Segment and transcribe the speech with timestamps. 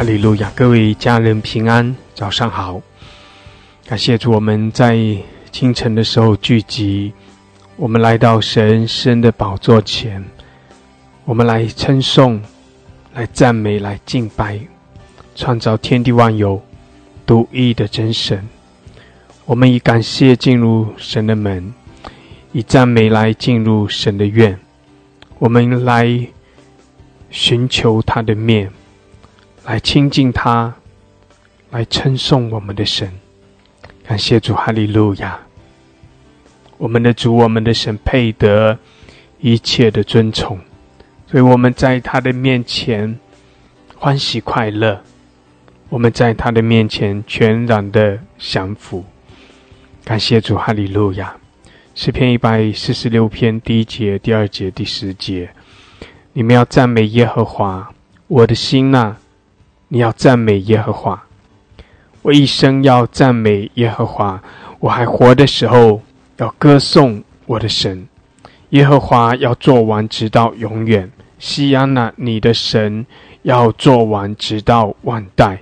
[0.00, 0.50] 哈利路亚！
[0.56, 2.80] 各位家人平安，早上好。
[3.86, 4.96] 感谢主，我们在
[5.52, 7.12] 清晨的时候聚集，
[7.76, 10.24] 我们来到神圣的宝座前，
[11.26, 12.40] 我们来称颂、
[13.12, 14.58] 来赞美、来敬拜
[15.34, 16.62] 创造天地万有
[17.26, 18.48] 独一的真神。
[19.44, 21.74] 我们以感谢进入神的门，
[22.52, 24.58] 以赞美来进入神的院。
[25.38, 26.26] 我们来
[27.28, 28.72] 寻求他的面。
[29.64, 30.74] 来亲近他，
[31.70, 33.12] 来称颂我们的神，
[34.02, 35.38] 感谢主，哈利路亚！
[36.78, 38.78] 我们的主，我们的神配得
[39.38, 40.58] 一切的尊崇，
[41.26, 43.18] 所以我们在他的面前
[43.96, 45.02] 欢喜快乐，
[45.90, 49.04] 我们在他的面前全然的降服。
[50.02, 51.36] 感谢主，哈利路亚！
[51.94, 55.50] 诗篇一百四十六篇第一节、第二节、第十节，
[56.32, 57.92] 你们要赞美耶和华，
[58.26, 59.18] 我的心呐！
[59.92, 61.20] 你要赞美耶和华，
[62.22, 64.40] 我一生要赞美耶和华。
[64.78, 66.00] 我还活的时候，
[66.36, 68.06] 要歌颂我的神。
[68.68, 71.10] 耶和华要做完，直到永远。
[71.40, 73.04] 西安娜，你的神
[73.42, 75.60] 要做完，直到万代。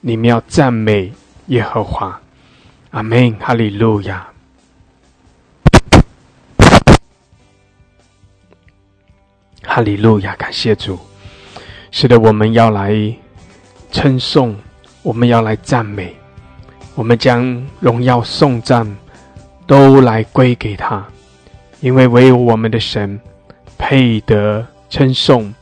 [0.00, 1.12] 你们要赞美
[1.46, 2.20] 耶和华。
[2.90, 4.26] 阿门，哈利路亚，
[9.62, 10.98] 哈利路亚，感谢主。
[11.92, 13.14] 是的，我们要来。
[13.90, 14.56] 称颂，
[15.02, 16.14] 我们要来赞美，
[16.94, 18.86] 我们将荣耀颂赞
[19.66, 21.04] 都来归给他，
[21.80, 23.20] 因为唯有我们的神
[23.76, 25.52] 配得称颂，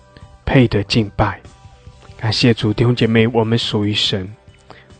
[0.44, 1.41] 配得敬拜。
[2.17, 4.28] 感谢主，弟兄姐妹，我们属于神，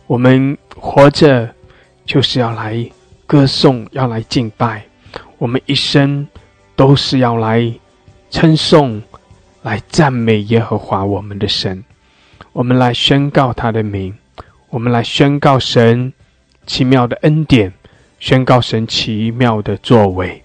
[0.07, 1.53] 我们活着
[2.05, 2.89] 就是要来
[3.27, 4.85] 歌颂，要来敬拜，
[5.37, 6.27] 我们一生
[6.75, 7.71] 都是要来
[8.31, 9.01] 称颂，
[9.61, 11.83] 来赞美耶和华我们的神。
[12.51, 14.15] 我们来宣告他的名，
[14.69, 16.11] 我们来宣告神
[16.65, 17.71] 奇妙的恩典，
[18.19, 20.43] 宣告神奇妙的作为。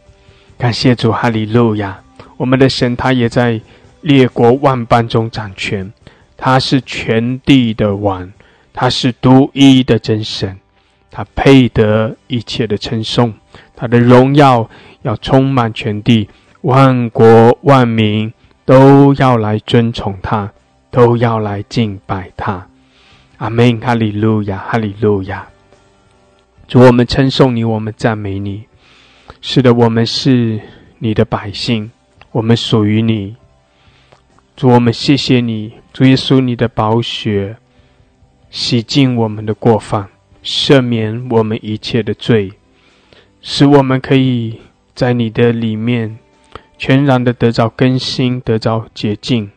[0.59, 2.01] 感谢主，哈利路亚！
[2.37, 3.61] 我们的神他也在
[4.03, 5.93] 列国万邦中掌权，
[6.37, 8.31] 他是全地的王，
[8.73, 10.59] 他是独一的真神，
[11.11, 13.33] 他配得一切的称颂，
[13.75, 14.69] 他的荣耀
[15.03, 16.29] 要充满全地，
[16.61, 18.33] 万国万民
[18.65, 20.53] 都要来尊崇他。
[20.95, 22.69] 都要来敬拜他，
[23.39, 25.49] 阿门，哈利路亚，哈利路亚。
[26.69, 28.67] 主，我们称颂你，我们赞美你。
[29.41, 30.61] 是的，我们是
[31.01, 31.91] 你的百姓，
[32.31, 33.35] 我们属于你。
[34.55, 37.57] 主，我们谢谢你，主耶稣，你的宝血
[38.49, 40.09] 洗净我们的过犯，
[40.45, 42.53] 赦免我们一切的罪，
[43.43, 44.61] 使我们可以
[44.95, 46.21] 在你的里面
[46.79, 49.51] 全然的得着更新，得着洁净。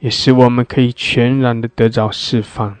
[0.00, 2.76] 也使我们可以全然的得着释放，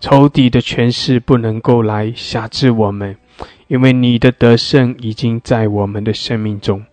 [0.00, 3.16] 仇敌的权势不能够来辖制我们，
[3.68, 6.84] 因为你的得胜已经在我们的生命中。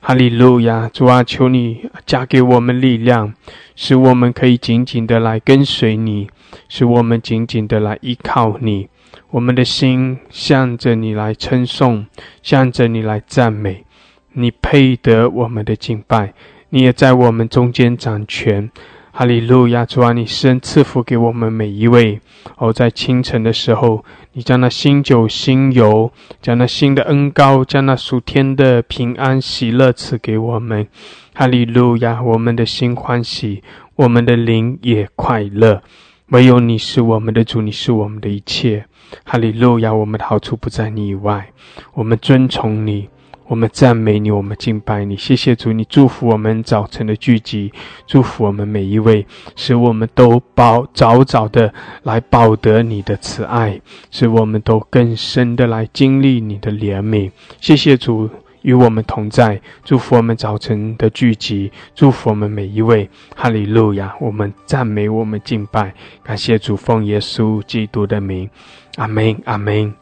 [0.00, 0.90] 哈利路亚！
[0.92, 3.32] 主啊，求你加给我们力量，
[3.76, 6.28] 使我们可以紧紧的来跟随你，
[6.68, 8.88] 使我们紧紧的来依靠你。
[9.30, 12.06] 我们的心向着你来称颂，
[12.42, 13.84] 向着你来赞美。
[14.32, 16.34] 你配得我们的敬拜，
[16.70, 18.70] 你也在我们中间掌权。
[19.14, 19.84] 哈利路亚！
[19.84, 22.18] 主啊，你施恩赐福给我们每一位。
[22.56, 24.02] 哦，在清晨的时候，
[24.32, 30.88] 你将那新酒、新油，将那新的恩膏，将那属天的平安喜乐赐给我们。
[31.34, 32.22] 哈利路亚！
[32.22, 33.62] 我们的心欢喜，
[33.96, 35.82] 我们的灵也快乐。
[36.28, 38.86] 唯有你是我们的主，你是我们的一切。
[39.24, 39.92] 哈利路亚！
[39.92, 41.52] 我们的好处不在你以外，
[41.92, 43.10] 我们尊崇你。
[43.52, 47.70] 我们赞美你，我们敬拜你，谢谢主，你祝福我们早晨的聚集，
[48.06, 49.26] 祝福我们每一位，
[49.56, 51.70] 使我们都保早早的
[52.02, 53.78] 来保得你的慈爱，
[54.10, 57.30] 使我们都更深的来经历你的怜悯。
[57.60, 58.26] 谢谢主
[58.62, 63.06] 与我们同在，祝福我们早晨的聚集，祝福我们每一位。
[63.36, 64.14] 哈利路亚！
[64.18, 68.48] 我们赞美，我们敬拜，感谢主，奉耶稣基督的名，
[68.96, 70.01] 阿门，阿门。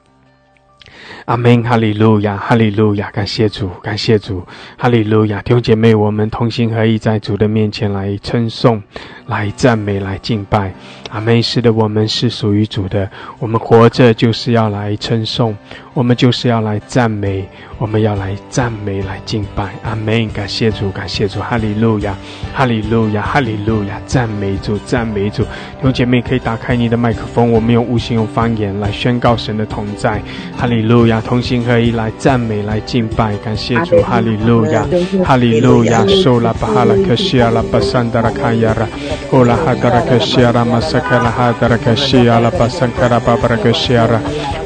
[1.25, 4.47] 阿门，哈利路亚，哈利路亚，感谢主，感谢主，
[4.77, 8.83] 哈利路亚，弟兄姐妹，我们同心合意在主的面前来称颂、
[9.27, 10.73] 来赞美、来敬拜。
[11.11, 11.41] 阿门。
[11.43, 15.57] 是的，我们是属于主的，我们活着就是要来称颂，
[16.01, 19.69] 我们就是要来赞美，我们要来赞美、来敬拜。
[19.83, 22.17] 阿门，感谢主，感谢主，哈利路亚，
[22.55, 25.43] 哈利路亚，哈利路亚，赞美主，赞美主。
[25.43, 30.23] 弟兄姐妹可以打开你的麦克风，我们用悟性、用方言来宣告神的同在。
[30.57, 30.81] 哈利。
[30.81, 34.87] 路亚，同心合一来赞美，来敬拜，感谢主，哈利路亚，
[35.23, 37.51] 哈利路亚，苏拉巴哈拉克西亚。
[37.51, 38.89] 拉巴桑达拉卡亚拉，
[39.33, 42.51] 乌拉哈达拉克西亚拉马萨克拉哈达拉克西亚拉。
[42.53, 44.19] 巴桑卡拉巴巴拉克西亚拉，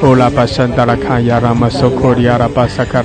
[0.05, 3.03] 乌拉巴桑达拉卡亚拉马苏库里亚拉巴萨卡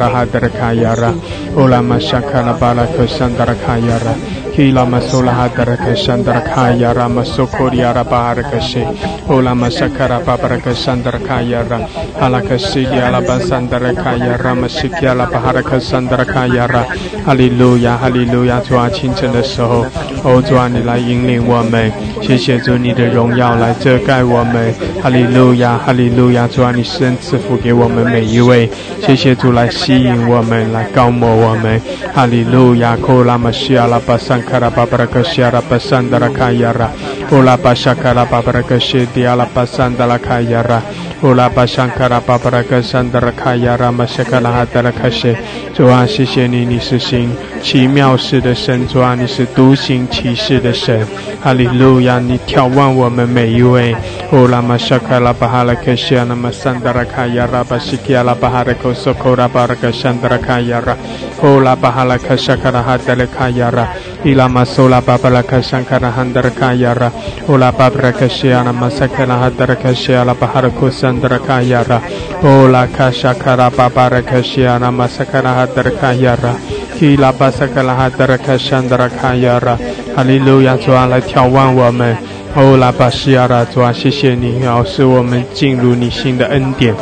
[4.59, 8.83] Hila masola hadaraka shandara kaya rama sokori araba harakashe.
[9.29, 11.79] Ola masakara babaraka shandara kaya ra.
[12.19, 16.83] Halaka shidi alaba sandara kaya rama shiki alaba haraka shandara kaya ra.
[17.25, 18.59] 哈利路亚，哈利路亚！
[18.59, 19.85] 主啊，清晨的时候，
[20.23, 21.89] 哦，主啊，你来引领我们，
[22.21, 24.73] 谢谢主，你的荣耀来遮盖我们。
[25.01, 26.45] 哈利路亚，哈利路亚！
[26.47, 28.69] 主啊，你施恩赐福给我们每一位，
[29.05, 31.79] 谢谢主来吸引我们，来高摩我们。
[32.13, 36.89] 哈利路亚，库拉玛西亚拉巴桑卡拉巴巴拉克西亚拉巴桑达拉卡亚拉，
[37.29, 40.81] 库拉巴沙卡拉巴巴拉克西迪亚拉巴桑达拉卡亚拉，
[41.21, 45.35] 库拉巴桑卡拉巴巴拉克桑达拉卡亚拉玛西卡拉哈达拉卡西。
[45.75, 47.31] 主啊，谢谢你，你是行
[47.61, 48.85] 奇妙事的神。
[48.87, 51.07] 主啊，你是独行奇事的神。
[51.41, 53.95] 哈利路亚，你眺望我们每一位。
[54.33, 60.97] 乌拉玛沙卡拉巴哈拉克西亚那玛桑达拉卡亚拉巴西基亚拉巴哈拉克索科拉巴拉克桑达拉卡亚拉。
[61.43, 63.87] 乌拉巴哈拉克沙卡拉哈达拉卡亚拉。
[64.21, 67.09] 伊拉玛苏拉巴巴拉克桑卡拉汉达拉卡亚拉。
[67.47, 72.01] 乌拉巴巴拉克西亚那玛萨卡拉哈达拉克西亚拉巴哈拉克桑达拉卡亚拉。
[72.43, 76.53] 乌拉卡沙卡拉巴巴拉克西亚那玛萨卡拉哈达拉卡亚拉。
[76.99, 79.77] 基拉巴萨卡拉哈达拉卡桑达拉卡亚拉。
[80.13, 82.17] 哈利路亚，主啊，来眺望我们。
[82.55, 86.93] 哦，拉巴西亚拉，主啊，谢谢你，要使我们进入你新的恩典。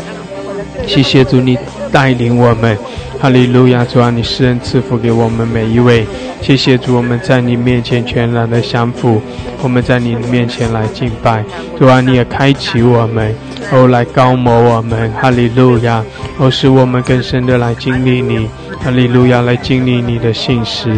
[0.85, 1.57] 谢谢主，你
[1.91, 2.77] 带领我们。
[3.19, 6.05] 哈利路亚，主啊，你施恩赐福给我们每一位。
[6.41, 9.19] 谢谢主，我们在你面前全然的降服，
[9.63, 11.43] 我们在你面前来敬拜。
[11.79, 13.33] 主啊，你也开启我们，
[13.71, 15.11] 哦，来高摩我们。
[15.13, 16.03] 哈利路亚，
[16.37, 18.47] 哦，使我们更深的来经历你。
[18.77, 20.89] 哈利路亚，来经历你的信实，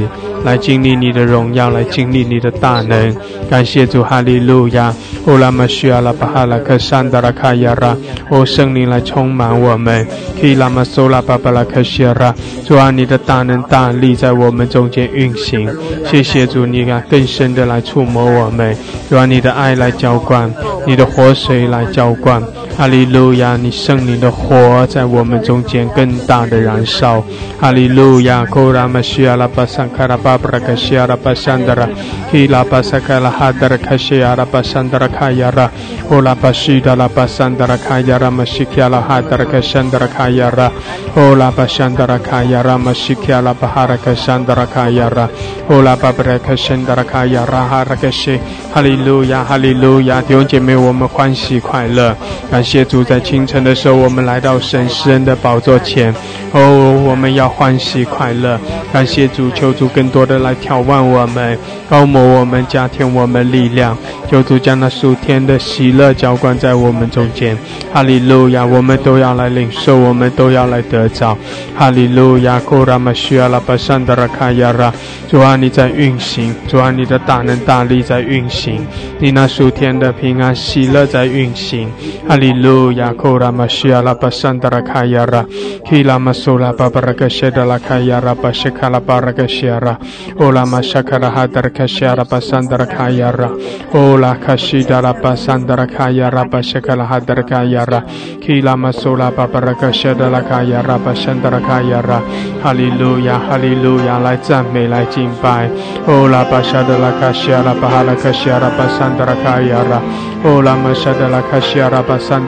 [0.44, 3.16] 来经历你的荣耀，来经历你的大能。
[3.50, 4.94] 感谢主，哈利路亚。
[5.26, 7.96] 哦，拉玛需要拉巴哈拉克山达拉卡亚拉，
[8.30, 10.08] 哦，圣灵来充满我们。
[10.40, 12.34] 可以拉玛苏拉巴巴拉克西拉，
[12.66, 15.70] 主啊，你的大能大力在我们中间运行。
[16.06, 18.76] 谢谢主，你啊，更深的来触摸我们，
[19.10, 20.54] 主啊，你的爱来浇灌，
[20.86, 22.42] 你的活水来浇灌。
[22.80, 27.22] 哈利路亚，你圣灵的火在我们中间更大的燃烧。
[27.60, 31.90] 哈利路亚，库拉玛西亚拉巴桑卡拉巴布拉卡西亚拉巴桑德拉，
[32.32, 35.70] 希拉巴萨卡拉哈德拉卡西亚拉巴桑德拉卡亚拉，
[36.10, 40.72] 乌拉巴西达拉巴桑德拉卡亚拉玛西卡拉哈德拉卡桑德拉卡亚拉，
[41.18, 45.28] 乌拉巴桑德拉卡亚拉玛西卡拉巴哈拉卡桑德拉卡亚拉，
[45.70, 48.40] 乌拉巴布拉卡桑德拉卡亚拉哈拉卡西。
[48.72, 52.16] 哈利路亚，哈利路亚，弟兄姐妹，我们欢喜快乐，
[52.52, 56.14] 感谢谢主，在清晨的时候，我们来到神施恩的宝座前，
[56.52, 58.60] 哦，我们要欢喜快乐，
[58.94, 61.58] 感谢主，求主更多的来眺望我们，
[61.90, 63.98] 高摩我们，加添我们力量，
[64.30, 67.58] 求主将那属天的喜乐浇灌在我们中间。
[67.92, 71.36] 哈利路亚，我们都要来领受，我们都要来得着。
[71.76, 74.94] 哈利路亚，库拉玛需要拉巴山德拉卡亚拉，
[75.28, 78.86] 主啊，你在运行，主啊，你的大能大力在运行。
[79.18, 81.90] 你那属天的平安喜乐在运行，
[82.28, 83.14] 哈利路亚！
[83.14, 85.46] 库拉玛西亚拉巴桑德拉卡亚拉，
[85.86, 89.98] 基拉玛苏拉巴巴拉克谢德拉卡亚拉巴西卡拉巴拉克西亚拉，
[90.38, 93.50] 欧拉玛沙卡拉哈德拉卡西亚拉巴桑德拉卡亚拉，
[93.94, 98.04] 欧拉卡西达拉巴桑德拉卡亚拉巴西卡拉哈德拉卡亚拉，
[98.42, 102.22] 基拉玛苏拉巴巴拉克谢德拉卡亚拉巴桑德拉卡亚拉，
[102.62, 103.40] 哈利路亚！
[103.40, 104.20] 哈利路亚！
[104.20, 105.70] 来赞美，来敬拜，
[106.08, 108.14] 欧拉巴沙德拉卡西亚拉巴哈拉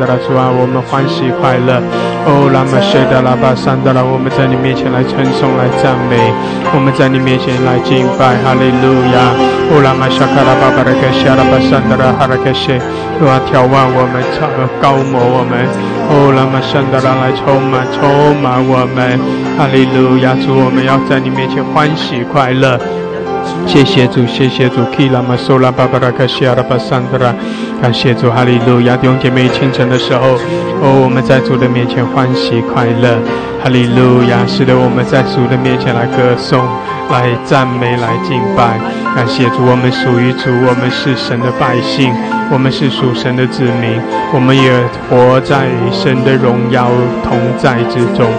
[0.05, 0.07] 克西。
[0.07, 1.81] 亚拉，主啊，我们欢喜快乐。
[2.25, 6.17] 哦拉玛沙德拉巴桑德拉，我们在你面前来称颂来赞美，
[6.73, 9.33] 我们在你面前来敬拜，哈利路亚。
[9.71, 12.77] 哦拉玛沙卡拉巴巴拉卡西亚拉巴桑德拉哈拉卡西，
[13.17, 14.49] 主啊眺望我们，超
[14.81, 15.65] 高摩我们。
[16.09, 19.17] 哦拉玛沙德拉来充满充满我们，
[19.57, 22.79] 哈利路亚主，我们要在你面前欢喜快乐。
[23.65, 24.83] 谢谢主，谢谢主。
[24.97, 27.33] 基拉玛苏拉巴巴拉卡西亚拉巴桑德拉，
[27.81, 28.95] 感谢主，哈利路亚！
[28.95, 30.37] 弟兄姐妹，清晨的时候，
[30.81, 33.17] 哦，我们在主的面前欢喜快乐，
[33.63, 34.45] 哈利路亚！
[34.45, 36.61] 使得我们在主的面前来歌颂、
[37.09, 38.77] 来赞美、来敬拜。
[39.15, 42.13] 感谢主，我们属于主，我们是神的百姓，
[42.51, 43.99] 我们是属神的子民，
[44.31, 44.71] 我们也
[45.09, 46.85] 活在神的荣耀
[47.25, 48.29] 同在之中。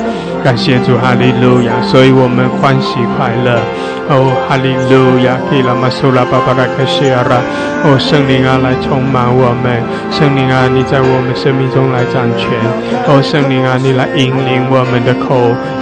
[0.45, 1.83] 感谢主，哈利路亚！
[1.83, 3.59] 所以我们欢喜快乐。
[4.09, 5.35] 哦，哈利路亚！
[5.51, 7.39] 基拉玛苏拉巴巴拉克西亚拉，
[7.85, 9.81] 哦，圣灵啊，来充满我们。
[10.13, 12.53] 圣灵啊，你在我们生命中来掌权。
[13.09, 15.35] 哦，圣灵啊，你来引领我们的口，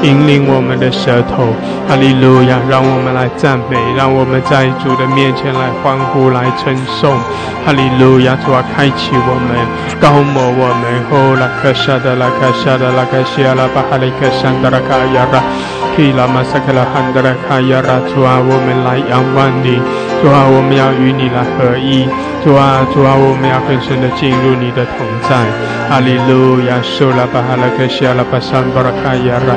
[0.06, 1.50] 引领我们的舌头。
[1.88, 2.56] 哈利路亚！
[2.70, 7.10] 让我们来赞美，让我们在主的面前来欢呼，来称颂。
[7.66, 8.38] 哈利路亚！
[8.46, 9.58] 主啊，开启我们，
[9.98, 10.84] 高摩我们。
[11.10, 15.42] 哦，拉克沙的拉克沙的拉克西阿拉巴哈利克山德拉卡亚拉，
[15.96, 17.98] 基拉马萨克拉汉德拉卡亚拉。
[18.08, 19.82] 主啊，我们来仰望你。
[20.22, 22.06] 主啊，我们要与你来合一。
[22.44, 25.32] 主啊，主啊，我们们要更深的进入你的同在。
[25.88, 26.78] 哈利路亚！
[26.84, 29.56] 苏拉巴哈拉克西阿拉巴山德拉卡亚拉，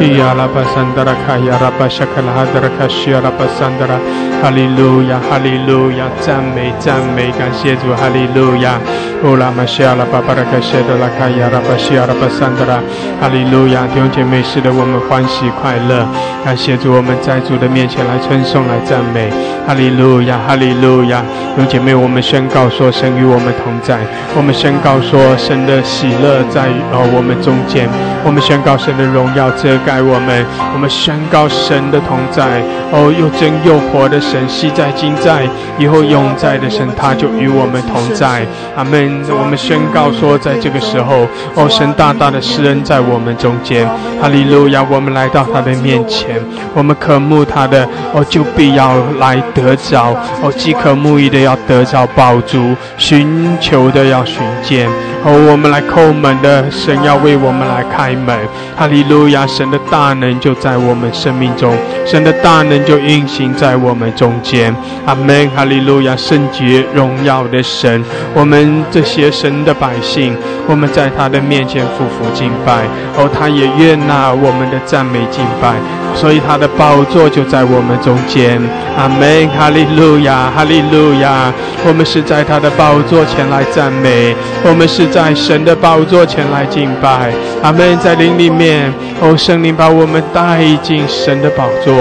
[0.00, 3.94] 伊阿拉巴山德拉卡亚拉巴沙卡拉哈达拉卡西阿拉巴山德拉。
[4.40, 5.18] 哈利路亚！
[5.28, 6.06] 哈利路亚！
[6.20, 7.92] 赞美赞美，感谢主！
[7.94, 8.78] 哈利路亚！
[9.24, 12.80] 乌拉玛西阿拉巴巴拉克西德拉卡亚拉巴西阿拉巴山德拉。
[13.20, 13.82] 哈利路亚！
[13.92, 16.06] 弟兄姐妹，使得我们欢喜快乐。
[16.44, 19.28] 感谢主，我们在主的面前来称颂、来赞美。
[19.66, 20.38] 哈利路亚！
[20.46, 21.20] 哈利路亚！
[21.56, 23.98] 弟兄姐妹，我们宣告说，神与我们同在。
[24.36, 27.88] 我们宣告说，神的喜乐在呃我们中间。
[28.24, 30.46] 我们宣告神的荣耀遮盖我们。
[30.72, 32.62] 我们宣告神的同在。
[32.90, 38.44] 哦，又真又活的神，昔在、今在、以后永在的神，他就与我们同在。
[38.76, 38.98] 阿门。
[39.30, 43.88] 我们宣告说，在这个时候，哦，神大大的施恩在我们中间。
[44.20, 44.84] 哈利路亚！
[44.90, 46.40] 我们来到他的面前，
[46.74, 50.14] 我们渴慕他的，哦，就必要来得着。
[50.42, 54.88] 哦，饥渴慕义的要得着宝足，寻求的要寻见。
[55.24, 58.38] 哦，我们来叩门的神要为我们来开门。
[58.76, 59.44] 哈利路亚！
[59.46, 64.74] 神的大能就在我们生命中，神的大能就运行在我们中间。
[65.04, 65.50] 阿门！
[65.50, 66.14] 哈利路亚！
[66.16, 70.36] 圣洁荣耀的神，我们这些神的百姓，
[70.68, 72.84] 我们在他的面前匍匐敬拜。
[73.16, 75.74] 哦，他也悦纳我们的赞美敬拜，
[76.14, 78.60] 所以他的宝座就在我们中间。
[78.96, 79.48] 阿门！
[79.56, 80.50] 哈利路亚！
[80.54, 81.52] 哈利路亚！
[81.86, 84.34] 我们是在他的宝座前来赞美，
[84.64, 87.32] 我们是在神的宝座前来敬拜。
[87.62, 87.96] 阿门！
[87.98, 91.94] 在灵里面，哦，圣灵把我们带进神的宝座，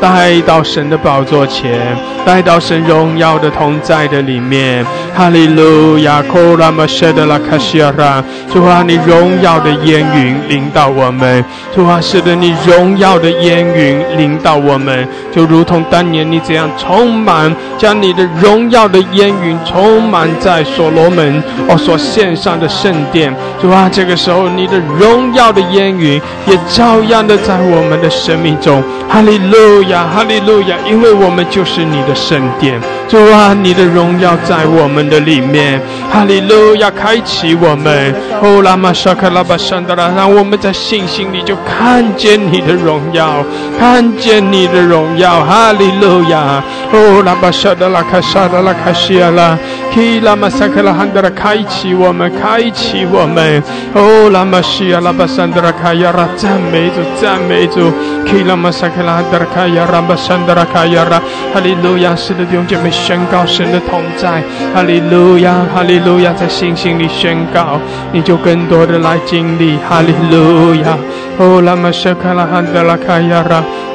[0.00, 4.86] 带到神的宝座前，带到神荣耀的同在的里面。
[5.12, 6.22] 哈利路亚！
[6.22, 11.44] 库拉玛舍德拉卡西亚拉，主啊，你荣耀的烟云领到我们，
[11.74, 23.32] 主啊，使得你荣耀的烟烟云临到我们，就如同当年你这样充满，将你的荣耀的烟云充满在所罗门哦所献上的圣殿。
[23.62, 28.82] 主啊，这个时候你的荣耀的烟云也照样的在我们的生命中。
[29.08, 32.80] 哈利路亚，哈利路亚，因为我们就是你的圣殿。
[33.06, 35.80] 主啊，你的荣耀在我们的里面。
[36.10, 38.12] 哈利路亚，开启我们。
[38.42, 43.43] 哦，拉玛沙克拉巴山达拉，让我们在信心里就看见你的荣耀，
[43.78, 45.44] 看见你的荣耀。
[45.44, 46.62] 哈利路亚。
[46.92, 49.58] 哦，拉巴沙德拉卡沙德拉卡西亚拉，
[49.92, 53.60] 基拉玛萨克拉汉德拉，开启我们，开启我们。
[53.94, 57.90] 哦，拉玛西亚拉巴山德拉卡亚拉，赞美主，赞美主。
[58.26, 61.18] 基拉玛萨克拉汉德拉卡亚拉巴山德拉卡亚拉，
[61.52, 64.40] 哈利路亚，是的弟兄姐妹宣告神的同在。
[64.72, 67.80] 哈利路亚，哈利路亚，在信心里宣告，
[68.12, 69.76] 你就更多的来经历。
[69.88, 70.96] 哈利路亚。
[71.38, 73.93] 哦，拉玛沙克拉汉德拉卡亚拉。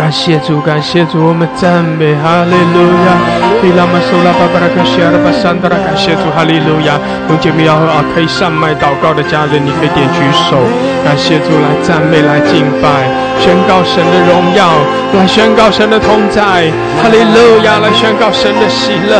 [0.00, 3.20] 感谢主，感谢主，我们赞美哈利路亚。
[3.60, 6.96] 伊拉玛苏拉巴巴拉克西阿拉巴桑德拉，感谢主，哈利路亚。
[7.28, 10.56] 有姐妹要啊，可以上麦祷告的家人，你可以点举手。
[11.04, 13.04] 感谢主，来赞美，来敬拜，
[13.36, 14.72] 宣告神的荣耀，
[15.12, 16.72] 来宣告神的同在。
[17.04, 19.12] 哈利路亚，来宣告神的喜乐。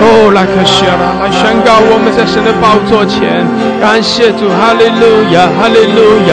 [0.00, 3.44] 哦，拉克西阿拉，来宣告我们在神的宝座前。
[3.76, 6.16] 感谢主，哈利路亚，哈利路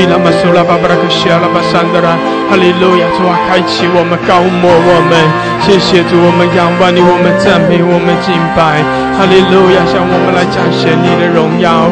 [0.00, 2.16] 伊拉玛苏拉巴巴拉克西阿拉巴桑德拉，
[2.48, 3.04] 哈利路亚。
[3.18, 5.18] 主啊，开启我们，高摩我们，
[5.58, 8.78] 谢谢主，我们仰望你，我们赞美，我们敬拜，
[9.18, 11.90] 哈利路亚，向我们来彰显你的荣耀。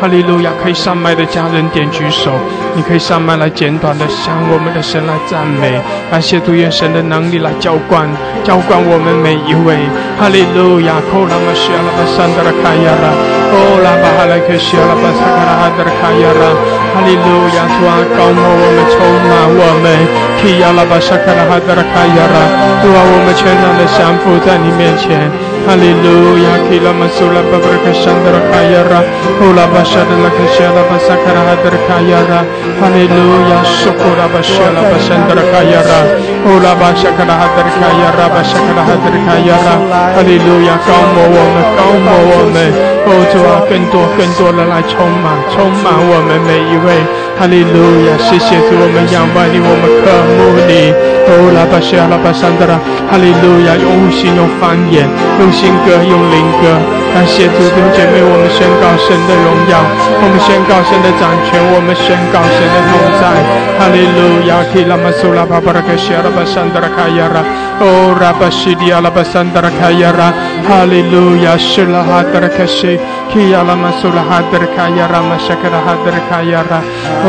[0.00, 2.32] 哈利路亚，可以上麦的家人点举手，
[2.74, 5.76] 你可以上麦来简短的向我们的神来赞美，
[6.10, 8.08] 感谢主愿神的能力来浇灌，
[8.42, 9.76] 浇灌我们每一位。
[10.16, 13.12] 哈利路亚，库拉玛西阿拉巴桑德拉卡亚拉，
[13.52, 16.48] 哦拉巴哈莱克西拉巴萨卡拉哈德拉卡亚拉，
[16.92, 17.64] 哈利路亚。
[17.70, 19.88] 主啊，高摩我们，充满我们，
[20.36, 22.36] 提亚拉巴沙卡拉哈达拉卡亚拉，
[22.82, 25.30] 主啊，我们全然的降服在你面前，
[25.66, 28.98] 哈利路亚，提拉玛苏拉巴布拉卡山达拉卡亚拉，
[29.40, 32.42] 乌拉巴沙达拉卡西亚拉巴萨卡拉哈达拉卡亚拉，
[32.80, 33.16] 哈利路
[33.52, 35.92] 亚，苏库拉巴西亚拉巴山达拉卡亚拉，
[36.48, 39.70] 乌拉巴沙卡拉哈达拉卡亚拉巴沙卡拉哈达拉卡亚拉，
[40.16, 42.56] 哈利路亚，高摩我们，高摩我们，
[43.06, 46.98] 哦主啊，更多更多的来充满，充满我们每一位。
[47.40, 50.92] 哈利路亚，谢谢主，我们仰望你，我们渴慕你。
[51.24, 52.76] 哦，拉巴西阿拉巴桑德拉，
[53.08, 53.72] 哈利路亚！
[53.80, 55.08] 用悟性，用方言，
[55.40, 56.76] 用新歌，用灵歌。
[57.16, 59.80] 感谢主弟兄姐妹，我们宣告神的荣耀，
[60.20, 63.24] 我们宣告神的掌权，我们宣告神的同在。
[63.80, 64.60] 哈利路亚！
[64.68, 67.40] 基拉马苏拉巴巴拉克西阿拉巴桑德拉卡亚拉，
[67.80, 70.28] 哦，拉巴西迪阿拉巴桑德拉卡亚拉，
[70.68, 71.56] 哈利路亚！
[71.56, 73.00] 是拉哈德拉克西，
[73.32, 76.82] 基亚拉马苏拉哈德拉卡亚拉，马沙克拉哈德拉卡亚拉，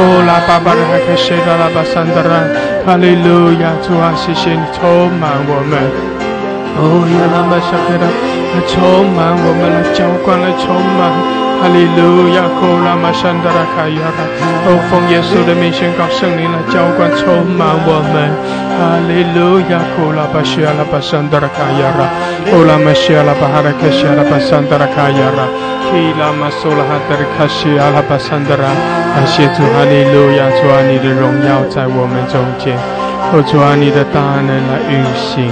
[0.03, 2.41] 哦，拉巴巴拉克西阿拉巴桑德拉，
[2.83, 3.69] 哈利路亚！
[3.85, 4.81] 主啊，谢谢你充
[5.21, 5.77] 满我们，
[6.73, 8.09] 哦，亚拉巴沙克拉。
[8.51, 14.25] 来充满我们，来浇灌，来充满，哈利路亚，库拉玛山德拉卡亚拉，
[14.65, 18.33] 哦，奉耶稣的名宣告圣灵来浇灌，充满我们，
[18.81, 22.09] 哈利路亚，库拉巴西阿拉巴山德拉卡亚拉，
[22.49, 25.45] 库拉玛西阿拉巴哈拉克西阿拉巴山德拉卡亚拉，
[25.85, 28.65] 基拉玛苏拉哈德拉卡西阿拉巴山德拉，
[29.13, 32.73] 感谢主，哈利路亚，主啊，你的荣耀在我们中间，
[33.29, 35.45] 哦，主啊，你的大能来运行。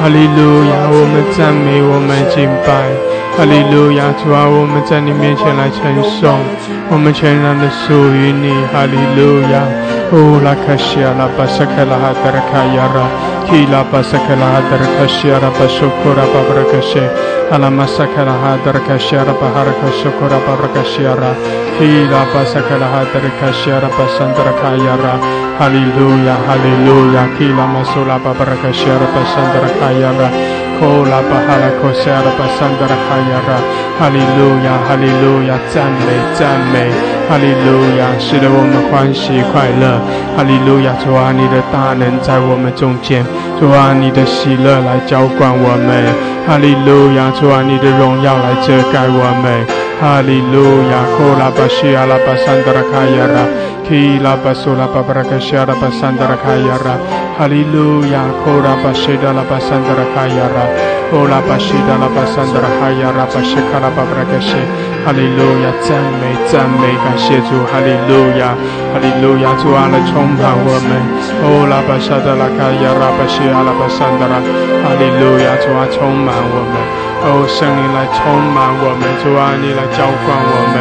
[0.00, 2.88] 哈利路亚，我们赞美，我们敬拜。
[3.36, 6.38] 哈利路亚，主啊，我们在你面前来称颂，
[6.90, 8.52] 我们全然的属于你。
[8.72, 9.64] 哈利路亚，
[10.12, 13.08] 乌拉卡西阿拉巴萨克拉哈德拉卡亚拉，
[13.48, 17.00] 基拉巴萨克拉哈德拉卡西阿拉巴苏库拉巴布拉卡西，
[17.50, 21.32] 阿拉马萨克拉哈德拉卡西阿拉巴哈拉卡苏库拉巴布拉卡西阿拉，
[21.80, 25.16] 基拉巴萨克拉哈德拉卡西阿拉巴桑德拉卡亚拉。
[25.60, 29.40] 哈利路亚，哈利路亚提拉玛苏拉巴巴拉卡西亚拉巴萨
[29.80, 30.24] 卡伊尔法，
[31.10, 33.60] 拉巴，哈拉科西阿拉巴桑德拉卡亚拉，
[33.98, 36.88] 哈利路亚，哈利路亚，赞美赞美，
[37.28, 40.00] 哈利路亚，使得我们欢喜快乐，
[40.36, 43.24] 哈利路亚，主啊，你的大能在我们中间，
[43.58, 45.90] 主啊，你的喜乐来浇灌我们，
[46.46, 49.66] 哈利路亚，主啊，你的荣耀来遮盖我们，
[50.00, 53.44] 哈利路亚，科拉巴西阿拉巴桑德拉卡亚拉。
[53.90, 56.94] Kila basula babaraka shara basandara kayara.
[57.36, 58.22] Hallelujah.
[58.46, 60.64] Kora bashida la basandara kayara.
[61.10, 64.62] Ola bashida la basandara kayara bashikara babaraka she.
[65.02, 65.74] Hallelujah.
[65.82, 67.66] 赞美赞美，感谢主。
[67.66, 68.54] 哈利路亚，
[68.94, 70.90] 哈利路亚，主啊来充满我们。
[71.42, 76.99] 哦，拉巴沙德拉卡亚拉巴西阿拉巴桑德拉，哈利路亚，主啊充满我们。
[77.22, 78.24] 哦，圣灵来充
[78.56, 80.76] 满我们，主啊，你来浇灌我们，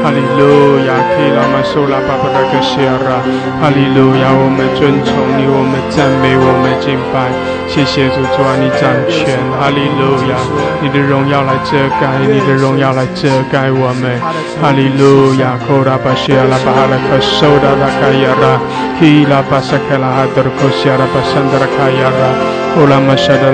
[0.00, 3.20] 哈利路亚，基拉玛苏拉巴布拉克西亚拉，
[3.60, 7.28] 哈利路亚，我们尊崇你，我们赞美，我们敬拜，
[7.68, 10.40] 谢谢主，主啊，你掌权，哈利路亚，
[10.80, 14.16] 你的荣耀来遮盖，你的荣耀来遮盖我们，
[14.64, 18.56] 哈利路亚，库拉巴西亚拉巴哈拉克苏达拉卡亚拉，
[18.96, 20.08] 基拉巴萨克拉。
[20.12, 21.68] 哈德库西亚拉巴桑德拉。
[21.68, 22.32] 卡亚拉。
[22.72, 23.52] Ula mashada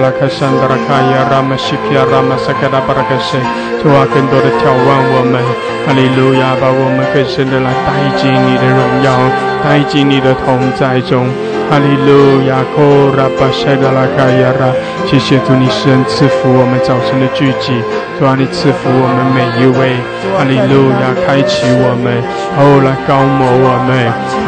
[2.29, 3.41] 马赛克拉巴拉克神
[3.83, 5.41] 就啊更多的眺望我们
[5.87, 9.17] 哈利路亚把我们更深的来带进你的荣耀
[9.65, 11.25] 带进你的同在中
[11.71, 14.73] 哈利路亚，库拉巴谢达拉卡亚拉，
[15.07, 17.77] 谢谢主，你神赐福我们早晨的聚集，
[18.19, 19.93] 主啊，你赐福我们每一位，
[20.33, 22.09] 哈利路亚，开启我们，
[22.57, 23.93] 哦，来高摩我们，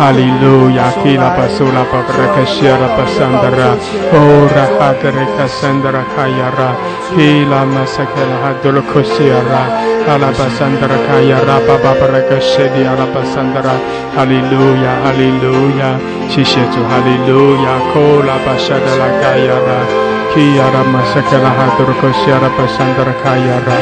[0.00, 3.76] 哈利路亚，基拉巴苏拉巴布拉卡西亚拉巴桑德拉，
[4.16, 6.72] 哦，拉哈德雷卡桑德拉卡亚拉，
[7.12, 9.68] 基拉马萨克拉哈德罗库西亚拉，
[10.08, 13.76] 阿拉巴桑德拉卡亚拉巴巴布拉卡西迪阿拉巴桑德拉，
[14.16, 16.00] 哈利路亚，哈利路亚，
[16.32, 17.09] 谢谢主，哈利。
[17.10, 20.19] Alléluia, Kola Bashada la Gayana.
[20.30, 23.76] Kiyara masakala hadurko siara pasandara kayara.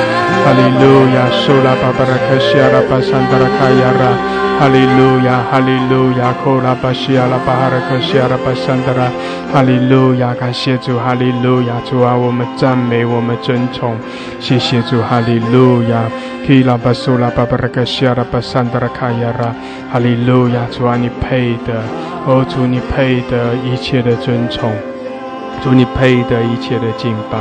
[0.44, 1.28] Hallelujah.
[1.44, 4.10] Sula babaraka siara pasandara kayara.
[4.58, 5.44] Hallelujah.
[5.52, 6.34] Hallelujah.
[6.42, 9.12] Kola basiala baharaka siara pasandara.
[9.52, 10.34] Hallelujah.
[10.34, 13.96] 感谢主，哈利路亚，主啊，我们赞美，我们尊崇，
[14.40, 16.08] 谢谢主，哈利路亚。
[16.46, 19.52] Kila basula babaraka siara pasandara kayara.
[19.92, 20.66] Hallelujah.
[20.72, 21.84] 主啊，你配的。
[22.26, 24.72] 哦，主你配得一切的尊崇，
[25.62, 27.38] 主你配得一切的敬拜，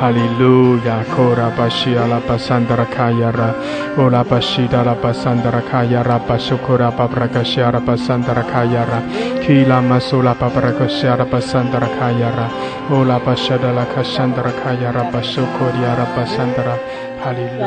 [0.00, 1.02] 哈利路亚！
[1.14, 3.54] 库拉巴西阿拉巴桑德拉卡亚拉，
[3.98, 9.02] 乌拉巴西达拉巴桑德拉卡亚拉，巴苏库拉巴布拉卡西阿拉巴桑德拉卡亚拉，
[9.46, 12.48] 基拉马苏拉巴布拉卡西阿拉巴桑德拉卡亚拉，
[12.90, 16.76] 乌拉巴西达拉卡桑德拉卡亚拉，巴苏库里阿拉巴桑德拉。
[17.22, 17.60] 哈利路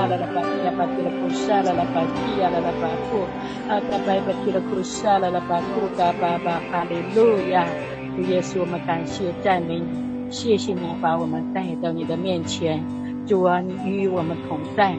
[7.52, 7.64] 亚！
[8.16, 12.82] 主耶稣，我们感谢赞美你，谢谢你把我们带到你的面前。
[13.28, 14.96] 主啊，你与我们同在。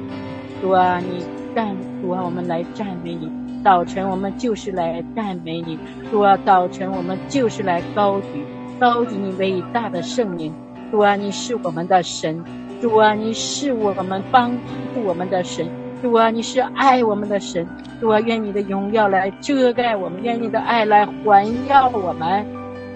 [0.60, 1.24] 主啊，你
[1.54, 3.30] 赞主啊，我们来赞美你。
[3.64, 5.78] 早晨我们就是来赞美你。
[6.10, 8.44] 主啊，早晨我们就是来高举
[8.78, 10.52] 高举你伟大的圣名。
[10.90, 12.44] 主啊，你是我们的神。
[12.82, 14.50] 主啊，你是我们帮
[14.94, 15.66] 助我们的神；
[16.02, 17.64] 主啊，你是爱我们的神；
[17.98, 22.44] 主啊，愿你的荣耀来遮盖我们，愿你的爱来环绕我们。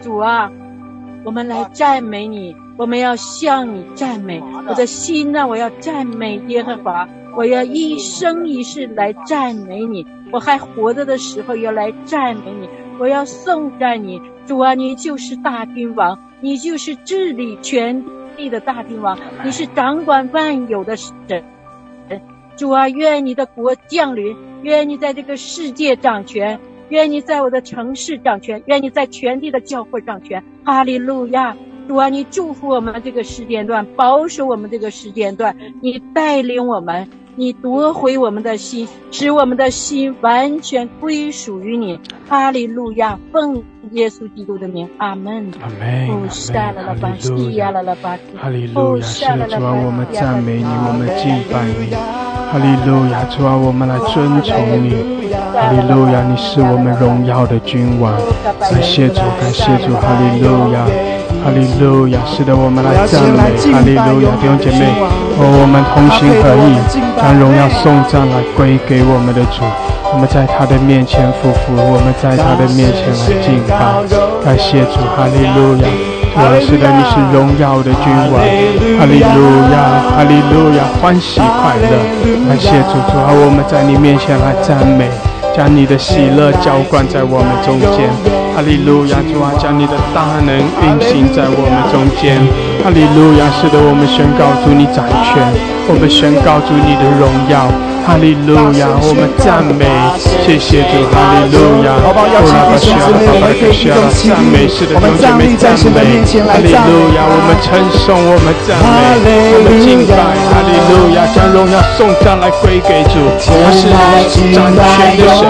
[0.01, 0.51] 主啊，
[1.25, 4.43] 我们来赞美你，我们要向你赞美。
[4.67, 10.07] 我的心呢，我要赞美耶和华，我要一生一世来赞美你。
[10.33, 14.21] 我还活着的时候要来赞美你，我要颂赞你。
[14.47, 18.03] 主啊，你就是大君王，你就是治理全
[18.37, 21.13] 地的大君王，你是掌管万有的神。
[22.57, 26.59] 主啊，愿你的国降临，愿你在这个世界掌权。
[26.91, 30.43] 愿你在我的城市掌权，愿你在全地的教会掌权。
[30.65, 31.57] 哈利路亚！
[31.89, 41.99] 主啊，你祝福我们这个时间段，保守我们这个时间段，你带领我们，你夺回我们的心，使我们的心完全归属于你。
[42.29, 43.19] 哈利路亚！
[43.33, 45.51] 奉耶稣基督的名，阿门。
[45.61, 46.29] 阿门。
[46.29, 46.45] 哈
[46.91, 47.73] 利路亚！
[48.37, 49.03] 哈利路亚！
[49.03, 51.95] 是的，主啊，我们赞美你，我们敬拜你。
[52.51, 53.25] 哈利路亚！
[53.25, 55.30] 主啊，我们来尊崇你。
[55.53, 58.15] 哈利路亚，你是我们荣耀的君王。
[58.61, 60.87] 感谢主，感谢主，哈利路亚，
[61.43, 62.19] 哈利路亚。
[62.27, 64.87] 是的，我们来赞美，哈利路亚，弟兄姐妹，
[65.39, 66.79] 哦，我们同心合意，
[67.19, 69.67] 将荣耀颂赞来归给我们的主。
[70.13, 73.79] 我们在他的面前匍匐，我们在他的面前来敬拜。
[74.45, 75.89] 感谢主，哈利路亚。
[76.63, 78.39] 是的，你是荣耀的君王。
[78.99, 79.39] 哈利路
[79.75, 81.91] 亚，哈利路亚，欢喜快乐。
[82.49, 85.11] 感谢主，主啊，我们在你面前来赞美。
[85.61, 88.09] 将你的喜乐浇灌在我们中间，
[88.57, 89.19] 哈利路亚！
[89.31, 92.41] 主啊，将你的大能运行在我们中间，
[92.83, 93.45] 哈利路亚！
[93.61, 95.37] 使得我们宣告主你掌权，
[95.89, 97.69] 我们宣告主你的荣耀，
[98.07, 98.89] 哈利路亚！
[99.05, 99.85] 我们赞美，
[100.17, 101.93] 谢谢主，哈利路亚！
[102.01, 104.65] 宝宝邀请弟兄姊妹也可以举动起立，
[104.97, 108.81] 我们站立在神的面前来赞美，我们称颂，我们赞
[109.21, 110.17] 美，我们敬拜，
[110.49, 111.29] 哈利路亚！
[111.37, 113.93] 将荣耀颂赞来归给主，他是
[114.57, 115.45] 掌权的神。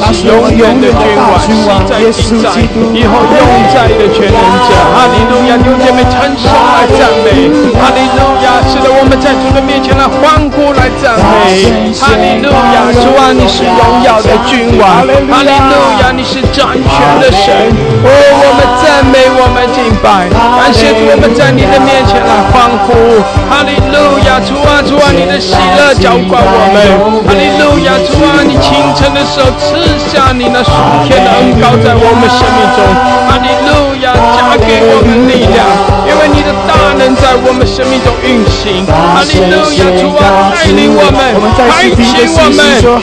[0.00, 1.52] 他是永远的君王，现
[1.84, 3.38] 在、以后永
[3.68, 4.72] 在的全能者。
[4.96, 5.60] 哈利路亚！
[5.60, 7.48] 弟兄姐妹，称颂来赞美。
[7.78, 8.60] 哈利路亚！
[8.68, 11.90] 是的我们在主的面前来欢呼来赞美。
[11.96, 12.92] 哈利路亚！
[12.92, 15.00] 主啊，你是荣耀的君王。
[15.32, 16.12] 哈利路亚！
[16.12, 17.72] 你是掌权的神。
[18.04, 20.28] 哦，我们赞美，我们敬拜，
[20.58, 22.92] 感谢主，我们在你的面前来欢呼。
[23.48, 24.36] 哈利路亚！
[24.44, 26.76] 主啊，主啊，你的喜乐浇灌我们。
[27.24, 27.96] 哈利路亚！
[28.04, 29.20] 主啊，你清晨的。
[29.30, 29.78] 手赐
[30.10, 30.72] 下你那属
[31.06, 32.82] 天的恩膏在我们生命中，
[33.30, 35.62] 哈利路亚，加给我们力量，
[36.02, 41.20] 因为你的大能在我们生命中运行，哈利路亚，主啊，带领我们，
[41.68, 42.60] 开启我们，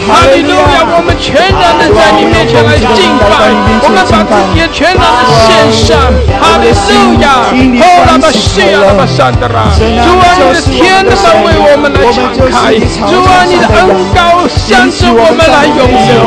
[0.08, 3.52] 哈利路亚，我们全然的在你面前来敬拜，
[3.84, 5.98] 我们把自己全然的献上，
[6.40, 9.86] 哈利路亚，哦，拉巴西亚拉巴山德拉，主
[10.20, 12.76] 啊，你的天的门为我们来敞开，
[13.08, 13.78] 主啊，你的恩
[14.14, 16.20] 高向着我们来涌流。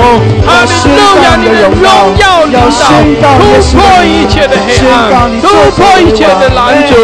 [0.46, 1.37] 哈利路亚！
[1.37, 1.85] 你的荣耀
[2.44, 2.56] 领
[3.20, 3.40] 导，突
[3.76, 6.94] 破一切的黑暗，突破一切的拦阻。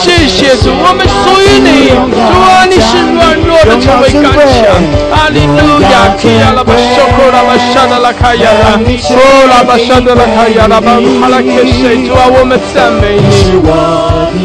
[0.00, 1.88] 谢谢主，我们属于你。
[1.88, 4.76] 主啊，你是软弱的成为刚强。
[5.10, 6.12] 哈利路亚！
[6.18, 11.96] 基亚拉巴索库拉巴沙达拉卡亚拉，哦拉巴沙达拉卡亚拉巴哈拉克塞。
[12.06, 13.58] 主啊，我们赞美你。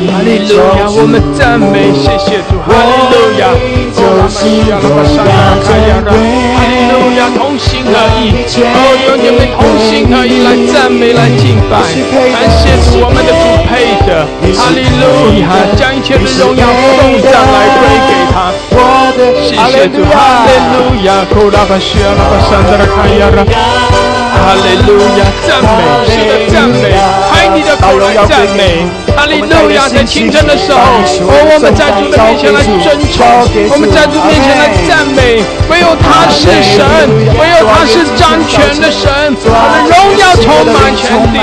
[0.10, 2.56] 哈利路亚，我们赞美，谢谢主。
[2.63, 4.39] 哈利路亚，哦拉巴
[4.72, 7.84] 亚拉巴沙达拉卡亚拉，哈利路亚，同心。
[7.84, 11.84] 合意，哦，有你们同心合意来赞美、来敬拜，
[12.32, 13.44] 感谢主，我们的主
[14.21, 15.04] 哈利路
[15.41, 15.43] 亚，
[15.76, 18.36] 将一切的荣耀颂赞来归给他。
[19.41, 22.06] 谢谢主，哈利路亚，库拉巴西亚。
[22.13, 23.30] 拉巴山德拉卡亚。
[23.30, 23.38] 拉，
[24.34, 25.69] 哈利路亚，赞美，
[26.10, 26.91] 是的赞美，
[27.32, 28.86] 拍你的口来赞美。
[29.15, 29.88] 哈利路亚！
[29.88, 33.22] 在清晨的时候，哦，我们在主的面前来尊崇，
[33.69, 35.38] 我们在主面前来赞美，
[35.69, 36.82] 唯有他是神，
[37.38, 39.06] 唯有他是掌权的神，
[39.46, 41.38] 他的荣耀充满全地，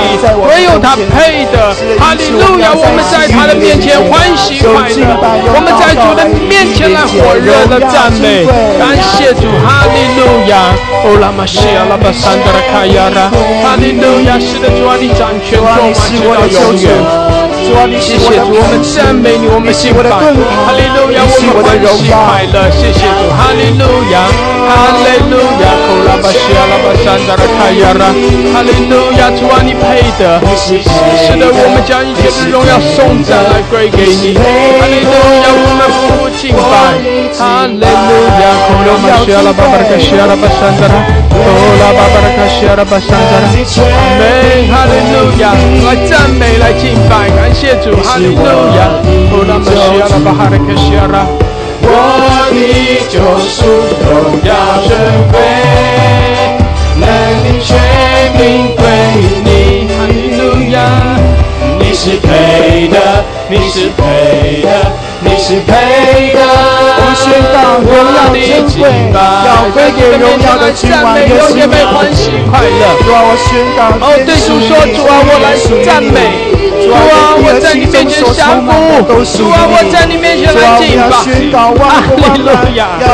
[0.51, 1.71] 唯有他配的。
[1.97, 2.75] 哈利路亚！
[2.75, 5.15] 我们在他的面前欢喜快乐，
[5.55, 8.43] 我们在主的面前来火热的赞美，
[8.77, 9.47] 感谢主！
[9.63, 10.75] 哈利路亚！
[11.03, 13.25] 哦，拉玛西亚拉巴桑德拉卡亚拉，
[13.65, 14.37] 哈利路亚！
[14.37, 16.93] 是的，主啊，你掌权做满直到永远。
[17.99, 20.05] 谢谢主，我们赞美你，我们敬拜。
[20.05, 21.10] 哈利路亚，
[21.51, 22.71] 我们欢喜快乐。
[22.71, 24.23] 谢谢主，哈利路亚，
[24.71, 25.67] 哈利路亚。
[25.83, 28.07] 库拉巴西阿拉巴山达拉卡亚拉，
[28.55, 30.39] 哈利路亚，主啊，你配得。
[30.55, 30.79] 是
[31.35, 34.39] 的，我们将一切的荣耀颂赞来归给你。
[34.39, 36.95] 哈利路亚，我们不敬拜。
[37.35, 40.95] 哈利路亚，库拉巴西阿拉巴巴卡西阿拉巴山达拉，
[41.35, 41.35] 库
[41.83, 43.51] 拉巴巴拉卡西阿拉巴山达拉。
[43.51, 44.23] 阿门，
[44.71, 45.51] 哈利路亚，
[45.83, 47.61] 来赞美，来敬拜，感谢。
[47.61, 48.41] 谢主，哈利路
[48.75, 48.89] 亚！
[51.83, 51.87] 我
[52.51, 52.55] 的
[53.09, 53.13] 救
[53.49, 53.57] 赎
[54.05, 54.09] 荣
[54.43, 54.49] 耀
[54.87, 54.89] 珍
[55.31, 55.35] 贵，
[56.95, 57.03] 能
[57.43, 57.69] 力全
[58.37, 58.39] 名
[58.75, 58.79] 归
[59.43, 59.47] 你，
[59.89, 60.39] 哈利路
[60.71, 60.75] 亚！
[61.91, 62.15] 你是。
[62.23, 62.95] 配的，
[63.49, 64.69] 你是配的。
[65.23, 65.27] 我
[67.03, 68.39] 们宣告荣耀尊
[68.79, 71.51] 贵，要归给荣耀的君王耶稣。
[71.51, 73.91] 主啊，我宣告。
[73.99, 75.51] 哦，对主说，主啊，我来
[75.83, 76.47] 赞美。
[76.81, 78.71] 主啊，我在你面前降服。
[79.35, 81.11] 主啊，我在你面前来敬拜。
[81.51, 82.49] 哈利路
[82.79, 82.95] 亚。
[83.03, 83.11] 哦，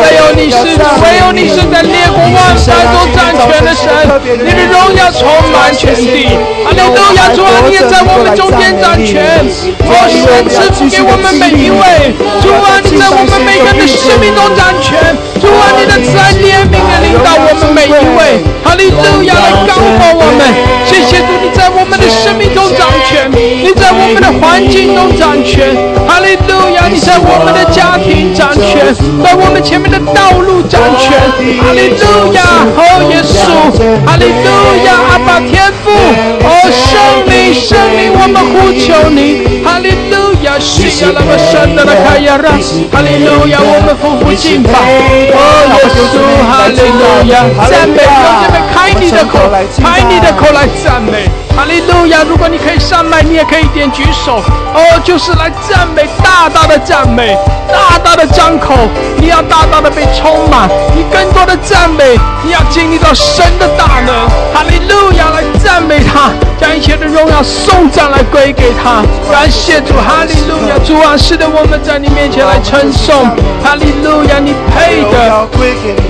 [0.00, 0.64] 唯有你是，
[1.04, 3.84] 唯有你是在列国万山中掌权的神，
[4.24, 6.34] 你的荣耀充满全地。
[6.64, 9.42] 哈利路亚，主啊，你也在在我们中间掌权。
[9.82, 12.14] 我，神赐福给我们每一位。
[12.38, 14.94] 主啊，你在我们每个人的生命中掌权。
[15.42, 18.38] 主啊，你的慈爱怜悯的领导我们每一位。
[18.62, 20.46] 哈利路亚，来高过我们。
[20.86, 25.74] 谢谢主，你在我们的生命中掌权，你在我们的环境中掌权。
[26.06, 28.94] 哈利路亚，你在我们的家庭掌权，
[29.26, 31.18] 在我们前面的道路掌权。
[31.58, 33.74] 哈利路亚，哦耶稣，
[34.06, 34.46] 哈利路
[34.86, 35.90] 亚，阿爸天父，
[36.46, 36.94] 哦圣
[37.26, 39.64] 灵，圣灵，我们呼求你。
[39.64, 42.52] 哈利路亚，是呀，那么神的那开呀让，
[42.92, 44.72] 哈利路亚，我们夫妇敬拜。
[45.32, 45.36] 哦
[45.74, 46.16] 耶稣，
[46.48, 48.08] 哈利路亚，赞美，用
[48.42, 49.38] 这边开你的口，
[49.82, 51.47] 开你的口来赞美。
[51.58, 52.22] 哈利路亚！
[52.22, 54.40] 如果你可以上麦，你也可以点举手
[54.72, 58.76] 哦，就是来赞美，大大的赞美，大大的张口，
[59.16, 64.14] 你要大大的被充满，你更多的赞美，你要经历到神的大能。
[64.54, 65.30] 哈利路亚！
[65.30, 69.02] 来赞美他，将一切的荣耀颂赞来归给他。
[69.28, 70.78] 感谢主，哈利路亚！
[70.86, 73.26] 主啊，是的，我们在你面前来称颂。
[73.64, 74.38] 哈利路亚！
[74.38, 75.48] 你配的，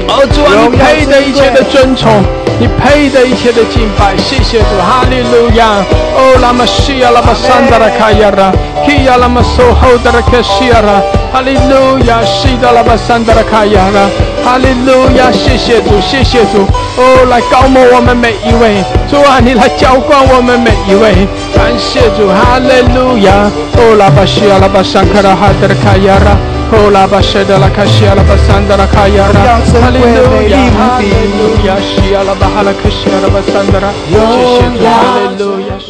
[0.09, 2.23] 哦，主啊，你配的一切的尊崇，
[2.61, 4.15] 你配的一切的敬拜。
[4.19, 5.38] 谢谢主，哈利路。
[5.39, 5.87] Hallelujah.
[6.19, 8.51] Oh, lama shia lama sandara kayara.
[8.85, 11.03] Kia lama sohodara kashira.
[11.33, 12.27] Hallelujah.
[12.27, 14.11] Shida lama sandara kayara.
[14.43, 15.31] Hallelujah.
[15.33, 16.67] 谢谢主，谢谢主。
[16.97, 21.29] 哦，来高摩我们每一位，主啊，你来浇灌我们每一位。
[21.55, 23.49] 感谢主，哈利路亚。
[23.77, 26.35] 哦，拉巴西亚拉巴桑卡拉哈德卡亚拉。
[26.71, 29.59] 哦，拉巴谢德拉卡西亚拉巴桑德拉卡亚拉。
[29.81, 30.21] 哈利路
[30.53, 33.91] 亚，哈利路亚，西亚拉巴哈拉卡西亚拉巴桑德拉。
[34.07, 35.81] 谢谢主，哈利路亚，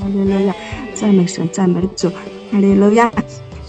[0.00, 0.54] 哈利路亚，
[0.94, 3.10] 赞美神，赞美主，哈利路亚。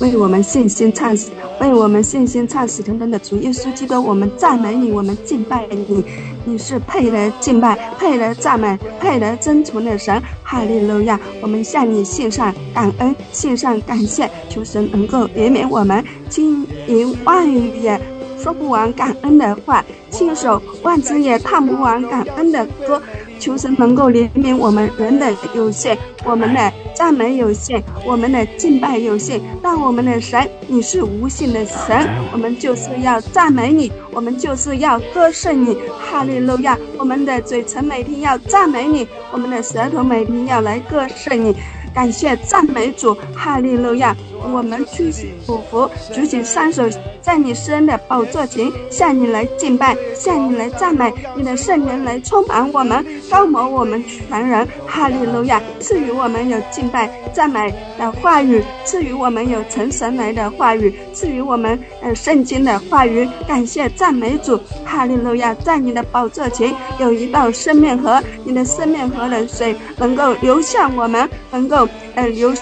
[0.04, 1.16] 为我们信心唱，
[1.62, 6.04] 为我们信心唱死等等的主耶稣基督，我们赞美你，我们敬拜你，
[6.44, 10.22] 你是配得敬拜、配得赞美、配得尊崇的神。
[10.44, 11.18] 哈利路亚！
[11.42, 17.98] 我们向你献上感恩，献上感谢，求神能够怜悯我们，金银万语也
[18.38, 23.02] 说不完感恩的话，亲手万字也唱不完感恩的歌。
[23.44, 29.42] 求神能够怜悯我们人的有限，我们的赞美有限，我们的敬拜有限。
[29.62, 35.78] 但我们的神，你是无限的神，我们就是要赞美你，我们就是要歌颂你。
[36.00, 36.78] 哈利路亚！
[36.98, 41.54] 我们的嘴唇每天要赞美你，我们的舌头每天要来歌颂你。
[41.94, 44.16] 感谢赞美主，哈利路亚！
[44.52, 46.84] 我们屈膝匍匐，举起双手，
[47.22, 55.62] 在你施恩的宝座前，向你来敬拜，向你来赞美，你的圣灵来充满我们，高摩我们全人，哈利路亚！
[55.80, 63.28] 赐予我们有敬拜赞美的话语，赐予我们有成神来的话语，赐予我们呃圣经的话语。
[63.48, 65.54] 感谢赞美主，哈利路亚！
[65.56, 72.54] 在你的宝座前有一道生命河，你的生命河的水能够流向我们，能够呃流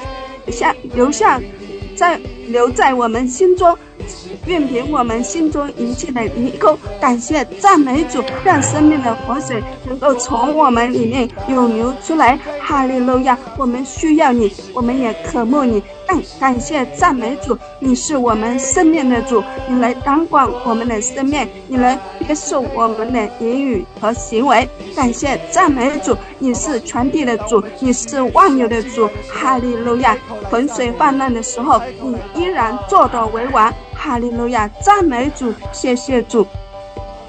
[0.50, 1.42] 向流向。
[2.02, 3.78] 在留在我们心中，
[4.46, 12.40] 愿凭我们心中一切的离沟，感谢赞美主，让生命的活水能够从我们里面涌流出来。
[12.60, 13.38] 哈利路亚！
[13.58, 15.82] 我们需要你，我们也渴慕你。
[16.08, 24.68] 但感谢赞美主，你是我们生命的主，你来掌管我们的生命，你来约束我们的言语和行为。
[24.96, 29.10] 感谢赞美主，你是全地的主，你是万有的主。
[29.30, 30.18] 哈利路亚！
[30.50, 33.74] 洪水泛滥的时候，你依然坐得为王。
[34.04, 34.68] 哈利路亚！
[34.82, 36.46] 赞美主，谢谢主。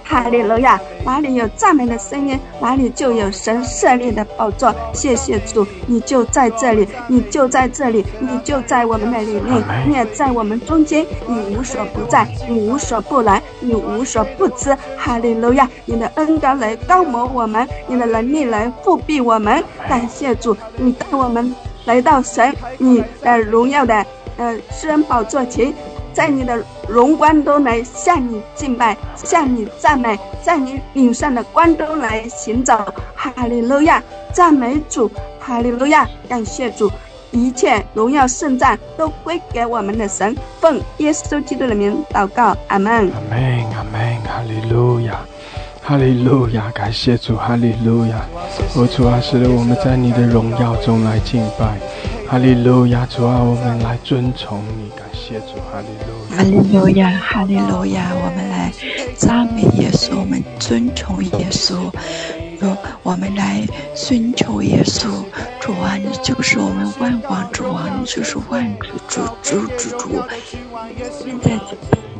[0.03, 0.81] 哈利路亚！
[1.05, 4.75] 哪里有赞美的声音，哪里就有神设立的宝座。
[4.95, 11.07] 谢谢主，你就在这里，你就在这里，你就在我们的里面，你也在我们中间。
[11.27, 14.75] 你无所不在，你无所不来，你无所不知。
[14.97, 15.69] 哈利路亚！
[15.85, 19.63] 你的恩膏来高摩我们，你的能力来复辟我们。
[19.87, 21.55] 感谢主，你带我们
[21.85, 24.07] 来到神你的荣耀的
[24.39, 25.71] 呃施恩宝座前。
[26.13, 32.77] 在你的荣光中来向你敬拜，向你赞美，在你领上的光中来行走。
[33.15, 36.91] 哈利路亚，赞美主，哈利路亚，感谢主，
[37.31, 40.37] 一切荣耀圣赞都归给我们的神。
[40.61, 42.93] 奉耶稣基督的名祷告，阿门。
[43.11, 45.21] 阿门，阿门，哈利路亚，
[45.83, 48.21] 哈利路亚，感谢主，哈利路亚。
[48.95, 51.79] 主啊，使得我们在你的荣耀中来敬拜。
[52.29, 55.81] 哈利路亚，主啊，我们来尊崇你，感谢主，哈
[56.43, 58.73] 利路亚，哈利路亚，我们来
[59.17, 61.91] 赞美耶稣，我们尊崇耶稣，
[62.59, 65.23] 主，我们来寻求耶稣，
[65.61, 70.23] 主啊，你就是我们万王之王，你就是万主主主主主，
[71.21, 71.53] 现在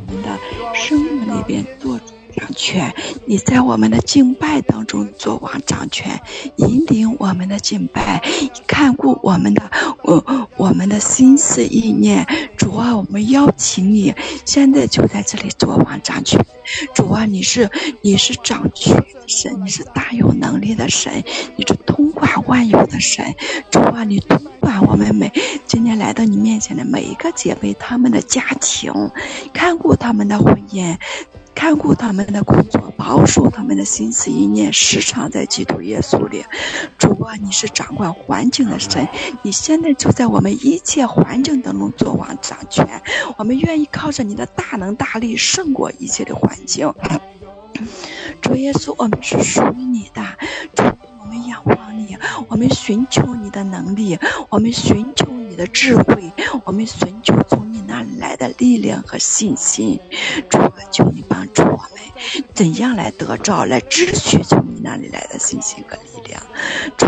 [0.07, 0.39] 我们的
[0.73, 2.12] 生命里边做主。
[2.35, 2.93] 掌权，
[3.25, 6.21] 你在我们的敬拜当中做王掌权，
[6.57, 8.21] 引领我们的敬拜，
[8.67, 9.71] 看顾我们的
[10.03, 12.25] 我我们的心思意念。
[12.57, 14.13] 主啊，我们邀请你，
[14.45, 16.43] 现在就在这里做王掌权。
[16.93, 17.69] 主啊，你是
[18.01, 21.23] 你是掌权的神，你是大有能力的神，
[21.55, 23.35] 你是通管万有的神。
[23.69, 25.31] 主啊，你通管我们每
[25.67, 28.91] 今天来到你面前的每一个姐妹，他们的家庭，
[29.53, 30.97] 看顾他们的婚姻。
[31.55, 36.43] 看顾他们的工作，保守他们的心思意念，时常在基督耶稣里。
[36.97, 39.07] 主啊，你是掌管环境的神，
[39.43, 43.01] 你现在就在我们一切环境当中做王掌权。
[43.37, 46.93] 我们愿意靠着你的大能大力胜过一切的环境。
[48.41, 50.21] 主耶稣，我们是属于你的。
[50.75, 50.83] 主，
[51.19, 54.17] 我们仰望你，我们寻求你的能力，
[54.49, 56.31] 我们寻求你的智慧，
[56.65, 59.99] 我们寻求从你那里来的力量和信心。
[60.49, 66.41] 主啊，求你帮助我们，怎样来得着，来支取从你那里来的信心和力量。
[66.97, 67.07] 主，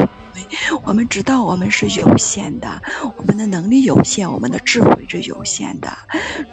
[0.84, 2.82] 我们知道我们是有限的，
[3.18, 5.90] 我们的能力有限，我们的智慧是有限的。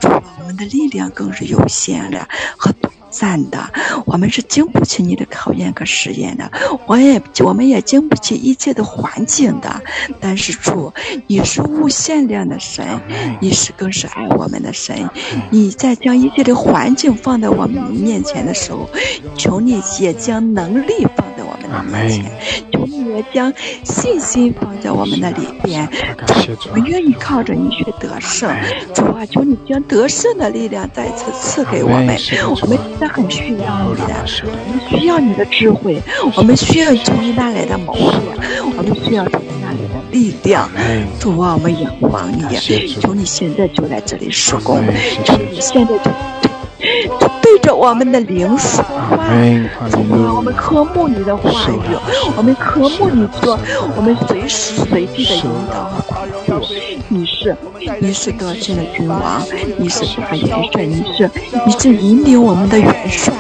[0.01, 2.73] 主，我们的力量更是有限的，和。
[3.13, 3.71] 赞的，
[4.07, 6.51] 我们是经不起你的考验和实验的，
[6.87, 9.81] 我也我们也经不起一切的环境的。
[10.19, 10.93] 但是主，
[11.27, 12.85] 你是无限量的神，
[13.41, 15.09] 你是更是爱我们的神。
[15.51, 18.89] 你在将一切的环境放在我们面前的时候，
[19.37, 22.25] 求你也将能力放在我们的面前，
[22.73, 23.53] 求你也将
[23.85, 25.89] 信心放在我们的里边。
[26.71, 28.53] 我们愿意靠着你去得胜。
[28.93, 32.19] 主啊，求你将得胜的力量再次赐给我们。
[32.61, 33.13] 我们真的。
[33.13, 36.01] 很需要你的，我们需要你的智慧，
[36.35, 38.11] 我们需要从你那来的谋略，
[38.75, 40.67] 我们需要从你那里的力量。
[41.21, 42.43] 主啊，我们仰望你，
[42.99, 44.83] 求你现在就在这里施工，
[45.25, 46.11] 求你现在就
[47.63, 49.17] 着我们的灵说话。
[49.91, 51.97] 主啊，我们渴慕你的话语，
[52.37, 53.59] 我们渴慕你说，
[53.97, 56.67] 我们随时随地的引导和帮助。
[57.09, 57.57] 你是
[58.01, 59.43] 你是得胜的君王，
[59.79, 61.31] 你是大元帅，你是
[61.67, 63.33] 你是引领我们的元帅。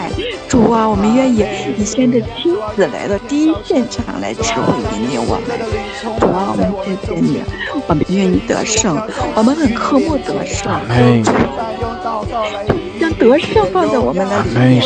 [0.49, 1.45] 主啊，我们愿意
[1.77, 4.63] 你现在亲自来到第一现场来指挥
[4.97, 5.45] 引领我们。
[6.21, 7.43] 主啊，我们谢谢你，
[7.87, 9.01] 我们愿意得胜，
[9.35, 10.71] 我们很渴慕得胜。
[13.03, 14.81] 将得胜放在我们的里面，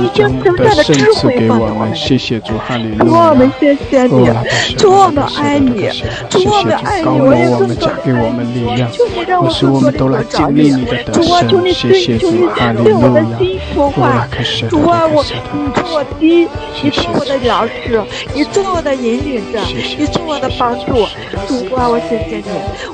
[0.00, 1.96] 你将得胜的智慧放在我们。
[1.96, 4.30] 谢谢主，哈利主，我们谢谢你，
[4.76, 5.90] 主，我们爱你，
[6.30, 7.98] 主，我们爱你，我也更多爱
[8.44, 8.86] 你。
[8.92, 10.70] 求你让我更多的得着你，
[11.12, 12.46] 主啊，求你对，求你
[12.84, 14.28] 对我的心说话。
[14.70, 16.10] 主啊，我，你做我的，
[16.80, 18.00] 你做我的粮食，
[18.34, 19.58] 你做我的引领者，
[19.98, 21.08] 你做我的帮助。
[21.48, 22.44] 主啊，我谢谢你，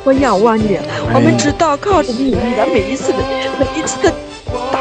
[0.05, 0.79] 我仰望你。
[1.13, 3.19] 我们知道靠着你，你的每一次的
[3.61, 4.14] 每一次的。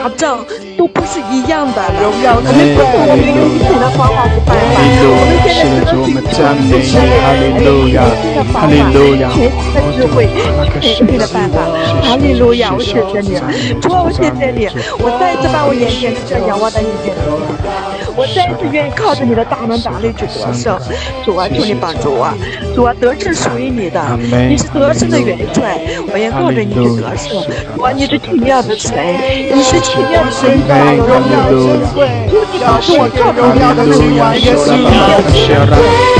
[0.03, 0.45] 打仗
[0.77, 2.11] 都不是一样的，我
[2.43, 8.03] 们不是我们用以前的方法去办法，我们现在只能去使用哈利路亚，
[8.51, 10.27] 哈利路亚，全新的智慧，
[10.81, 11.63] 全新的办法，
[12.03, 13.39] 哈利路亚，我谢谢你，
[13.79, 14.67] 主啊，我谢谢你，
[14.99, 17.15] 我再一次把我眼前这仰望的一切。
[18.15, 20.77] 我再一次愿意靠着你的大能大力去得胜，
[21.25, 22.29] 主啊，求你帮助我，
[22.75, 23.99] 主啊，得胜属于你的，
[24.49, 25.79] 你是得胜的元帅，
[26.11, 27.41] 我愿靠着你去得胜，
[27.75, 28.93] 主啊，你是奇妙的神，
[29.53, 30.45] 你是奇妙的神，
[30.97, 34.85] 荣耀尊贵，求你帮助我靠着荣耀的君王耶稣，主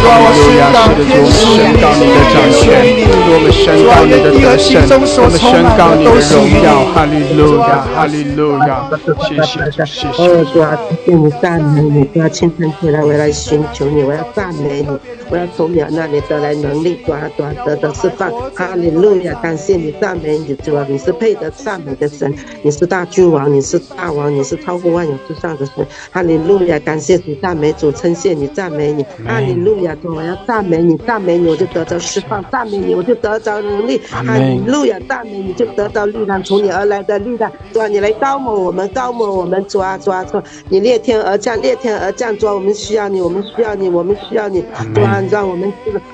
[0.09, 2.82] 啊，我宣告天使你的掌权，
[3.30, 4.82] 我们宣告你的得胜，
[5.22, 8.89] 我们宣告你的荣耀，哈利路亚，哈利路亚，
[9.22, 10.09] 谢谢，谢谢，
[10.51, 10.74] 主啊，
[11.05, 11.82] 谢谢你赞美。
[11.89, 14.88] 你不要清晨起来，我要来寻求你，我要赞美你，
[15.34, 18.29] 我要从你那里得来能力，短短得的释放。
[18.53, 22.31] 哈利路亚，感谢你，赞美你，主啊，你是配得赞美的神，
[22.61, 25.84] 你是大君王，你是大王，你是超过万有之上的神。
[26.11, 29.03] 哈利路亚，感谢主，赞美主，称谢你，赞美你。
[29.25, 33.99] 哈利路亚，主，我要赞美你，赞美你，我就得着释放；赞美你，我就得着能力。
[34.11, 37.51] 哈利路亚，赞美你就得到力量，从你而来的力量。
[37.73, 41.75] 主啊，你来高抹我们，高抹我们，主啊，主啊，主，你裂天而降，裂。
[41.77, 44.63] 天而降，主啊，我们需要你，我们需要你，我们需要你，
[44.93, 45.71] 主啊，让我们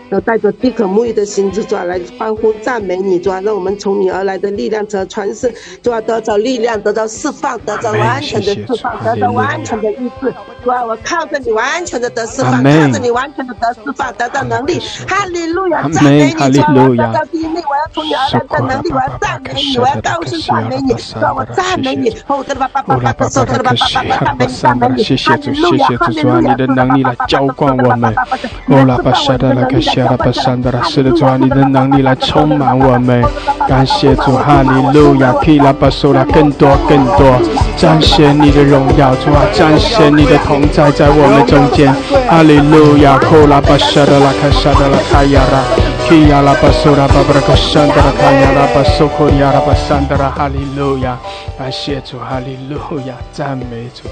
[0.09, 10.33] 要带着饥渴沐浴的心，主啊，来欢呼赞美你，主啊，让我们从你而来的力量和传世，主啊，得着力量，得到释放，得到完全的释放，得到完全的医治，
[10.63, 23.87] 主啊，我靠着你完全的得释放，靠着你完全的得释放，得到能力，哈利路亚，赞美你，主啊，我得到第一力，我要从你而来的能力，我要赞美你，我要高声赞美你，主啊，我赞美你，哦，得了吧吧吧吧，手得了吧吧吧，
[24.23, 28.13] 赞美你，赞美你，哈利路亚，哈利路亚，的能力来浇灌我们，
[28.67, 33.23] 哦拉巴沙达拉克西拉巴山达拉，是的主啊，你的能力来充满我们，
[33.67, 37.39] 感谢主，哈利路亚，可以拉巴索拉更多更多，
[37.77, 41.93] 彰显你的荣耀，主啊，彰显你的同在在我们中间，
[42.27, 45.61] 哈利路亚，哦拉巴沙达拉克沙达拉卡亚拉，
[46.09, 51.15] 基亚拉巴苏拉巴布拉克山达拉卡亚拉巴苏库亚拉巴山达拉，哈利路亚，
[51.59, 54.09] 感谢主，哈利路亚，赞美主。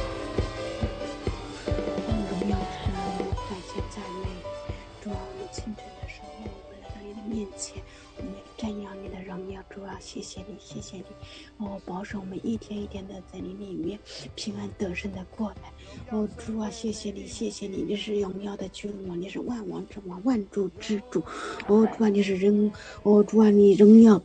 [10.82, 14.00] 谢，谢你，哦，保守我们一天一天的在你里面
[14.36, 15.72] 平安得胜的过来。
[16.12, 21.22] 哦，主啊，谢谢你，谢谢你，你是荣耀的君王，你是万王之王，万主之主。
[21.68, 22.72] 哦，主啊，你是人，
[23.04, 24.22] 哦，主啊，你荣耀。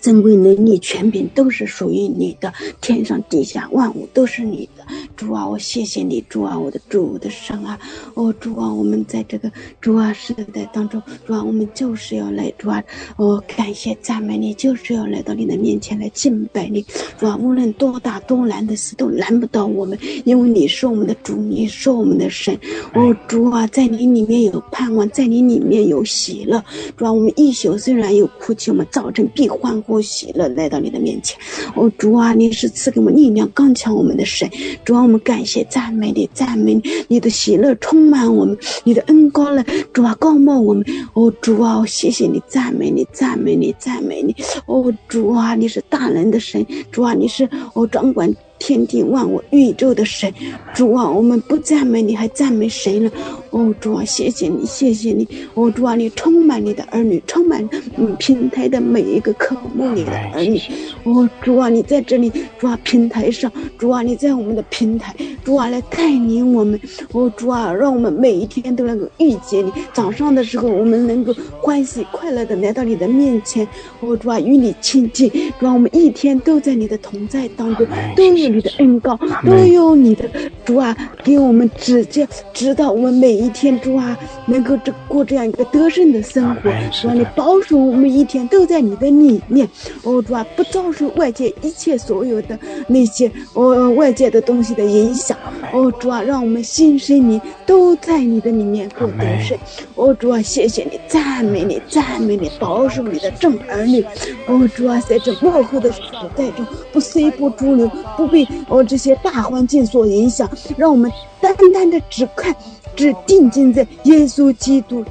[0.00, 4.81] 珍贵能力、权柄都是属于你的，天上地下万物都是你的。
[5.16, 7.78] 主啊，我谢谢你，主啊，我的主，我的神啊，
[8.14, 12.82] 哦，主啊，我们在这个主啊时代当中，主啊，我们就是要来，主啊，
[13.16, 16.84] 哦，感谢赞美你，就是要来到你的面前来敬拜你。
[17.18, 22.58] 主啊，无论多大多难的事都难不到我们，因为你是我们的主，你是我们的神。
[22.94, 26.62] 哦，主啊，在你里面有盼望，在你里面有喜乐。
[26.96, 29.72] 主啊，我们一宿虽然有哭泣，我们早晨必欢。
[29.82, 31.36] 呼喜乐来到你的面前，
[31.74, 34.48] 哦主啊，你是赐给我们力量、刚强我们的神。
[34.84, 40.84] 主啊，我们感谢赞美你，赞美你，你的喜乐充满我们，你的恩高呢，主啊，高莫我们。
[41.14, 44.34] 哦主啊，谢谢你，赞美你，赞美你，赞美你。
[44.66, 48.32] 哦主啊，你是大能的神，主啊，你是哦掌管。
[48.62, 50.32] 天地万物、宇宙的神，
[50.72, 53.10] 主啊，我们不赞美你，还赞美谁呢？
[53.50, 55.26] 哦，主啊，谢谢你，谢谢你。
[55.54, 60.60] 哦，主啊，你充满你的儿女，充满嗯平台的每一个渴慕你的儿女。
[61.02, 65.12] 哦，主啊，你在这里，主啊，平台上，主啊，你在我们的平台，
[65.44, 66.80] 主啊，来带领我们。
[67.10, 69.72] 哦，主啊，让我们每一天都能够遇见你。
[69.92, 73.66] 早上的时候，我们能够欢喜快乐的来到你的面前。
[73.98, 77.84] 哦，主啊，与你亲近，主啊，我们一天都在你的同在当中，
[78.14, 78.51] 都有。
[78.52, 80.28] 你的恩高都有你的
[80.64, 80.94] 主啊，
[81.24, 86.70] 给我们指教，指导我们每一天主啊，能够这过这样一个得胜的生活。
[86.90, 89.66] 主啊，你保守我们一天都在你的里面。
[90.02, 95.36] 哦，主啊，不遭受外界一切所有的那些哦外界的东西的影响。
[95.72, 99.56] 哦，主啊，让我们心生灵都在你的里面过得胜。
[99.94, 104.04] 哦，主啊，谢谢你，赞美你，赞美你，保守你的正儿女。
[104.46, 106.00] 哦，主啊，在这幕后的时
[106.36, 108.41] 代中，不随波逐流，不被。
[108.68, 112.54] 哦，这些大环境所影响，让我们单单的只看，
[112.96, 115.04] 只定睛在耶稣基督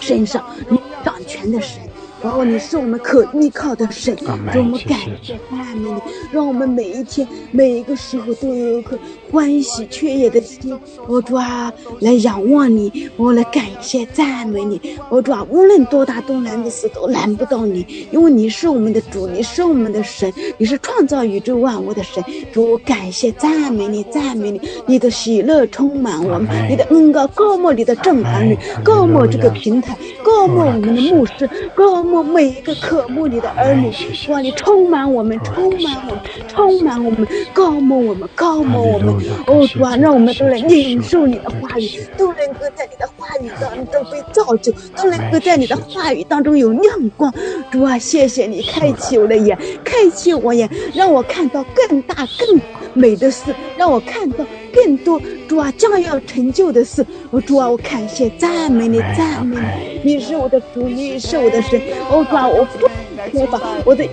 [0.00, 1.80] 身上，你掌权的神。
[2.22, 6.00] 然后，你是我们可依靠的神，让我们感谢赞美你，
[6.32, 8.98] 让我们每一天每一个时候都有一颗
[9.34, 10.78] 欢喜雀跃的心。
[11.08, 14.80] 我主啊，来仰望你，我来感谢赞美你。
[15.08, 22.22] 我主啊，无论多大多难的事都难不到你，因为你是我们的主，你是我们的神，你是创造宇宙万物的神。
[22.52, 32.04] 主，我感谢赞美你，赞美你，你的喜乐充满我们，你的恩高高莫你的正儿女，高莫这个平台，高莫我们的牧师，高。
[32.04, 33.90] 莫每一个渴慕你的儿女，
[34.28, 34.38] 哇！
[34.40, 39.23] 你充满我们，充满我们，充满我们，高莫我们，高莫我们。
[39.46, 47.32] 哦，主啊，让我们都来领受你的话语，都能够在你的话语当中被造就，都能够在你的话语当中有亮光。
[47.70, 52.60] 主啊，谢谢你开启我的眼，开启我眼，让我看到更大更
[52.92, 54.44] 美的事，让我看到。
[54.74, 59.56] 更多主啊，将要成就的事，我主啊，我感谢赞美你，赞美
[60.02, 62.88] 你，你是我的主，你是我的神，哦主啊，我不
[63.30, 64.06] 缺乏，我的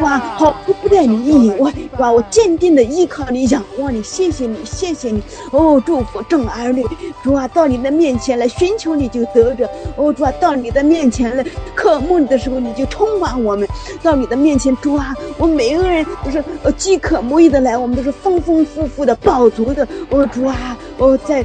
[0.00, 6.84] 哇，好不在你以外，哇，我坚定的依靠你，仰望你，谢谢你，谢谢你，哦，祝福众儿女，
[7.22, 11.44] 主啊，到你的面前来寻求你就得着，哦，主啊，到你的面前来
[11.74, 13.68] 渴慕你的时候，你就充满我们，
[14.02, 19.86] 到你的面前，主啊，我每一个人都是呃饥渴慕义的来，我们都是丰丰富富的饱足的。
[20.10, 21.44] 哦主啊，哦在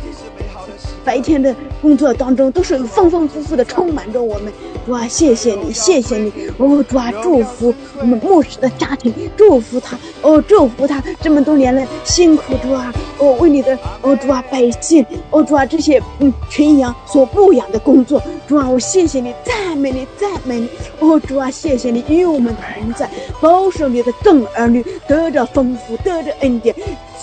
[1.05, 4.51] 白天的工作当中都是丰丰富富的充满着我们。
[4.85, 23.09] 主啊，谢谢你，谢谢你，哦，主啊，祝福我们牧师的家庭，祝福他，哦，祝福他这么多年的辛苦，主啊，哦，为你的，哦，主啊，百姓，哦，主啊，这些嗯群羊所牧养的工作，主啊，我谢谢你，赞美你，赞美你，哦，主啊，谢谢你与我们同在，
[23.41, 26.75] 保守你的众儿女得着丰富，得着恩典。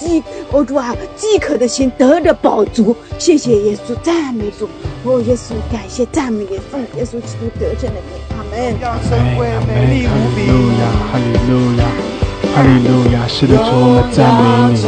[0.02, 2.94] 饥，哦主啊，饥渴的心得着饱足。
[3.18, 4.68] 谢谢耶稣，赞美主。
[5.04, 8.52] 哦，耶稣，感谢赞美，耶稣耶稣基督得胜的名，阿门。
[9.66, 10.38] 美丽无比。
[10.46, 11.82] 哈利路亚，哈利路亚，
[12.54, 13.16] 哈利路亚。
[13.28, 14.40] 是的，主，我们赞美
[14.72, 14.82] 你。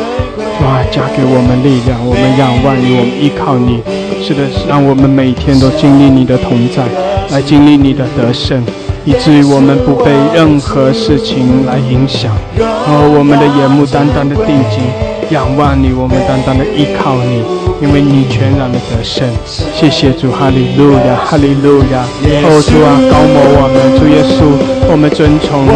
[0.58, 3.82] 主啊，加给我们力量，我们仰望你，我们依靠你。
[4.22, 6.86] 是的，让我们每天都经历你的同在，
[7.30, 8.62] 来经历你的得胜。
[9.04, 14.80] 以至于我们不被任何事情来影响，而，我们的眼目单单的定睛
[15.30, 17.44] 仰望你，我们单单的依靠你，
[17.84, 19.28] 因为你全然的得胜。
[19.44, 22.00] 谢谢主，哈利路亚，哈利路亚。
[22.44, 24.48] 哦，主啊，高摩我们，主耶稣，
[24.90, 25.72] 我们尊崇你，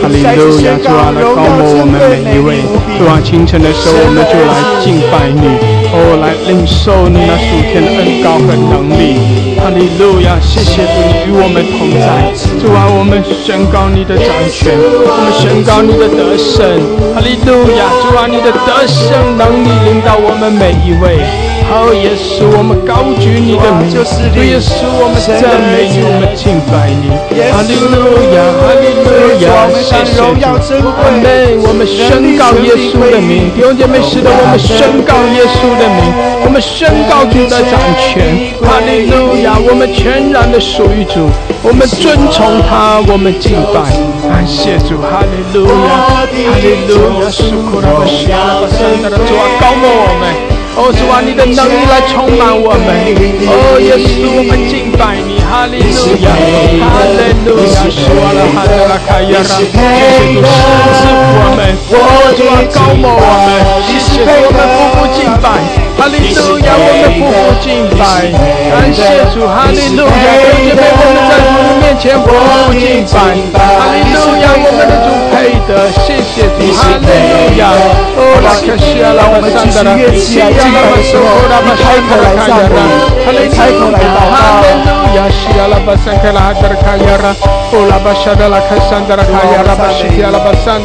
[0.00, 0.76] 哈利路亚。
[0.76, 2.60] 主啊，来高摩我们每一位。
[2.98, 4.52] 主啊，清晨的时候我们就来
[4.84, 5.56] 敬拜你，
[5.90, 9.56] 哦，来领受你那属天的恩高和能力。
[9.58, 12.30] 哈利路亚，谢谢主，你与我们同在。
[12.60, 16.62] 主啊，我们宣告你的掌权，我们宣告你的得胜，
[17.14, 17.88] 哈利路亚！
[18.02, 21.47] 主啊，你的得胜能力领导我们每一位。
[21.68, 24.00] 好，耶稣，我们高举你的名，主
[24.40, 25.36] 耶稣，我们赞
[25.68, 27.12] 美你，我们敬拜你。
[27.52, 30.88] 哈利路亚，哈利路亚，谢谢主。
[30.96, 31.60] 阿门。
[31.60, 36.08] 我们宣告耶稣的名，弟兄姐妹，是的，我们宣告耶稣的名，
[36.40, 38.48] 我们宣告主的掌权。
[38.64, 41.28] 哈利路亚，我们全然的属于主。
[41.60, 43.92] 我们尊崇他，我们敬拜，
[44.24, 46.48] 感谢主，哈利路亚，哈利
[46.88, 47.76] 路亚，主
[48.32, 50.32] 啊，主啊，高牧我们，
[50.78, 52.86] 哦，主啊，你的能力来充满我们，
[53.50, 59.74] 哦，耶稣，我们敬拜你，哈利路亚，哈利路亚，主啊，哈利拉卡亚拉，谢谢
[60.30, 60.46] 主赐
[61.10, 65.58] 福我们，哦，主啊，高牧我们，谢谢，我们夫妇敬拜。
[65.98, 68.30] 哈利路亚，我们夫妇敬拜，
[68.70, 77.74] 感谢主，哈利路亚，弟兄姐妹，我们在主的面前夫妇敬拜，哈利路亚，我们的主配得，谢谢主，哈利路亚。
[78.14, 81.16] 哦，拉克西亚拉巴桑德拉，西亚巴苏
[81.48, 82.82] 拉巴山克拉卡亚拉，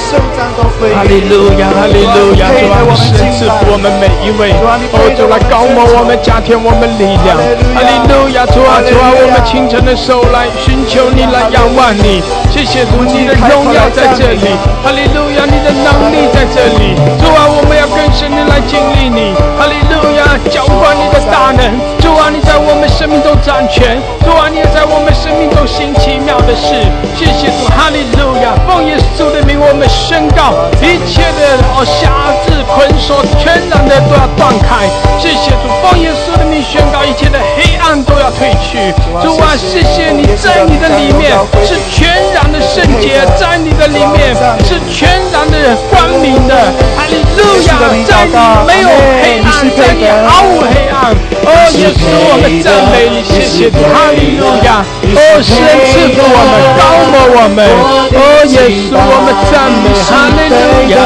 [0.78, 4.54] 哈利路亚，哈利路亚，主啊，神赐福我们每一位，
[4.94, 7.34] 哦，主来高摩我们，加添我们力量，
[7.74, 14.54] 哈利路亚，主啊，主啊，我们清晨的时候来寻求你，来仰望你，谢谢主，你的荣耀在这里，
[14.84, 21.66] 哈利路亚，你的能力在这里，主啊，我们要更深的来经历你，哈利路亚，浇灌你的大能，
[21.98, 26.76] 主啊，你在我们生命中掌权，主啊，你也在我们生命中行奇妙的事，
[27.16, 27.64] 谢谢主。
[27.72, 28.52] 哈利路亚！
[28.68, 30.52] 奉耶稣的名，我们宣告
[30.84, 34.84] 一切的哦辖制捆锁，全然的都要断开。
[35.16, 38.92] 谢谢主，奉耶稣的名宣告一切的黑暗都要退去。
[39.24, 41.32] 主啊，谢谢你在你的里面
[41.64, 44.36] 是全然的圣洁，在你的里面
[44.68, 46.52] 是全然的光明的。
[46.92, 47.40] 哈利路
[47.72, 48.36] 亚，在你
[48.68, 51.16] 没有黑暗，在你毫无黑暗。
[51.48, 54.82] 哦，耶稣，我们赞美你，谢谢你，哈利路亚！
[55.14, 55.54] 哦，神
[55.86, 56.82] 赐福我们，高
[57.12, 57.18] 摩。
[57.28, 58.20] 我们，哦，
[58.50, 60.98] 耶稣，我们赞美，哈利路亚。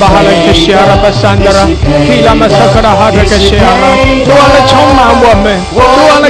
[0.00, 6.28] 巴哈拉克西阿拉巴山德拉，你那么苏库拉哈西阿拉，主啊来充满我们，主啊来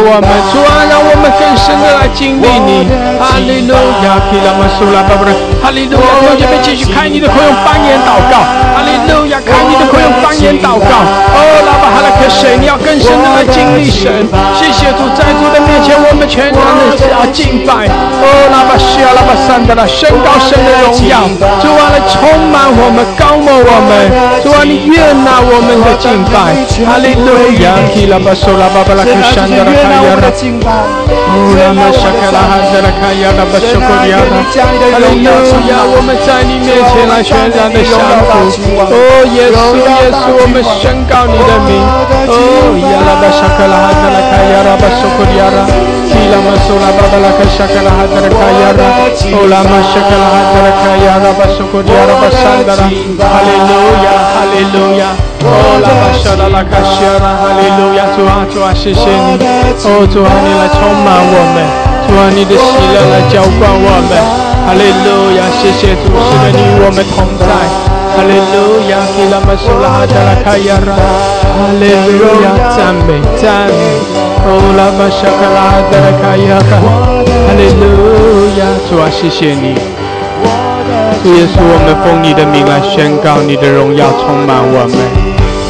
[0.00, 3.74] 我们，主啊让我们更深的来经历你，哈利路
[4.04, 4.16] 亚。
[4.30, 5.16] 你那么苏拉巴
[5.62, 6.06] 哈利路亚。
[6.22, 8.42] 同学们继续开你的口用方言祷告，
[9.08, 10.90] 路亚，看你的口用方言祷告。
[11.36, 14.26] 哦，拉巴哈拉克神，你要更深的来经历神。
[14.54, 17.86] 谢谢主，在主的面前，我们全然的要敬拜。
[17.86, 21.28] 哦，拉巴西亚，拉巴山的拉，宣告神的荣耀，
[21.62, 22.18] 主啊来充
[22.50, 24.10] 满我们，高摩我们，
[24.42, 26.54] 主啊你悦纳我们的敬拜，
[26.86, 27.30] 哈利路
[27.62, 31.05] 亚，基拉巴苏拉巴巴拉克山的拉卡亚拉，哦，拉玛沙卡拉哈的拉卡亚
[33.36, 35.28] 拉巴苏库亚拉，哈利路
[35.66, 38.94] 亚，我们在你面前来全然的降服，哦，
[39.34, 41.82] 耶稣，耶稣，我们宣告你的名，
[42.30, 45.66] 哦，亚拉巴沙卡拉哈的拉卡亚拉巴苏库亚拉，
[46.06, 47.90] 基拉玛苏拉巴巴拉克沙卡拉。
[47.96, 48.88] hadra kayara
[49.42, 52.86] ulama shakala hadra kayara basukuriara basandara
[53.18, 55.12] hallelujah hallelujah
[55.44, 55.50] 哦，
[55.82, 59.38] 拉巴沙拉拉卡西拉，哈利路亚，主啊，主啊，谢谢你，
[59.84, 61.62] 哦，主啊，你来充满我们，
[62.08, 62.64] 主啊，你的喜
[62.94, 64.16] 乐来浇灌我们。
[64.66, 67.46] 哈利路亚，谢谢主，是的，你与我们同在。
[67.46, 71.86] 哈利路亚，基拉玛苏拉哈达拉卡亚拉，哈利
[72.18, 73.78] 路亚，赞美赞美，
[74.42, 79.78] 哦拉玛沙卡拉哈达拉卡亚拉，哈利路亚，主啊，谢谢你。
[81.22, 85.25] 主耶稣，我们奉你的名来宣告你的荣耀充满我们。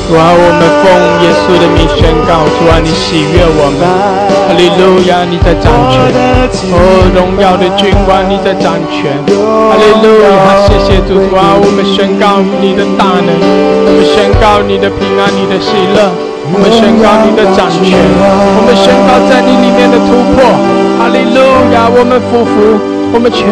[0.07, 0.87] 主啊，我们奉
[1.19, 3.83] 耶稣的名宣告，主啊，你喜悦我们，
[4.47, 5.99] 哈利路亚，你在掌权，
[6.71, 16.07] 哦，荣耀的君王，你在掌权，哈利路亚，谢谢主，主啊，我们宣告你的大能，我们宣告你的平安，你的喜乐，
[16.55, 20.47] 我们宣告你的掌权，我们宣告在你里面的突破，
[21.03, 21.43] 哈利路
[21.75, 22.79] 亚，我们服服，
[23.11, 23.43] 我们全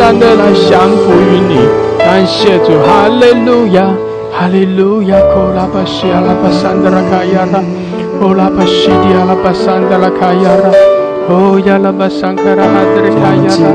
[0.00, 1.68] 然的来降服于你，
[2.00, 4.07] 感谢主，哈利路亚。
[4.38, 7.58] Haleluya kola basi ala basandra kayara
[8.22, 10.70] ola basi di ala basandra kayara
[11.26, 13.66] oh ya la basankara adre kayara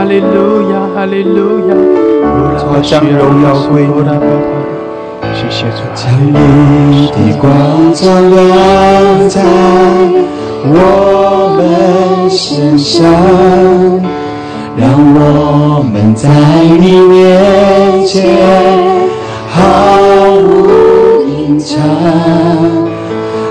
[0.00, 1.76] Haleluya Haleluya
[2.24, 4.56] ola basi ala basandra
[5.36, 9.44] 谢谢主，将你的光照亮在
[10.64, 10.74] 我
[11.54, 13.04] 们身上，
[14.74, 16.28] 让我们在
[16.80, 18.16] 你面前。
[19.58, 20.46] 毫无
[21.26, 21.74] 隐藏，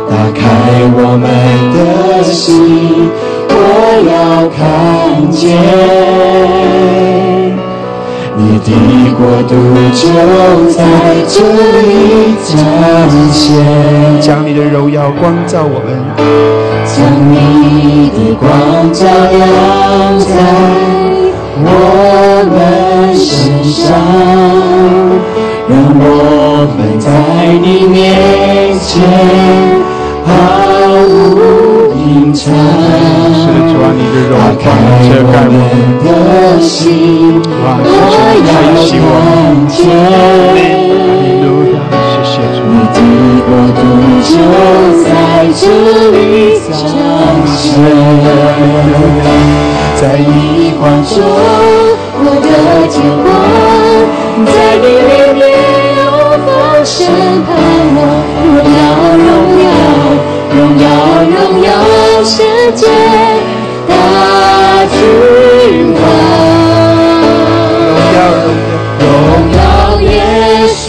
[0.10, 0.42] 打开
[0.96, 1.28] 我们
[1.74, 3.12] 的心，
[3.50, 3.54] 我
[4.08, 4.58] 要看
[5.30, 5.38] 见
[8.38, 8.70] 你的
[9.18, 9.52] 国度
[9.94, 10.02] 就
[10.72, 10.80] 在
[11.28, 11.36] 这
[11.82, 11.84] 里
[12.46, 12.50] 彰
[13.32, 13.38] 显。
[14.22, 15.88] 将你的荣耀光照我们，
[16.86, 16.96] 将
[17.32, 17.36] 你
[18.16, 18.48] 的光
[18.94, 19.38] 照亮
[20.20, 20.26] 在
[21.60, 21.66] 我
[22.44, 23.86] 们身上。
[25.70, 26.04] 让我
[26.78, 27.08] 们在
[27.62, 27.96] 你面
[28.80, 28.90] 前
[30.26, 30.30] 毫
[31.04, 31.12] 无
[31.94, 32.46] 隐藏，
[34.30, 34.66] 打开
[35.20, 35.56] 我们
[36.04, 36.08] 的
[36.62, 37.98] 心，我要
[38.48, 38.52] 看
[39.68, 39.76] 见。
[42.70, 42.96] 你的
[43.48, 43.80] 国度
[44.28, 44.30] 就
[45.04, 45.08] 在
[45.56, 45.62] 这
[46.12, 46.16] 里
[46.68, 46.70] 彰
[47.48, 47.66] 显，
[49.96, 50.30] 在你
[50.80, 51.16] 光中，
[52.20, 52.48] 我的
[52.90, 53.26] 天光，
[54.46, 55.46] 在你里面。
[56.86, 56.96] 审
[57.44, 57.50] 判
[57.98, 58.00] 我，
[58.46, 58.80] 荣耀
[59.28, 59.66] 荣耀
[60.56, 60.86] 荣耀
[61.36, 61.70] 荣耀
[62.24, 62.32] 世
[62.74, 62.82] 界
[63.90, 63.92] 大
[64.86, 64.96] 君
[66.00, 66.02] 王，
[69.02, 69.04] 荣
[69.52, 69.60] 耀
[70.02, 70.06] 耶
[70.70, 70.80] 稣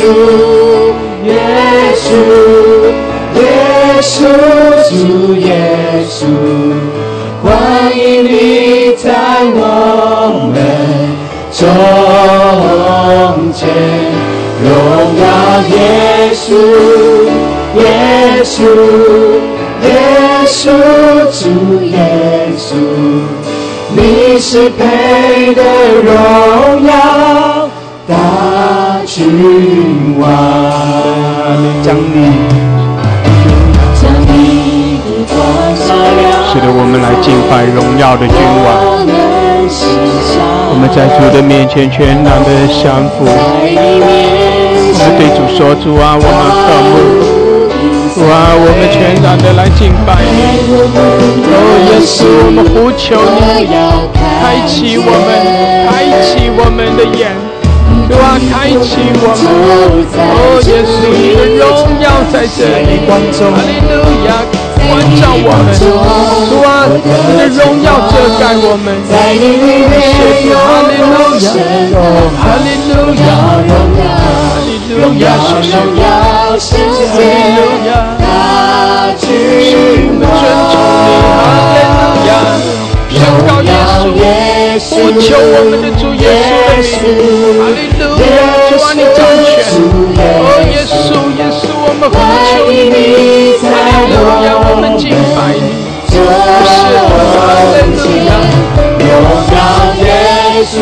[16.48, 16.54] 稣，
[17.76, 18.64] 耶稣，
[19.82, 19.86] 耶
[20.46, 20.64] 稣，
[21.30, 21.44] 主
[21.84, 22.72] 耶稣，
[23.94, 25.62] 你是配得
[26.02, 27.68] 荣耀
[28.08, 28.14] 大
[29.04, 30.22] 君王。
[31.82, 32.16] 将你，
[34.00, 34.32] 将你
[35.04, 35.36] 的光
[35.76, 38.34] 照亮，使得我们来敬拜荣耀的君
[38.64, 38.66] 王。
[40.70, 44.47] 我们在主的面前全然的降服。
[45.08, 46.92] 我们对主说：“主啊，我们渴慕，
[48.12, 50.68] 主啊，我们全然的来敬拜你。
[51.48, 51.56] 哦，
[51.88, 53.40] 耶稣，我们呼求你，
[54.12, 55.32] 开启我们，
[55.88, 57.32] 开启我们的眼，
[58.04, 59.48] 主啊，开启我们。
[60.12, 61.64] 哦，耶稣，你的荣
[62.04, 63.16] 耀在这里，哈
[63.64, 64.44] 利路亚，
[64.92, 65.72] 关照我们。
[65.80, 68.92] 主啊，你的荣耀遮盖我们。
[69.08, 69.16] 谢
[70.36, 71.48] 谢，哈利路亚，
[72.36, 74.04] 哈利路亚。”
[74.98, 77.06] 荣耀荣耀世界
[78.18, 78.24] 大
[79.16, 79.28] 君
[80.20, 80.34] 王，哈
[81.72, 82.30] 利路亚！
[83.08, 83.70] 宣告耶
[84.80, 85.86] 稣，呼求我们的
[86.16, 86.26] 耶
[86.82, 86.90] 稣，
[88.18, 88.22] 耶
[88.76, 88.98] 稣，
[91.38, 91.70] 耶稣，
[94.10, 94.50] 荣耀
[99.94, 100.02] 耶
[100.64, 100.76] 稣，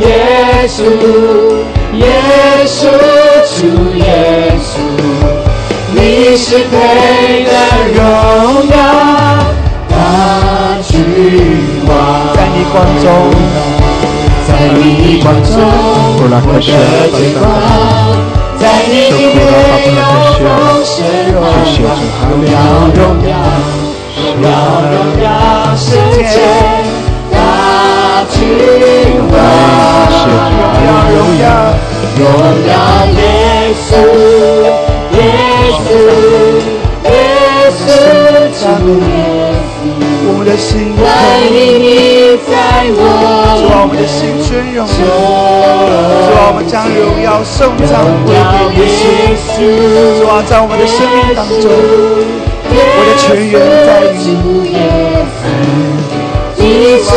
[0.00, 0.04] 耶
[0.68, 1.81] 稣。
[1.94, 2.06] 耶
[2.66, 2.88] 稣，
[3.54, 3.66] 主
[3.96, 4.02] 耶
[4.62, 4.70] 稣，
[5.92, 7.50] 你是配得
[7.92, 8.00] 荣
[8.70, 8.74] 耀
[9.90, 9.94] 大
[10.82, 10.90] 君
[11.86, 11.90] 王，
[12.34, 13.06] 在你光中，
[14.48, 14.80] 在你
[15.22, 15.52] 光中，
[16.16, 16.66] 我的君
[17.42, 17.44] 王，
[18.58, 19.38] 在你里面
[19.94, 20.00] 有
[20.40, 20.42] 丰
[20.82, 20.90] 盛
[21.30, 21.36] 荣
[21.82, 21.84] 耀，
[22.30, 22.54] 荣耀
[22.94, 24.50] 荣耀
[24.90, 25.26] 荣耀
[25.76, 25.84] 世
[26.16, 26.40] 界
[32.18, 32.20] 荣
[32.68, 32.72] 耀
[33.16, 33.18] 耶
[33.88, 33.90] 稣，
[35.16, 35.18] 耶
[35.82, 35.90] 稣，
[37.04, 37.10] 耶
[37.72, 37.80] 稣，
[38.58, 38.62] 主
[39.00, 39.10] 耶
[39.64, 39.84] 稣，
[40.24, 41.02] 我们的心欢
[41.40, 41.50] 迎
[41.80, 41.86] 你
[42.46, 42.52] 在
[42.94, 43.00] 我
[43.58, 44.78] 主啊，我们的心荣耀。
[44.86, 44.96] 主
[46.36, 47.58] 啊，我们将荣耀颂
[47.88, 47.90] 赞
[48.26, 48.82] 归给耶
[49.36, 49.50] 稣。
[50.20, 51.64] 主啊，在我们的生命当中，
[52.68, 53.52] 我的全员
[53.86, 54.14] 在于
[54.62, 54.76] 你。
[56.54, 57.16] 主啊，我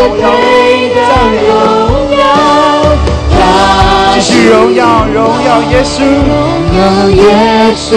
[4.27, 7.21] 是荣耀荣耀耶稣，荣耀耶
[7.77, 7.87] 稣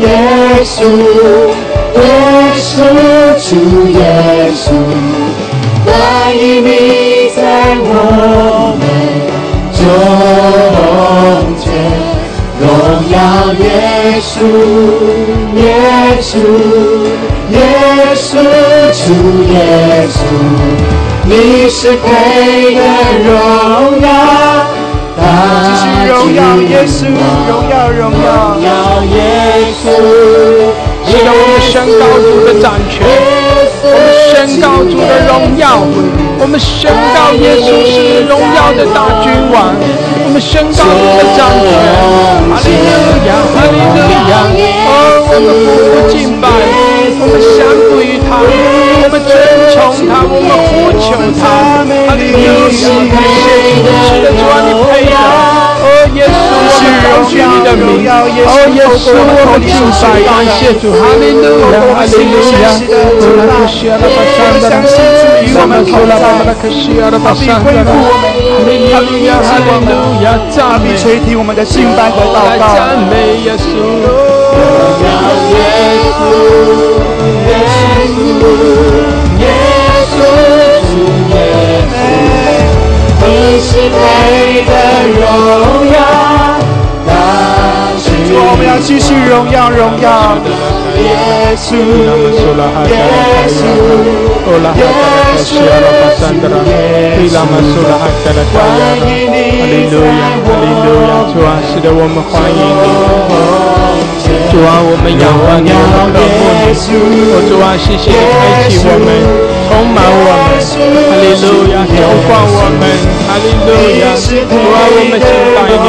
[0.00, 0.04] 耶
[0.64, 0.74] 稣。
[1.92, 2.02] 耶
[2.56, 2.72] 稣，
[3.46, 3.50] 主
[3.90, 4.00] 耶
[4.54, 4.64] 稣，
[5.84, 5.92] 欢
[6.38, 6.68] 迎你
[7.36, 7.38] 在
[7.82, 7.84] 我
[8.80, 8.82] 们
[9.76, 9.78] 中
[11.58, 11.68] 间，
[12.58, 12.64] 荣
[13.10, 13.14] 耀
[13.60, 13.64] 耶
[14.22, 14.32] 稣，
[15.56, 15.60] 耶
[16.22, 16.32] 稣，
[17.50, 17.58] 耶
[18.14, 18.32] 稣，
[18.96, 19.04] 主
[19.52, 19.54] 耶
[20.08, 20.18] 稣，
[21.24, 21.30] 你
[21.68, 22.08] 是配
[22.74, 22.78] 的
[23.26, 23.28] 荣
[24.00, 24.08] 耀，
[25.64, 27.06] 继续荣耀耶稣，
[27.48, 28.64] 荣耀荣耀
[29.04, 29.14] 耶
[29.80, 29.84] 稣。
[31.06, 33.06] 是的，我们宣告主的掌权，
[33.82, 35.80] 我们宣告主的荣耀，
[36.38, 39.72] 我们宣告耶稣是荣耀的大君王，
[40.24, 41.72] 我们宣告主的掌权，
[42.44, 44.44] 哈利路亚，哈利路亚，
[44.84, 44.92] 哦，
[45.32, 46.44] 我们匍匐敬拜，
[47.20, 48.44] 我们降服于他，
[49.02, 49.32] 我们尊
[49.72, 49.78] 崇
[50.08, 51.42] 他，我们呼求他，
[52.06, 55.59] 哈利路亚，感谢主，是的主啊，你配的。
[56.80, 57.88] 耶稣，我们高举你的名。
[58.08, 58.12] 哦，
[58.74, 62.64] 耶稣，我们敬拜，感谢主，哈利路亚，哈利路亚。
[63.20, 64.64] 主啊，可需要的巴山的，
[65.44, 66.12] 与我们同在。
[66.60, 70.96] 可需要的巴山的，哈利路亚，哈利路亚，赞美。
[70.96, 72.74] 垂听我们的敬拜和祷告。
[72.74, 73.64] 赞美耶稣，
[75.00, 75.06] 耶
[75.40, 75.64] 稣，耶
[76.04, 76.22] 稣，
[79.40, 79.44] 耶
[80.10, 80.18] 稣，
[80.88, 80.92] 主
[81.30, 81.34] 耶
[81.80, 81.88] 稣。
[83.22, 83.24] 你
[83.60, 83.98] 是配
[84.66, 84.68] 的
[85.16, 85.20] 荣
[85.88, 86.19] 耀，主，
[88.42, 90.36] 我们要继续荣耀荣耀
[90.96, 91.76] 耶稣，
[92.88, 92.94] 耶
[93.46, 93.60] 稣，
[94.76, 94.84] 耶
[95.36, 95.52] 稣，
[98.52, 98.58] 欢
[98.98, 100.08] 迎你，哈利路亚，
[100.44, 102.84] 哈利路亚，主啊，是的，我们欢迎你，
[104.50, 107.14] 主啊，我们仰望你，我们渴慕你，
[107.48, 109.49] 主啊，谢谢你开启我们。
[109.70, 112.82] 充满我们，哈利路亚，浇灌我们，
[113.30, 113.70] 哈利路
[114.02, 115.86] 亚，主啊，我们敬拜你，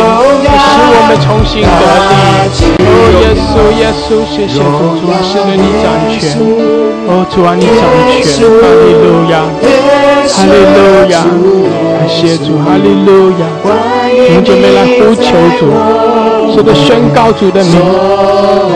[0.53, 2.13] 使我们重新得力。
[2.77, 2.93] 哦，
[3.25, 4.61] 耶稣，耶稣，谢谢主，
[5.01, 6.21] 主啊，是的，你掌权。
[7.09, 7.81] 哦，主啊，你掌
[8.21, 9.49] 权，哈利路亚，
[10.29, 10.77] 哈利路
[11.09, 11.25] 亚，
[11.97, 13.49] 感谢主，哈利路亚。
[13.65, 15.25] 我们准备来呼求
[15.57, 15.73] 主，
[16.53, 17.81] 是的，宣告主的名，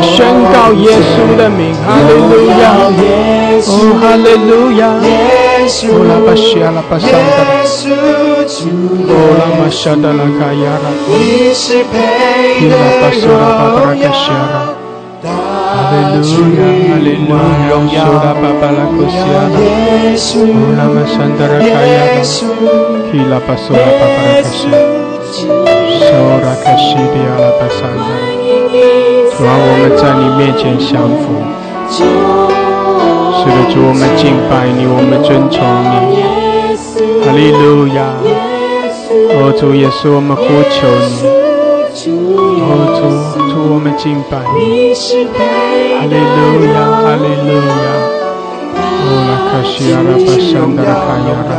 [0.01, 3.34] 宣告耶稣的名，哈利路亚。
[3.67, 4.81] 哦，哈利路亚！
[5.89, 7.17] 哦，拉巴西亚拉巴桑达
[7.49, 7.65] 拉，
[9.09, 10.65] 哦，拉玛沙达拉卡亚
[29.47, 31.23] 我们在你面前降服。
[33.45, 36.17] 是的，主，我们敬拜你，我们尊崇你，
[37.21, 38.17] 哈利路亚！
[39.37, 40.41] 哦，主耶稣，我们呼
[40.73, 41.29] 求你，
[42.57, 42.65] 哦，
[42.97, 43.05] 主，
[43.53, 47.87] 主，我们敬拜你，哈利路亚，哈利路亚！
[48.73, 51.53] 哦，拉卡西亚拉巴山达拉卡亚拉，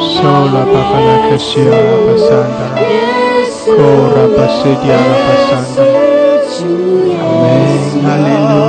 [0.00, 2.80] 索拉巴巴拉卡西亚拉巴山达拉，
[3.76, 3.76] 科
[4.08, 5.92] 拉巴西迪亚拉巴山达拉，
[7.20, 7.44] 阿门，
[8.00, 8.63] 哈利路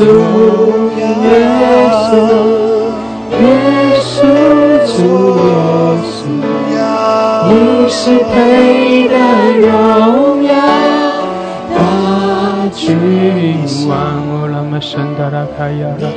[0.00, 0.08] 稣，
[0.96, 1.04] 耶
[2.08, 2.16] 稣，
[3.36, 3.44] 耶
[4.00, 4.16] 稣，
[4.86, 4.96] 主
[5.44, 5.52] 耶
[6.08, 6.24] 稣，
[7.50, 7.52] 你
[7.90, 8.00] 是
[8.32, 8.32] 配
[9.08, 9.14] 的
[9.60, 10.50] 荣耀，
[11.76, 11.78] 大
[12.74, 12.80] 君
[13.86, 13.92] 王。
[14.30, 16.08] 哦，拉玛山达拉卡亚拉，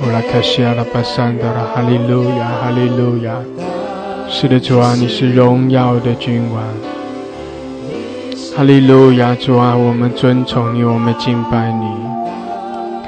[0.00, 3.32] 哦，拉卡西亚拉巴山达拉，哈利路亚，哈利路亚。
[4.28, 6.62] 是的，主啊，你是荣耀的君王。
[8.54, 11.86] 哈利路亚，主啊，我们尊崇你，我们敬拜你，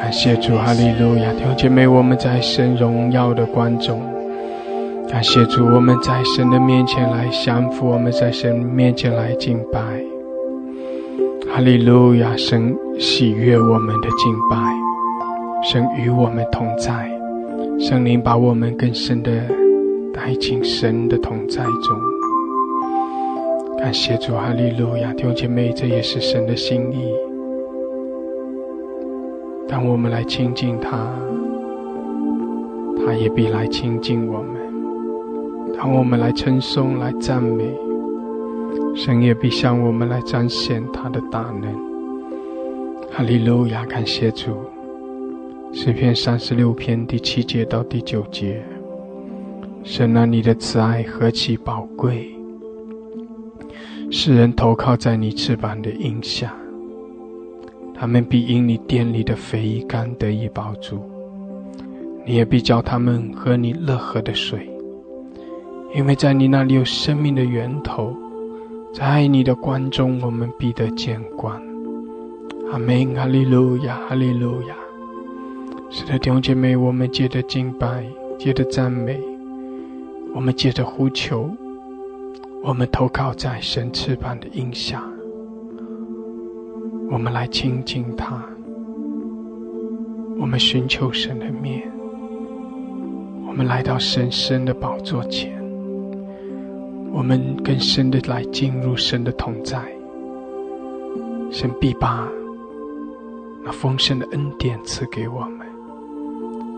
[0.08, 4.00] 感谢主，哈利路亚，弟兄姐妹，我们在神荣耀的观众，
[5.06, 9.78] 感谢主，我们在神的面前来降服，我们在神面前来敬拜，
[11.52, 14.56] 哈利路亚，神喜悦我们的敬拜，
[15.62, 17.06] 神与我们同在，
[17.78, 19.30] 圣灵把我们更深的
[20.14, 22.00] 带进神的同在中。
[23.76, 25.12] 感谢主，哈利路亚！
[25.12, 27.27] 弟兄姐妹，这也是神的心意。
[29.68, 31.14] 当我们来亲近他，
[32.96, 34.56] 他也必来亲近我们；
[35.76, 37.64] 当我们来称颂、来赞美，
[38.96, 41.70] 神也必向我们来彰显他的大能。
[43.10, 44.56] 哈利路亚，感谢主。
[45.72, 48.62] 诗篇三十六篇第七节到第九节，
[49.84, 52.34] 神啊，你的慈爱何其宝贵！
[54.10, 56.54] 世人投靠在你翅膀的荫下，
[58.00, 61.02] 他们必因你殿里的肥甘得以饱足。
[62.24, 64.70] 你也必叫他们喝你乐河的水，
[65.96, 68.14] 因为在你那里有生命的源头，
[68.92, 71.60] 在你的光中，我们必得见光。
[72.70, 74.76] 阿门，哈利路亚，哈利路亚。
[75.90, 78.04] 是的，弟兄姐妹，我们接着敬拜，
[78.38, 79.18] 接着赞美，
[80.34, 81.50] 我们接着呼求，
[82.62, 85.02] 我们投靠在神翅膀的荫下，
[87.10, 88.44] 我们来亲近他，
[90.38, 91.90] 我们寻求神的面，
[93.46, 95.58] 我们来到神圣的宝座前，
[97.10, 99.82] 我们更深的来进入神的同在，
[101.50, 102.28] 神必把。
[103.64, 105.66] 那丰盛的恩典赐给我们，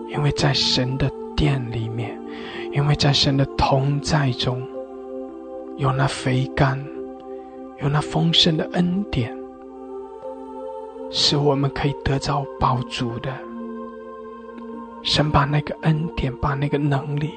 [0.08, 2.18] 因为在神的殿里面，
[2.72, 4.62] 因为在神的同在中，
[5.76, 6.82] 有那肥甘，
[7.82, 9.36] 有那丰盛的恩典，
[11.10, 13.30] 是我们可以得着饱足的。
[15.02, 17.30] 神把那个恩典，把那个能力，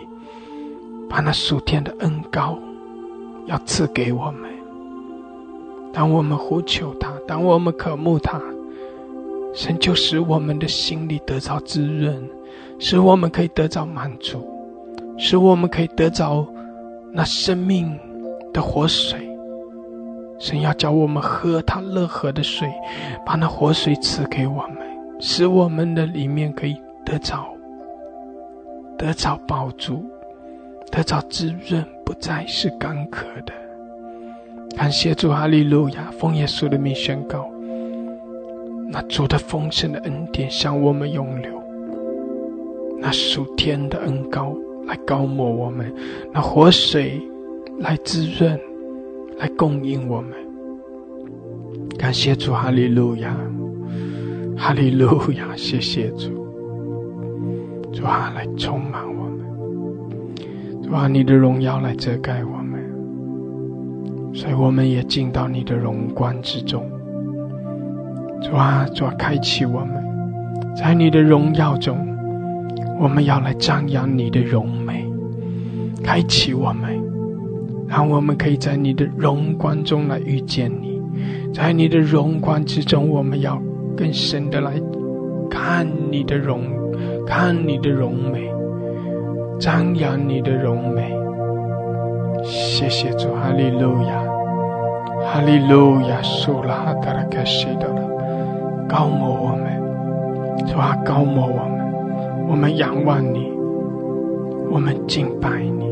[1.09, 2.57] 把那属天的恩高，
[3.45, 4.49] 要赐给我们。
[5.91, 8.41] 当我们呼求他，当我们渴慕他。
[9.53, 12.27] 神就使我们的心里得着滋润，
[12.79, 14.43] 使我们可以得着满足，
[15.17, 16.43] 使我们可以得着
[17.11, 17.95] 那生命
[18.51, 19.29] 的活水。
[20.43, 22.69] 神要叫我们喝他乐河的水，
[23.25, 24.77] 把那活水赐给我们，
[25.21, 26.75] 使我们的里面可以
[27.05, 27.47] 得着
[28.97, 30.03] 得着饱足，
[30.91, 33.53] 得着滋润，不再是干渴的。
[34.75, 36.11] 感谢主，哈利路亚！
[36.19, 37.49] 奉耶稣的名宣告。
[38.89, 41.63] 那主的丰盛的恩典向我们涌流，
[42.99, 44.53] 那属天的恩膏
[44.87, 45.89] 来高抹我们，
[46.33, 47.21] 那活水
[47.79, 48.59] 来滋润，
[49.43, 50.31] 来供应我们。
[51.97, 53.35] 感谢主，哈利路亚，
[54.55, 56.29] 哈利路亚，谢谢主，
[57.91, 59.39] 主啊，来充满我们，
[60.81, 66.89] 主啊，你的荣耀来遮盖我们，所以我们也进到你的荣光之中。
[68.41, 71.97] 主啊，主啊，开启我们，在你的荣耀中，
[72.97, 75.05] 我们要来张扬你的荣美，
[76.01, 76.97] 开启我们，
[77.95, 80.99] 让我们可以在你的荣光中来遇见你，
[81.53, 83.61] 在你的荣光之中，我们要
[83.95, 84.71] 更深的来
[85.47, 86.61] 看你的荣，
[87.27, 88.51] 看你的荣美，
[89.59, 91.13] 张扬你的荣美。
[92.43, 94.23] 谢谢主，哈利路亚，
[95.23, 98.01] 哈利路亚，苏拉达拉克西德拉。
[98.89, 101.93] 高摩我们，主啊，高摩我们，
[102.49, 103.53] 我们仰望你，
[104.71, 105.82] 我们敬拜你，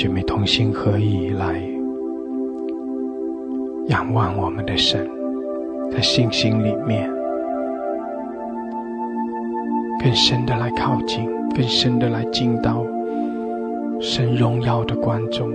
[0.00, 1.69] 姐妹同心合意来
[3.88, 5.08] 仰望我们的神，
[5.90, 7.10] 在信心里面
[10.02, 12.84] 更深的来靠近，更深的来进到
[14.00, 15.50] 神荣耀的光中，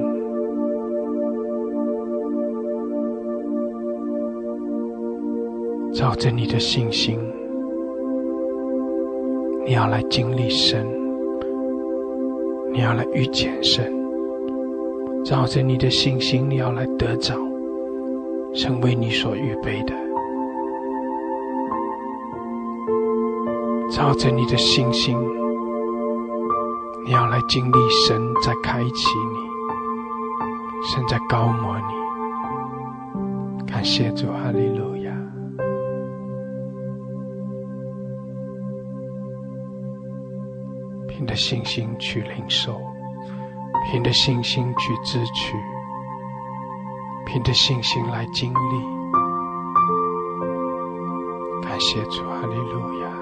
[5.93, 7.17] 照着你的信心，
[9.65, 10.85] 你要来经历神，
[12.73, 13.93] 你要来遇见神。
[15.23, 17.33] 照着你的信心，你要来得着，
[18.55, 19.93] 成为你所预备的。
[23.91, 25.17] 照着你的信心，
[27.05, 27.77] 你要来经历
[28.07, 29.37] 神在开启你，
[30.87, 33.65] 神在高摩你。
[33.65, 35.11] 感谢主，哈利路亚！
[41.07, 42.79] 凭着信心去领受。
[43.91, 45.55] 凭着信心去支取，
[47.25, 48.95] 凭着信心来经历。
[51.61, 53.14] 感谢主，哈利路亚。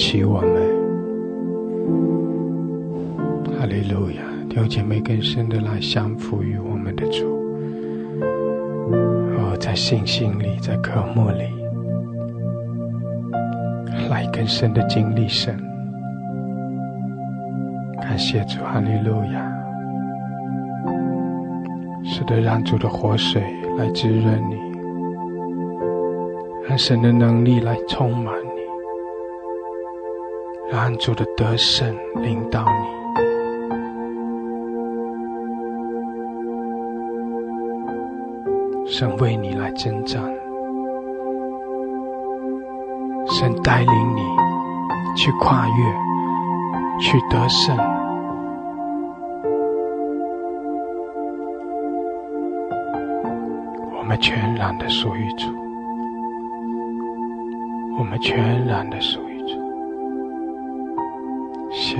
[0.00, 0.50] 起我们。
[3.58, 4.22] 哈利路亚！
[4.48, 7.26] 弟兄姐妹更深的来降服于我们的主，
[9.36, 11.42] 哦，在信心里，在渴慕里，
[14.08, 15.54] 来更深的经历神。
[18.00, 19.52] 感谢主，哈利路亚！
[22.02, 23.42] 是的，让主的活水
[23.76, 24.56] 来滋润你，
[26.66, 28.34] 让神的能力来充满，
[30.90, 32.88] 让主的得胜领导你。
[38.88, 40.20] 神为你来征战，
[43.28, 44.22] 神带领你
[45.14, 45.84] 去跨越，
[46.98, 47.76] 去得胜。
[53.96, 55.46] 我们全然的属于主，
[57.96, 59.29] 我们全然的属于。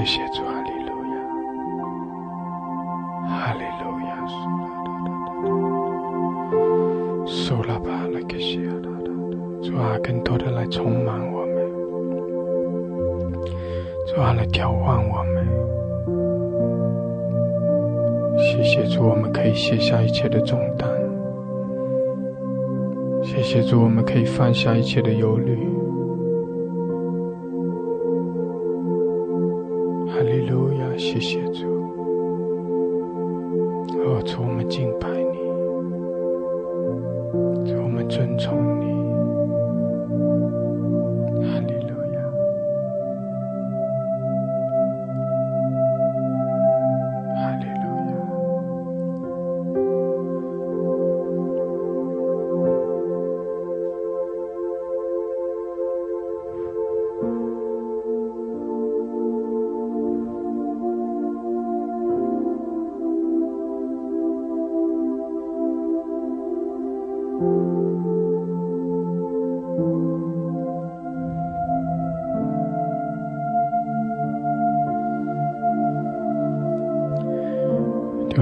[0.00, 1.14] 谢谢主，哈利路亚，
[3.28, 4.10] 哈利路亚，
[7.26, 9.10] 苏拉巴拉克西亚达达
[9.62, 11.54] 主啊，更多的来充满我们，
[14.06, 15.46] 主啊，来调换我们。
[18.38, 20.88] 谢谢主，我们可以卸下一切的重担。
[23.22, 25.58] 谢谢主，我们可以放下一切的忧虑。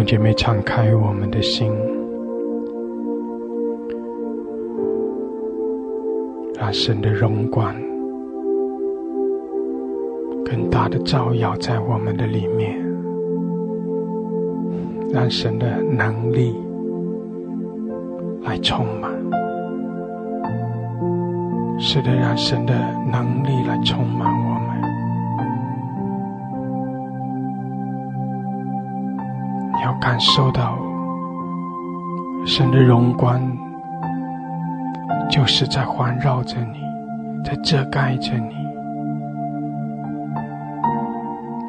[0.08, 1.70] 姐妹，敞开我们的心，
[6.58, 7.74] 让神的荣光
[10.46, 12.82] 更大的照耀在我们的里面，
[15.12, 16.56] 让神的能力
[18.44, 19.12] 来充满。
[21.78, 22.72] 是的，让神的
[23.12, 24.47] 能力来充满我
[30.08, 30.78] 感受到
[32.46, 33.38] 神的荣光，
[35.28, 36.80] 就是在环绕着你，
[37.44, 38.54] 在遮盖着你。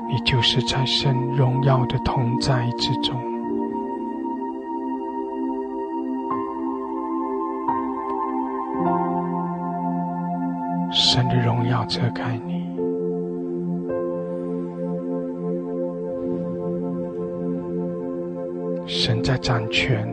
[0.07, 3.19] 你就是在神荣耀的同在之中。
[10.89, 12.58] 神的荣耀遮盖你。
[19.29, 20.03] 在掌权，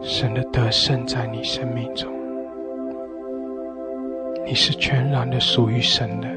[0.00, 2.10] 神的得胜在你生命中，
[4.46, 6.28] 你是全然的属于神的。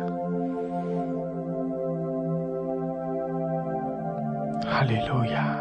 [4.68, 5.58] 哈利路亚！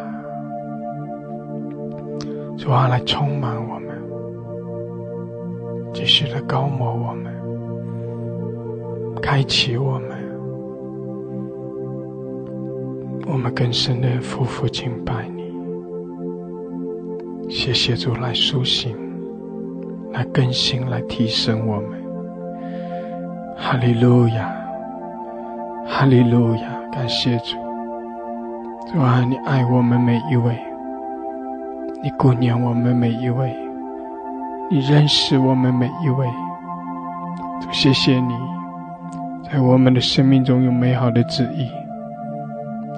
[2.59, 3.97] 主啊，来充满我们，
[5.95, 7.33] 继续的高摩我们，
[9.23, 10.12] 开启我们。
[13.43, 15.43] 我们更深的夫妇敬拜你，
[17.51, 18.97] 谢谢主来苏醒，
[20.13, 22.01] 来更新，来提升我们。
[23.57, 24.49] 哈利路亚，
[25.89, 27.57] 哈利路亚，感谢主，
[28.93, 30.57] 主啊，你爱我们每一位，
[32.01, 33.53] 你顾念我们每一位，
[34.71, 36.29] 你认识我们每一位。
[37.61, 38.35] 主，谢谢你，
[39.51, 41.82] 在我们的生命中有美好的旨意。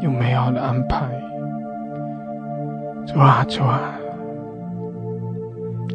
[0.03, 1.09] 有美好的安排，
[3.07, 3.95] 主啊主啊，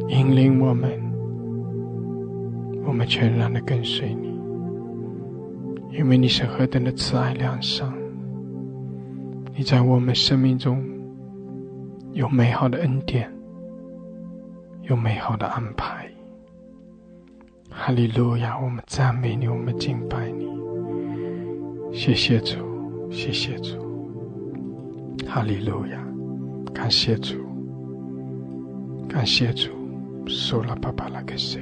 [0.07, 0.89] 引领我们，
[2.85, 4.39] 我们全然的跟随你，
[5.97, 7.91] 因为你是何等的慈爱良善，
[9.55, 10.83] 你在我们生命中
[12.13, 13.31] 有美好的恩典，
[14.83, 16.07] 有美好的安排。
[17.71, 18.59] 哈利路亚！
[18.59, 20.47] 我们赞美你，我们敬拜你，
[21.93, 22.57] 谢谢主，
[23.11, 23.88] 谢谢主。
[25.29, 26.03] 哈利路亚！
[26.73, 27.35] 感谢主，
[29.07, 29.69] 感谢主。
[30.27, 31.59] 苏拉巴巴拉克西，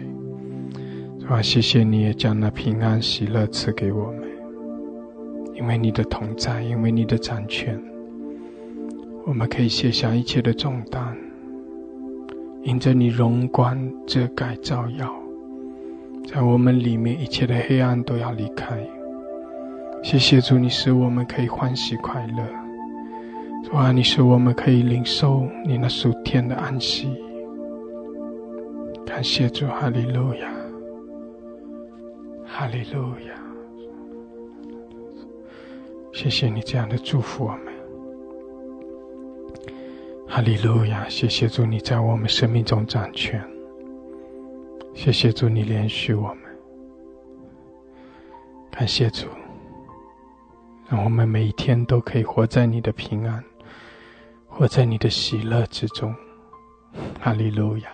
[1.20, 4.24] 主啊，谢谢你也将那平安喜乐赐给我们，
[5.54, 7.82] 因为你的同在，因为你的掌权，
[9.26, 11.18] 我们可以卸下一切的重担，
[12.64, 15.14] 迎着你荣光遮盖照耀，
[16.26, 18.78] 在我们里面一切的黑暗都要离开。
[20.04, 22.67] 谢谢主，你使我们可以欢喜快乐。
[23.68, 27.10] 主啊，你使我们可以领受你那属天的安息。
[29.06, 30.50] 感谢主，哈利路亚，
[32.46, 33.36] 哈利路亚。
[36.14, 37.74] 谢谢你这样的祝福我们，
[40.26, 41.06] 哈利路亚。
[41.10, 43.46] 谢谢主，你在我们生命中掌权。
[44.94, 46.38] 谢谢主，你连续我们。
[48.72, 49.28] 感谢主。
[50.90, 53.44] 让我们每一天都可以活在你的平安，
[54.58, 56.16] 活在你的喜乐之中。
[57.22, 57.90] 哈利路亚！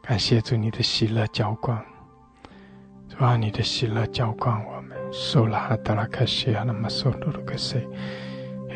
[0.00, 1.78] 感谢主，你的喜乐浇灌，
[3.10, 4.96] 主啊，你的喜乐浇灌我们。
[5.12, 7.86] 苏拉哈达拉卡西亚那玛苏鲁鲁克西，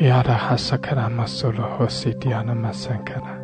[0.01, 3.35] 亚达哈萨卡拉玛苏鲁霍西迪亚那玛桑卡拉，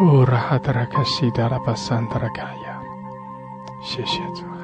[0.00, 2.82] 乌拉哈达拉卡西达拉巴桑达拉卡亚。
[3.80, 4.57] 谢谢主。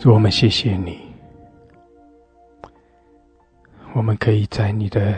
[0.00, 0.98] 主，我们谢谢你，
[3.92, 5.14] 我们可以在你的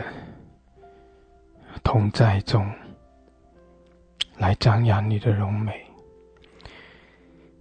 [1.81, 2.69] 同在中
[4.35, 5.73] 来张扬你的荣美。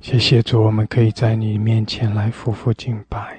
[0.00, 3.38] 谢谢主，我们可以在你面前来夫妇敬拜。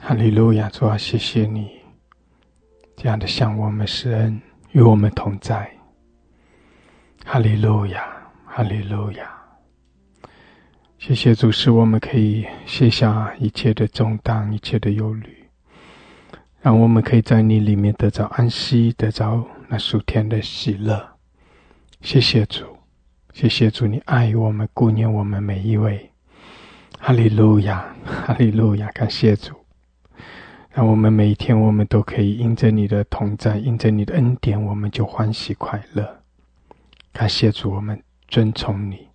[0.00, 1.72] 哈利路亚，主啊，谢谢你
[2.94, 4.40] 这样的向我们施恩，
[4.70, 5.68] 与我们同在。
[7.24, 8.08] 哈利路亚，
[8.46, 9.31] 哈利路亚！
[11.04, 15.48] 谢谢主，使我们可以卸下一切的重担、一切的忧虑，
[16.60, 21.04] 让我们可以在你里面得着安息，得着那属天的喜乐。
[22.02, 22.64] 谢谢主，
[23.32, 26.08] 谢谢主，你爱我们、顾念我们每一位。
[27.00, 28.88] 哈利路亚，哈利路亚！
[28.92, 29.56] 感谢主，
[30.70, 36.22] 让我们每一天，我们都可以因着你的同在，因着你的恩典，我们就欢喜快乐。
[37.12, 39.08] 感谢主，我们遵从你，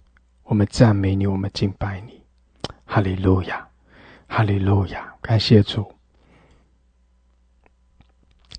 [0.48, 2.24] 我们赞美你，我们敬拜你。
[2.86, 3.68] 哈利路亚，
[4.30, 5.14] 哈利路亚！
[5.22, 5.94] 感谢主，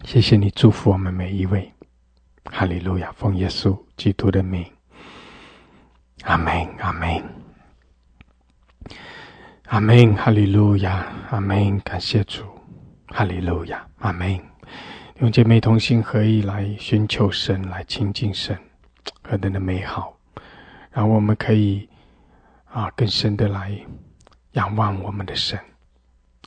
[0.05, 1.73] 谢谢你祝福我们每一位。
[2.45, 4.71] 哈利路亚，奉耶稣基督的名，
[6.25, 7.25] 阿门，阿门，
[9.69, 10.15] 阿门。
[10.15, 11.81] 哈利路亚，阿门。
[11.81, 12.45] 感谢主，
[13.07, 14.39] 哈利路亚，阿门。
[15.21, 18.59] 用姐妹同心合意来寻求神，来亲近神。
[19.23, 20.18] 何等的美好！
[20.99, 21.89] 然后我们可以
[22.65, 23.73] 啊更深的来
[24.55, 25.57] 仰望我们的神，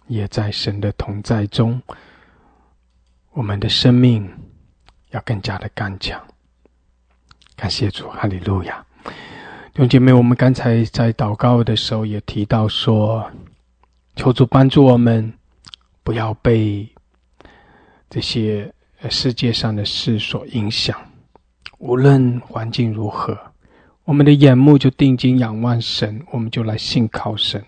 [0.07, 1.81] 也在神的同在中，
[3.31, 4.29] 我们的生命
[5.11, 6.21] 要更加的刚强。
[7.55, 8.85] 感谢主，哈利路亚！
[9.05, 13.31] 弟兄姐妹，我们刚才在祷告的时候也提到说，
[14.17, 15.33] 求主帮助我们，
[16.03, 16.93] 不要被
[18.09, 18.69] 这些
[19.09, 20.99] 世界上的事所影响。
[21.77, 23.50] 无论环境如何，
[24.11, 27.63] 我们的眼目就定睛仰望神，我们就来信靠神。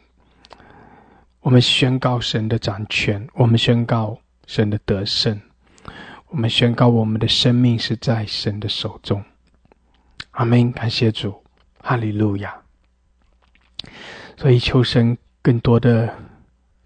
[1.40, 5.40] 我们宣告神的掌权，我们宣告神的得胜，
[6.28, 9.24] 我们宣告我们的生命是在神的手中。
[10.32, 10.70] 阿门！
[10.74, 11.34] 感谢主，
[11.80, 12.54] 哈利路亚。
[14.36, 16.14] 所以求神更多的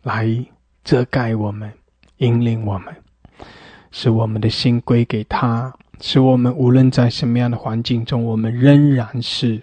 [0.03, 0.45] 来
[0.83, 1.73] 遮盖我们，
[2.17, 2.95] 引领我们，
[3.89, 5.75] 使我们的心归给他。
[5.99, 9.61] 使我们无论在什么样的环境中，我们仍然是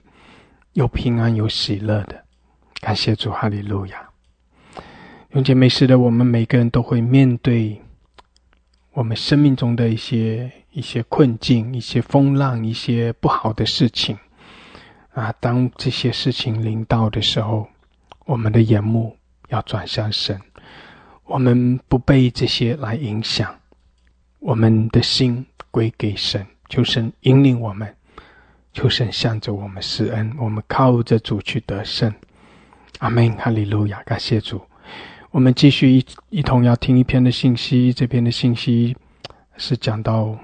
[0.73, 2.25] 有平安、有喜乐的。
[2.81, 4.09] 感谢主，哈利路亚！
[5.31, 7.81] 永姐妹，是的，我们每个人都会面对
[8.93, 14.17] 我们生命中的一些一些困境、一些风浪、一些不好的事情
[15.13, 15.33] 啊。
[15.41, 17.67] 当这些事情临到的时候，
[18.27, 19.17] 我们的眼目
[19.49, 20.41] 要转向神，
[21.25, 23.55] 我们不被这些来影响，
[24.41, 25.45] 我们的心
[25.75, 27.93] 归给神，求神引领我们，
[28.73, 32.15] 求神向着我们施恩，我们靠着主去得胜。
[33.01, 34.63] 阿门，哈利路亚，感谢主。
[35.33, 38.97] 我们继续一一同要听一篇的信息，这篇的信息
[39.57, 40.39] 是讲到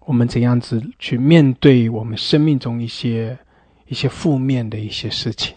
[0.00, 3.38] 我们怎样子去面对我们生命中一些
[3.86, 5.54] 一些负面的一些事情。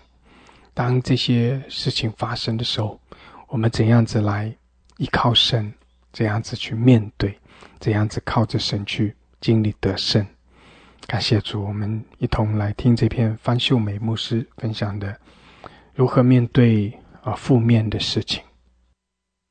[0.75, 2.99] 当这些事情发生的时候，
[3.47, 4.55] 我们怎样子来
[4.97, 5.73] 依靠神？
[6.13, 7.35] 怎样子去面对？
[7.79, 10.25] 怎样子靠着神去经历得胜？
[11.07, 15.15] 感谢主，我们一同来听这篇方秀美牧师分享的
[15.93, 16.91] 如何面对
[17.23, 18.41] 啊负面的事情。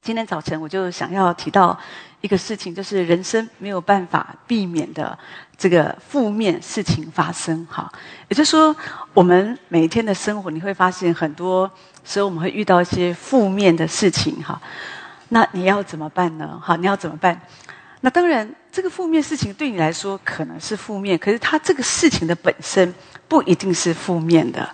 [0.03, 1.79] 今天早晨我就想要提到
[2.21, 5.17] 一个事情，就是人生没有办法避免的
[5.57, 7.65] 这个负面事情发生。
[7.71, 7.91] 哈，
[8.29, 8.75] 也就是说，
[9.15, 11.71] 我们每一天的生活，你会发现很多
[12.05, 14.43] 时候我们会遇到一些负面的事情。
[14.43, 14.61] 哈，
[15.29, 16.61] 那你要怎么办呢？
[16.63, 17.41] 哈，你要怎么办？
[18.05, 22.95] 那当然，这个负面事情对你来说可能是负面，可是它这个事情的本身
[23.27, 24.69] 不一定是负面的。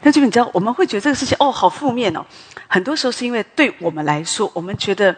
[0.00, 2.24] 那就你知道，我们会觉得这个事情哦，好负面哦。
[2.66, 5.14] 很多时候是因为对我们来说，我们觉得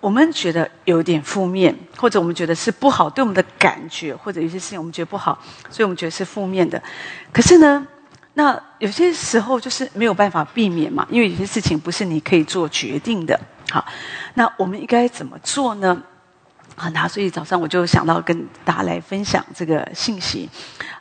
[0.00, 6.82] 我们觉得有点负面，或者我们觉得是不好，对我们的感觉，或者有些事情我们觉得不好，所以我们觉得是负面的。
[7.32, 7.86] 可是呢，
[8.34, 13.40] 那有些时候就是没有办法避免嘛，因为有些事情不是你可以做决定的。
[13.70, 13.82] 好，
[14.34, 16.02] 那我们应该怎么做呢？
[16.96, 20.48] 啊，所以早上我就想到跟大家来分享这个信息。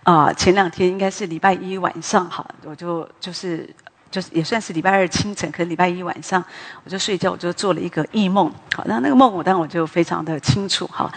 [0.04, 3.70] 啊，前两天应该是礼拜一晚上，哈，我就就是
[4.10, 6.44] 就是也算是礼拜二清晨，可能礼拜一晚上
[6.84, 8.52] 我就睡觉，我就做了一个异梦。
[8.76, 11.12] 好，那那个梦我当然我就非常的清楚，哈，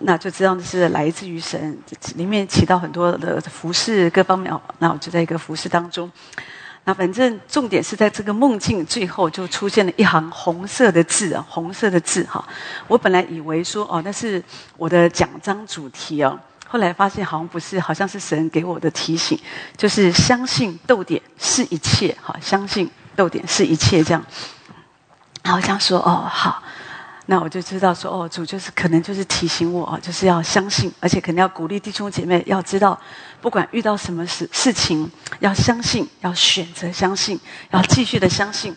[0.00, 1.76] 那就知道是来自于神，
[2.14, 4.52] 里面起到很多的服饰各方面。
[4.78, 6.08] 那我就在一个服饰当中，
[6.88, 12.42] 那反正重点是在这个梦境最后就出现了一行红色的字啊，红色的字哈。
[12.86, 14.42] 我本来以为说哦，那是
[14.78, 16.40] 我的奖章主题哦。
[16.66, 19.38] 后来发现好像不是，好像是神给我的提醒，
[19.76, 24.24] 就是相信逗点是一切，哈，相信逗点是一切这样。
[25.42, 26.62] 然后这样说哦，好，
[27.30, 32.98] 那我就知道说哦，主就是可能就是提醒我，就是要相信，而且肯定要鼓励弟兄姐妹，要知道
[33.40, 35.10] 不管遇到什么事事情，
[35.40, 37.38] 要相信，要选择相信，
[37.70, 38.74] 要继续的相信。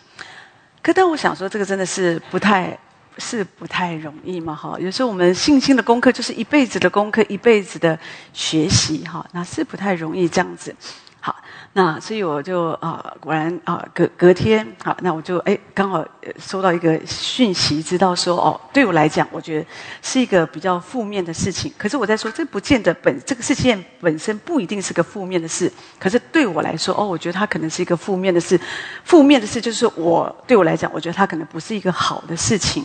[0.81, 2.77] 可但我想说，这个真的是不太。
[3.17, 4.77] 是不太容易嘛，哈。
[4.79, 7.99] 有时候我们信心的功课就是一辈子的功课，一辈子的
[8.31, 10.73] 学习，哈，那是不太容易这样子。
[11.73, 16.05] 那所以我就啊，果然啊，隔隔天，好，那我就哎，刚好
[16.37, 19.65] 收到一个讯息，知道说哦，对我来讲，我觉得
[20.01, 21.71] 是一个比较负面的事情。
[21.77, 25.71] 可是我在说，这不见得本这个事件本身不一定是个负面的事。
[25.97, 28.59] 可是对我来说，哦，我觉得它可能是一个负面的事。
[29.05, 32.83] 负面的事就是我对我来讲，我觉得它可能不是一个好的事情。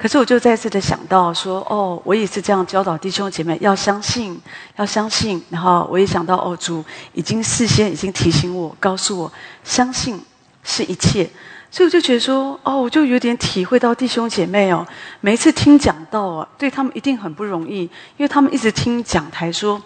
[0.00, 4.40] 可是我就再次的想到说，哦，我也是这样教导弟兄姐妹要相信，
[4.76, 5.44] 要相信。
[5.50, 6.82] 然后我也想到，哦，主
[7.12, 9.30] 已经事先已经提醒我，告诉我，
[9.62, 10.18] 相信
[10.64, 11.28] 是一切。
[11.70, 14.86] 所以我就觉得说，哦，我就有点体会到弟兄姐妹哦，
[15.20, 17.90] 每一次听讲道啊，对他们一定很不容易，因
[18.24, 19.82] 为他们一直听讲台说。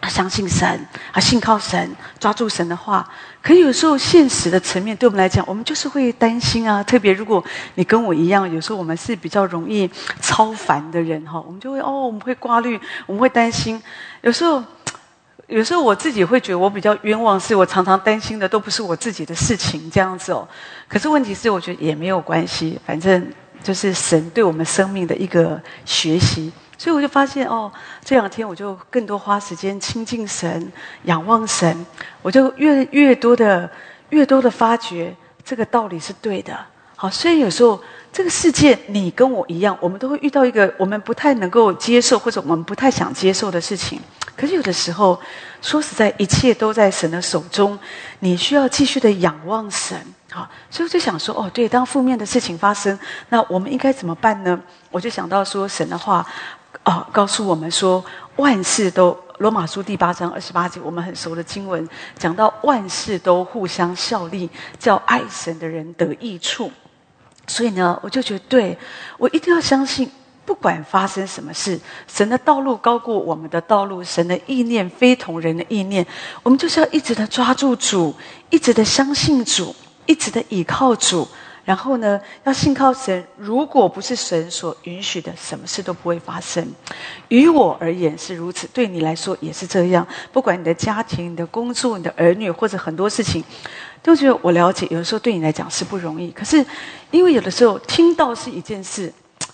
[0.00, 0.66] 啊，相信神，
[1.12, 3.06] 啊，信靠神，抓住神的话。
[3.42, 6.82] 可有时候现实的层面，对我们来讲，我们就是会担心啊。
[6.82, 7.42] 特别如果
[7.74, 9.90] 你跟我一样，有时候我们是比较容易
[10.20, 13.82] 超凡的人哈， 我们就会哦，我们会挂虑，我们会担心。
[14.22, 14.62] 有时候，
[15.46, 20.48] 有时候我自己会觉得我比较冤枉，是我常常担心的都不是我自己的事情这样子哦。
[20.88, 23.30] 可是问题是，我觉得也没有关系，反正
[23.62, 26.50] 就是神对我们生命的一个学习。
[26.80, 27.70] 所以我就发现哦，
[28.02, 31.84] 这两天我就更多花时间亲近神、仰望神，
[32.22, 33.70] 我就越越多的、
[34.08, 36.58] 越多的发觉这个道理是对的。
[36.96, 37.78] 好，虽然有时候
[38.10, 44.00] 这个世界你跟我一样，我们都会遇到一个我们不太能够接受或者我们不太想接受的事情。
[44.34, 45.20] 可是有的时候，
[45.60, 47.78] 说实在，一切都在神的手中，
[48.20, 49.98] 你需要继续的仰望神。
[50.30, 52.98] 好，所以我就想说，哦，对，当负面的事情发生，
[53.28, 54.58] 那我们应该怎么办呢？
[54.90, 56.26] 我就想到说，神的话。
[56.82, 58.04] 啊，告诉我们说，
[58.36, 61.88] 万事都罗马书第八章二十八节，我们很熟的经文，
[62.18, 64.48] 讲到万事都互相效力，
[64.78, 66.70] 叫爱神的人得益处。
[67.46, 68.78] 所以呢，我就觉得，对
[69.18, 70.10] 我一定要相信。
[70.46, 71.78] 不管发生什么事，
[72.08, 76.04] 神的道路高过我们的道路，神的意念非同人的意念，
[76.42, 78.12] 我们就是要一直的抓住主，
[78.48, 79.72] 一直的相信主，
[80.06, 81.28] 一直的倚靠主。
[81.70, 83.24] 然后呢，要信靠神。
[83.36, 86.66] 如果不是神所允许的，什么事都不会发生。
[87.28, 90.04] 于我而言是如此，对你来说也是这样。
[90.32, 93.44] 不管你的家庭、你的工作、你的儿女，或者很多事情，
[94.02, 94.84] 都觉得我了解。
[94.90, 96.66] 有的时候对你来讲是不容易，可是
[97.12, 99.12] 因为有的时候听到是一件事，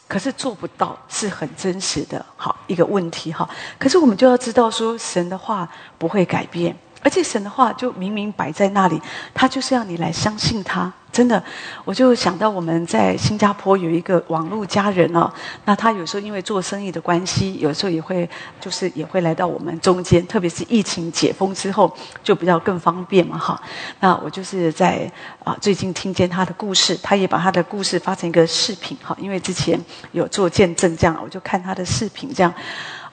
[0.09, 2.25] 可是做不到是很真实的。
[2.35, 3.47] 好，一个问题哈。
[3.79, 5.69] 可是我们就要知道说，神的话
[5.99, 6.75] 不会改变。
[7.07, 9.01] 而且神的话就明明摆在那里，
[9.33, 10.93] 他就是要你来相信他。
[11.13, 11.41] 真的，
[11.85, 15.33] 我就想到我们在新加坡有一个网络家人哦，
[15.65, 18.29] 那他有时候因为做生意的关系，有时候也会
[18.61, 23.63] 就是也会来到我们中间，特别是疫情解封之后，就比较更方便嘛哈。
[24.01, 25.09] 那我就是在
[25.45, 29.81] 啊最近听见他的故事，他也把他的故事发成一个视频哈，因为之前
[30.11, 32.53] 有做见证这样，我就看他的视频这样。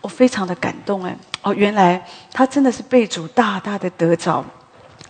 [0.03, 4.43] 我非常的感动哎哦，原来他真的是被主大大的得着。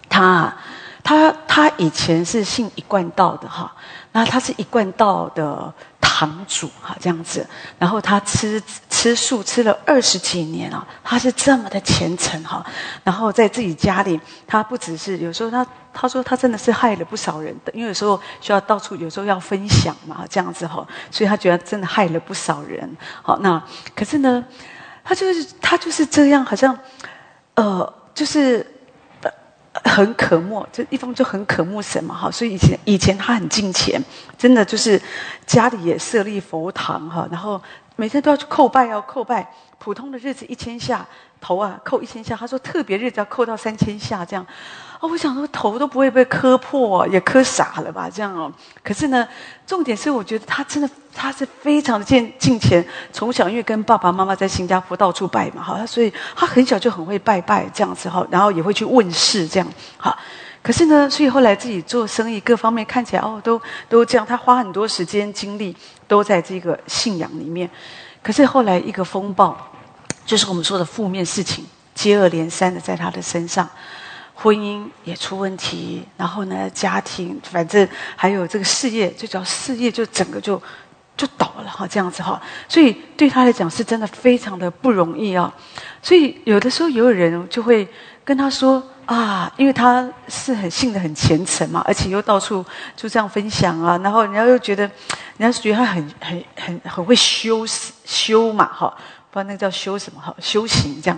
[0.08, 0.56] 他
[1.04, 3.74] 他他以前是信一贯道的哈，
[4.12, 7.46] 那他是一贯道的堂主哈这样子。
[7.80, 12.64] 然后他吃吃素吃了二十几年啊，他是这么的虔诚哈。
[13.04, 22.96] 然后在自己家里，他不只是有时候他他说他真的是害了不少人的，因为有时候需要到处有时候要分享嘛这样子哈，所以他觉得真的害了不少人。
[23.24, 23.62] 好，那
[23.96, 24.46] 可是呢？
[25.04, 26.78] 他就是他就是这样，好像，
[27.56, 28.66] 呃，就是
[29.84, 32.32] 很渴慕，就一方就很渴慕神嘛，哈。
[32.32, 34.02] 所以以前以前他很敬钱，
[34.38, 35.02] 真的就是
[35.46, 37.62] 家里也设立佛堂哈，然后
[37.96, 39.48] 每天都要去叩拜，要叩拜。
[39.80, 41.06] 普通的日子一千下
[41.42, 42.38] 头啊，叩一千下。
[42.38, 44.48] 他说特别日子要叩到三千下这样。
[45.04, 48.10] 哦，我想说头都不会被磕破，也磕傻了吧？
[48.10, 48.50] 这样哦。
[48.82, 49.28] 可是呢，
[49.68, 52.82] 重点是我觉得他真的，他是非常的敬敬虔。
[53.12, 59.68] 从小因为跟爸爸妈妈在新加坡到处拜嘛，哈，所以他很小就很会拜拜这样子哈，然后也会去问事这样，
[59.98, 60.18] 哈。
[60.62, 64.26] 可是呢，所以后来自己做生意各方面看起来哦，都都这样。
[64.26, 65.76] 他花很多时间精力
[66.08, 67.70] 都在这个信仰里面。
[68.22, 69.54] 可是后来一个风暴，
[70.26, 73.68] 就是我们说的负面事情接二连三的在他的身上。
[74.44, 77.88] 婚姻也出问题，然后呢，家庭反正
[78.18, 80.62] 还有这个事业，就叫事业就整个就
[81.16, 85.54] 就倒了哈，这样子哈，所以对他来讲是真的非常的不容易啊。
[86.02, 87.88] 所以有的时候也有人就会
[88.26, 92.66] 跟他说啊，因为他是很信的很虔诚嘛，而且又到处
[92.98, 94.84] 就这样分享啊，然后人家又觉得，
[95.38, 97.66] 人家觉得他很很很很会修
[98.04, 98.94] 修嘛哈，
[99.32, 101.18] 不知道那个叫修什么哈，修行这样。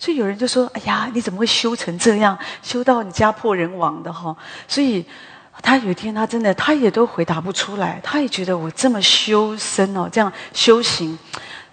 [0.00, 2.36] 所以有人就说：“哎呀，你怎么会修成这样？
[2.62, 4.34] 修到你家破人亡的哈！”
[4.66, 5.04] 所以
[5.60, 8.00] 他有一天，他真的，他也都回答不出来。
[8.02, 11.18] 他也觉得我这么修身哦，这样修行，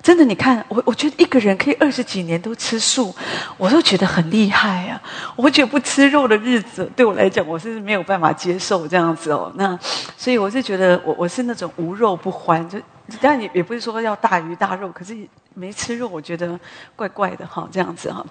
[0.04, 3.16] 真的，你看我，我觉得一个人可以二十几年都吃素，
[3.56, 5.02] 我都觉得很厉害啊！
[5.38, 9.50] 我觉得不吃肉的日子，对我来讲，我是没有办法接受这样子哦。
[9.56, 9.80] 那
[10.18, 12.78] 所以我是觉得，我我是那种无肉不欢，就
[13.22, 15.16] 但也也不是说要大鱼大肉，可是。
[15.60, 16.60] 没吃肉，我觉得
[16.96, 18.24] 怪怪的哈，这样子哈。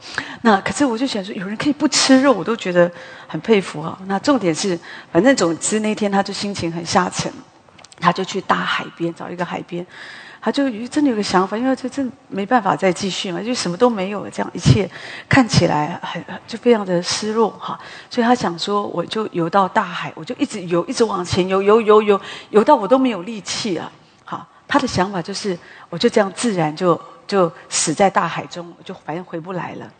[0.42, 2.88] 那可是我就想说，有人可以不吃肉，我都觉得
[3.26, 3.98] 很佩服哈。
[4.06, 4.78] 那重点是，
[5.10, 7.28] 反正总之那天他就心情很下沉，
[7.98, 9.84] 他就去大海边找一个海边，
[10.40, 14.88] 他就真的有个想法，因为这真没办法再继续嘛，就什么都没有了，这样一切
[15.28, 17.76] 看起来很就非常的失落哈。
[18.08, 22.20] 所以他想说，我就游到大海，我就一直游，一直往前游，游游游
[22.50, 23.90] 游到我都没有力气了。
[24.68, 25.58] 他的想法就是，
[25.90, 27.00] 我就这样自然就。
[27.26, 29.92] 就死在大海中，就反正回不来了。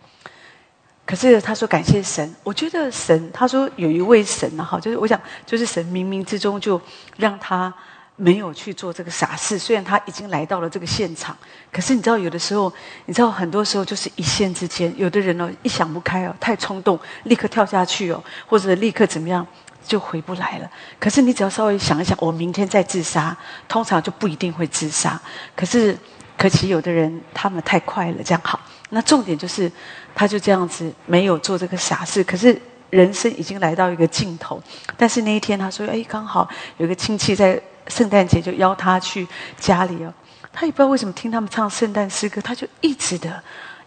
[1.05, 6.81] 可是他说感谢神，我觉得神他说有一位神呢，哈，就是我想就是神冥冥之中就
[7.17, 7.75] 让他
[8.15, 9.59] 没有去做这个傻事。
[9.59, 11.37] 虽然他已经来到了这个现场，
[11.73, 12.73] 可是你知道有的时候，
[13.07, 19.45] 你知道很多时候就是一线之间，有的人哦一想不开哦，太冲动，立刻跳下去哦，或者立刻怎么样
[19.87, 20.71] 就回不来了。
[20.99, 23.37] 可是你只要稍微想一想，我明天再自杀，
[23.69, 25.21] 通常就不一定会自杀。
[25.55, 25.97] 可是。
[26.39, 28.61] 可惜有的人他们太快了，这样好。
[28.91, 29.73] 那重点就是，
[30.15, 32.23] 他就这样子没有做这个傻事。
[32.23, 32.61] 可是
[32.91, 34.63] 人生已经来到一个尽头。
[34.99, 36.47] 但是那一天他说：“哎，刚好
[36.77, 37.59] 有个亲戚在
[37.89, 39.27] 圣诞节就邀他去
[39.59, 40.13] 家里哦。”
[40.53, 43.43] 他也不知道为什么听他们唱圣诞诗歌，他就一直的、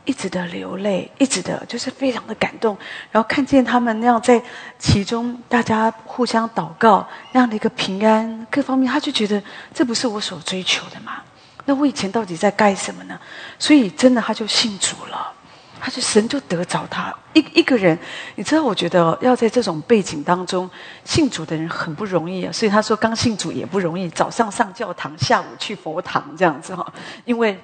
[0.09, 2.75] 一直的流泪，一直的，就是非常的感动。
[3.11, 4.41] 然后看见他们那样在
[4.79, 9.39] 其中，大家互相祷告那样的一个平安，各方面，他就觉得
[9.71, 11.21] 这不是我所追求的嘛。
[11.65, 13.19] 那我以前到底在干什么呢？
[13.59, 15.31] 所以真的他就信主了，
[15.79, 17.95] 他就神就得着他一一个人，
[18.33, 18.63] 你知道？
[18.63, 20.67] 我觉得要在这种背景当中
[21.05, 22.51] 信主的人很不容易啊。
[22.51, 26.91] 所以他说刚信主也不容易，早上上教堂，下午去佛堂这样子哈，
[27.25, 27.59] 因为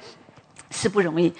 [0.69, 1.33] 是不容易。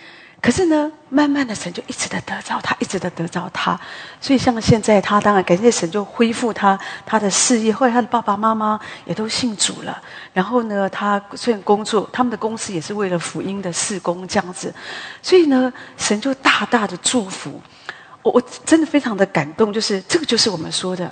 [0.45, 3.75] 可是呢，慢慢的神就一直的得着他，一直的得着他。
[4.21, 7.73] 所以像现在他当然感谢神，就恢复他他的事业。
[7.73, 9.99] 后来他的爸爸妈妈也都信主了。
[10.33, 14.71] 然后呢，他虽然工作，他们的公司也是为了福音的事工这样子。
[15.19, 17.59] 所以呢，神就大大的祝福
[18.21, 19.73] 我，我真的非常的感动。
[19.73, 21.11] 就是这个就是我们说的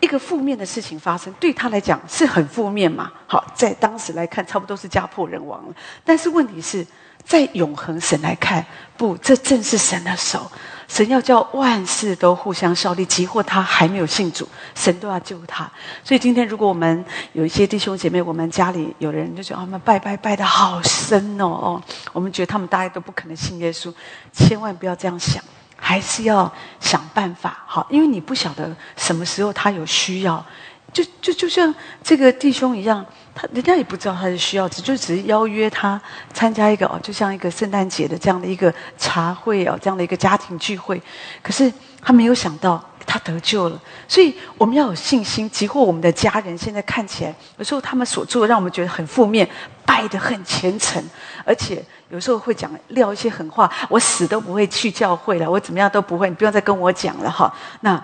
[0.00, 3.12] 一个负面的事情发生，对他来讲是很负面嘛。
[3.28, 5.74] 好，在当时来看，差不多是家破人亡了。
[6.04, 6.84] 但是问题是。
[7.24, 8.64] 在永恒神来看，
[8.96, 10.50] 不，这正是神的手。
[10.86, 15.68] 神要叫万事都互相效力，即或他还没有信主，神都要救他。
[16.04, 21.82] 所以今天，如果我们有一些弟兄姐妹，我们家里有人就觉得他们拜拜拜的好深哦哦，
[22.12, 23.92] 我们觉得他们大家都不可能信耶稣，
[24.30, 25.42] 千万不要这样想，
[25.74, 30.44] 还是要想办法好，因为你不晓得什么时候他有需要，
[30.92, 33.04] 就就就像这个弟兄一样。
[33.34, 36.00] 他人家也不知道他的需要，只就只是邀约他
[36.32, 41.02] 参加一个哦，就像一个圣诞节的这样的一个茶会哦，这样的一个家庭聚会。
[41.42, 45.50] 可是他没有想到他得救了，所以我们要有信心。
[45.50, 49.48] 即或我们的家人现在看起来有时候他们所做的让我们觉得很负面，
[49.84, 51.02] 拜得很虔诚，
[51.44, 57.52] 而且有时候会讲撂一些狠话，我死都不会去教会了，我怎么样都不会，你不用再跟我讲了哈。
[57.80, 58.00] 那。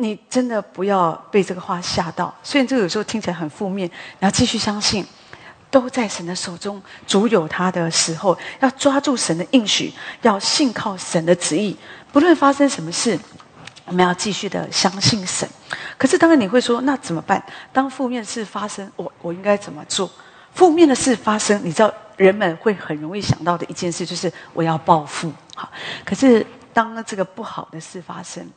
[0.00, 3.86] 你真的不要被这个话吓到，虽然这个有时候听起来很负面，
[4.18, 5.06] 你要继续相信，
[5.70, 11.76] 都在神的手中，主有他的时候，要抓住神的应许，要信靠神的旨意，
[12.10, 13.18] 不论发生什么事，
[13.84, 15.46] 我们要继续的相信神。
[15.98, 17.44] 可是当然你会说，那怎么办？
[17.70, 20.10] 当负面事发生，我我应该怎么做？
[20.54, 25.30] 负面的事发生，你知道人们会很容易想到的一件事就是我要报复。
[25.54, 25.70] 好，
[26.06, 26.46] 可是。
[26.72, 28.48] 当这个不好的事发生，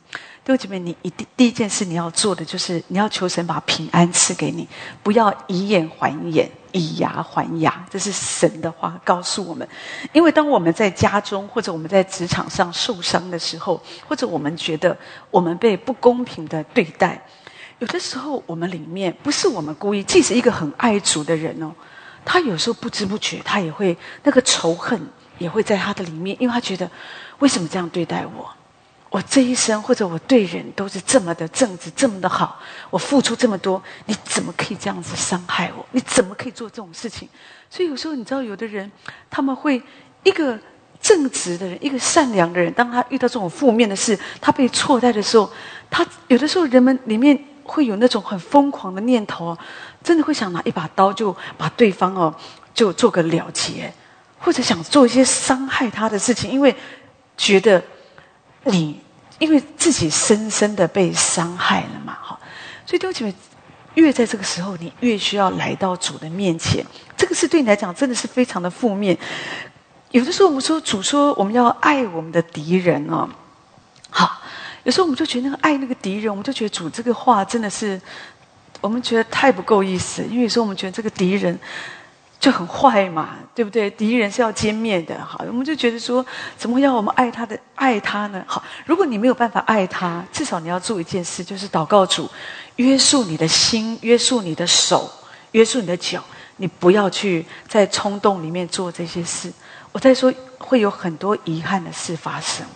[0.44, 4.68] 弟兄姐妹，你一定第一件事你要做的就是你要求神把平安赐给你，
[5.02, 7.82] 不要以眼还眼，以牙还牙。
[7.88, 9.66] 这是神的话告诉我们。
[10.12, 14.94] 因为当我们在家中或者我们在职场上受伤的时候，或者我们觉得
[15.30, 17.18] 我们被不公平的对待，
[17.78, 21.72] 有的时候我们里面不是我们故意，即使一个很爱主的人哦，
[22.22, 25.00] 他有时候不知不觉他也会那个仇恨
[25.38, 26.90] 也会在他的里面，因为他觉得。
[27.40, 28.48] 为什么这样对待我？
[29.14, 32.60] 我这一生或者我对人都是这么的正直，这么的好，
[32.90, 35.86] 我付出这么多，你怎么可以这样子伤害我？
[35.92, 37.28] 你怎么可以做这种事情？
[37.70, 38.90] 所以有时候你知道，有的人
[39.30, 39.80] 他们会
[40.24, 40.58] 一个
[41.00, 45.48] 正直的人，一个善良的人，当他遇到这种负面的事，他被错待的时候，
[45.88, 49.56] 他有的时候人们里面会有那种很疯狂的念头，
[50.02, 52.34] 真的会想拿一把刀就把对方哦
[52.74, 53.94] 就做个了结，
[54.40, 56.74] 或者想做一些伤害他的事情，因为。
[57.36, 57.82] 觉得
[58.62, 59.00] 你
[59.38, 62.38] 因为自己深深的被伤害了嘛，哈，
[62.86, 63.34] 所以弟兄姐妹，
[63.94, 66.84] 越在这个时候，你越需要来到主的面前。
[67.16, 69.16] 这个是对你来讲真的是非常的负面。
[70.10, 73.28] 有的时候我们说主说我们要爱我们的敌人哦，
[74.10, 74.40] 好，
[74.84, 78.00] 有时候我们就觉得那个爱那个敌人，我们就觉得主这个话真的是
[78.80, 81.58] 我们觉得太不够意思，因为有时候我们觉得这个敌人。
[82.44, 83.88] 就很坏嘛，对不对？
[83.88, 86.22] 敌人是要歼灭的，好，我们就觉得说，
[86.58, 88.44] 怎么会要我们爱他的爱他呢？
[88.46, 92.30] 好，如果你没有办法爱他，至少你要做一件事，就是祷告主，
[92.76, 95.10] 约束你的心，约束你的手，
[95.52, 96.22] 约束你的脚，
[96.58, 99.50] 你不要去在冲动里面做这些事。
[99.90, 102.66] 我在说，会有很多遗憾的事发生。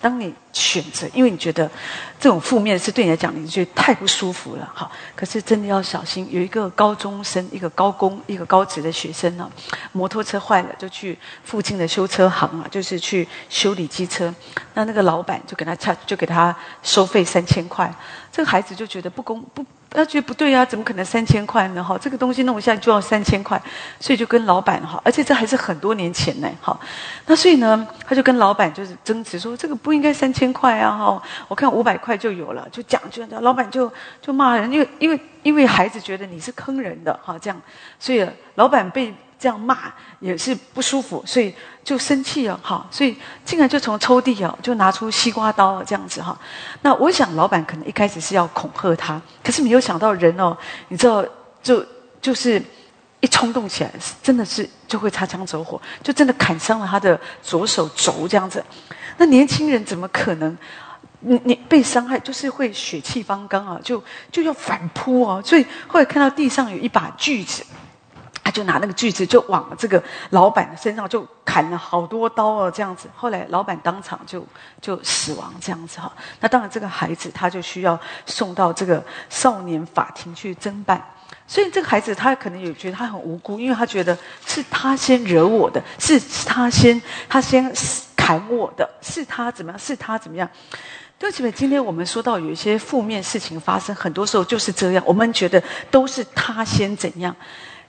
[0.00, 1.70] 当你选择，因为你觉得
[2.18, 4.90] 这种负面是对你来讲，你觉得太不舒服了，哈。
[5.14, 6.26] 可是真的要小心。
[6.30, 9.50] 有一个高中生，一个高工，一个高职的学生呢，
[9.92, 14.34] 摩托车坏了，就去附近的修车行啊，就是去修理机车。
[14.72, 17.92] 那那个老板就给他差，就给他收费三千块。
[18.32, 19.62] 这个孩子就觉得不公不。
[19.90, 21.82] 他觉得不对呀，怎么可能三千块呢？
[21.82, 23.60] 哈，这个东西弄一下就要三千块，
[23.98, 26.78] 所以就跟老板哈，而且这还是很多年前呢，哈。
[27.26, 33.92] 那所以呢，他就跟老板就是争执说，这个不应该三千块啊，哈，我看五百块就有了，就讲就老板就
[34.22, 37.60] 就骂人，因为因为因为孩子觉得你是坑人的哈，这样，
[37.98, 39.12] 所以老板被。
[39.40, 46.38] 这样骂也是不舒服，所以就生气了哈，所以竟然就从抽屉哦，就拿出西瓜刀这样子哈。
[46.82, 50.54] 那我想老板可能一开始是要恐吓他，可是没有想到人哦，
[50.88, 51.24] 你知道
[51.62, 51.82] 就
[52.20, 52.62] 就是
[53.20, 53.90] 一冲动起来，
[54.22, 58.62] 真的是就会擦枪走火，就真的砍伤了他的左手肘这样子。
[59.16, 60.54] 那年轻人怎么可能？
[61.22, 64.02] 你你被伤害就是会血气方刚啊，就
[64.32, 65.42] 就要反扑哦。
[65.44, 67.64] 所以后来看到地上有一把锯子。
[68.42, 73.08] 他就拿那个锯子就往这个老板的身上就砍了好多刀哦，这样子。
[73.14, 74.44] 后来老板当场就
[74.80, 76.12] 就死亡这样子哈。
[76.40, 81.02] 那当然这个孩子他就需要送到这个少年法庭去侦办。
[81.46, 87.72] 所以这个孩子他可能也觉得他很无辜，因为他觉得是他先惹我的，是他先他先
[88.16, 90.48] 砍我的，是他怎么样，是他怎么样。
[91.18, 97.34] 对不起，今天我们说到有一些负面事情发生，很多时候就是这样，我们觉得都是他先怎样。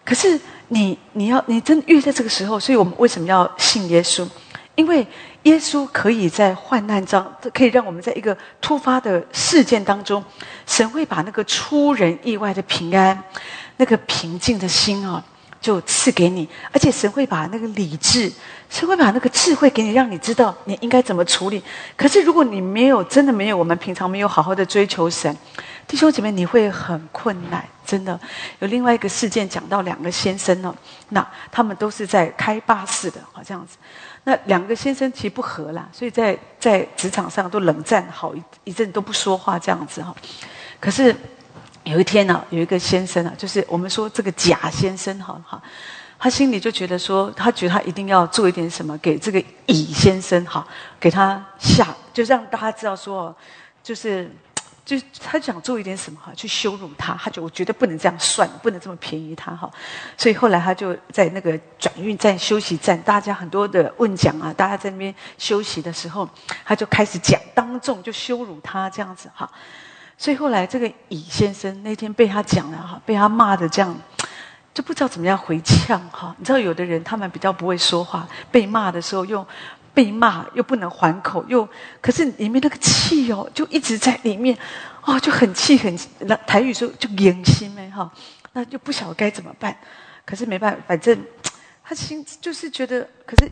[0.03, 4.27] 可是你你要你真越在这个时候，所以我们为什么要信耶稣？
[4.75, 5.05] 因为
[5.43, 7.23] 耶稣可以在患难中，
[7.53, 10.23] 可以让我们在一个突发的事件当中，
[10.65, 13.21] 神会把那个出人意外的平安，
[13.77, 15.23] 那个平静的心啊，
[15.59, 16.47] 就赐给你。
[16.71, 18.31] 而且神会把那个理智，
[18.69, 21.61] 神会把那个智慧给你，让你知道你应该怎么处理。
[21.97, 25.35] 可是如果你没有，真的没有，我们平常没有好好的追求神，
[25.91, 27.61] 弟兄姐妹，你会很困难。
[27.85, 28.17] 真的
[28.59, 30.73] 有另外一个事件，讲到两个先生呢，
[31.09, 33.75] 那他们都是在开巴士的，好这样子。
[34.23, 40.15] 那两个先生其实不和啦，所以在在职场上都冷战好一一阵都不说话这样子哈。
[40.79, 41.13] 可是
[41.83, 45.61] 有一天呢，有一个先生啊，就是我们说这个贾先生哈哈，
[46.17, 50.65] 他心里就觉得说，他觉得他一定要做一点什么给这个乙先生哈，
[51.01, 53.35] 给他下，就让大家知道说，
[53.83, 54.31] 就是。
[54.91, 59.71] 就他想做一点什么哈，去羞辱他，他就我绝对不能这样算，不能这么便宜他哈。
[60.17, 66.27] 所以后来他就在那个转运站休息站，大家很多的问讲啊，大家在那边休息的时候，
[66.65, 69.49] 他就开始讲，当众就羞辱他这样子哈。
[70.17, 73.97] 所以后来这个乙先生那天被他讲了哈，被他骂的这样，
[74.73, 76.35] 就不知道怎么样回呛哈。
[76.37, 79.47] 你知道有的人他们比较不会说话，被骂的时候用。
[79.93, 81.67] 被骂又不能还口，又
[82.01, 84.57] 可是里面那个气哦，就一直在里面，
[85.03, 88.11] 哦，就很气很那台语说就严心哎哈，
[88.53, 89.75] 那就不晓得该怎么办。
[90.25, 91.21] 可是没办法，反正
[91.83, 93.51] 他心就是觉得，可是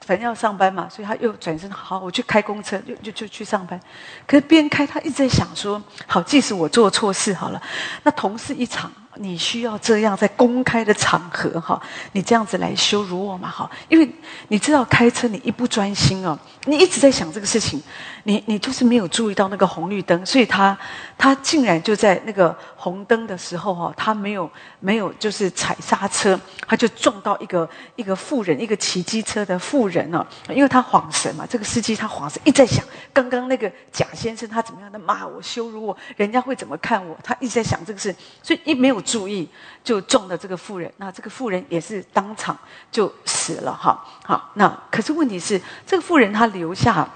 [0.00, 3.78] 反正要上班嘛，所以他又转身好，我去开公车，就就就去上班。
[4.26, 7.62] 可是边开他一直在想说，好，即使我做错事好了，
[8.02, 8.90] 那同事一场。
[9.16, 11.80] 你需要这样在公开的场合哈，
[12.12, 13.70] 你这样子来羞辱我嘛哈？
[13.88, 14.10] 因为
[14.48, 17.80] 你知道开车你一不专心哦，你一直在想这个事情，
[18.24, 20.76] 你你就是没有注意到那个红绿灯，所以他
[21.16, 24.50] 他竟然就在那个红灯的时候哈，他没有
[24.80, 37.16] 没有就是踩刹车，他就撞到一个一个妇人，一个骑机车的妇人哦，因为他晃神嘛，这个司机他晃神，一直在想刚刚那个贾先生他怎么样的骂我羞辱我，人家会怎么看我？
[37.22, 38.12] 他一直在想这个事，
[38.42, 39.03] 所以一没有。
[39.04, 39.48] 注意，
[39.84, 42.58] 就中了这个妇人，那这个妇人也是当场
[42.90, 44.04] 就死了哈。
[44.24, 47.08] 好，那可是问题是，这个妇人她留下。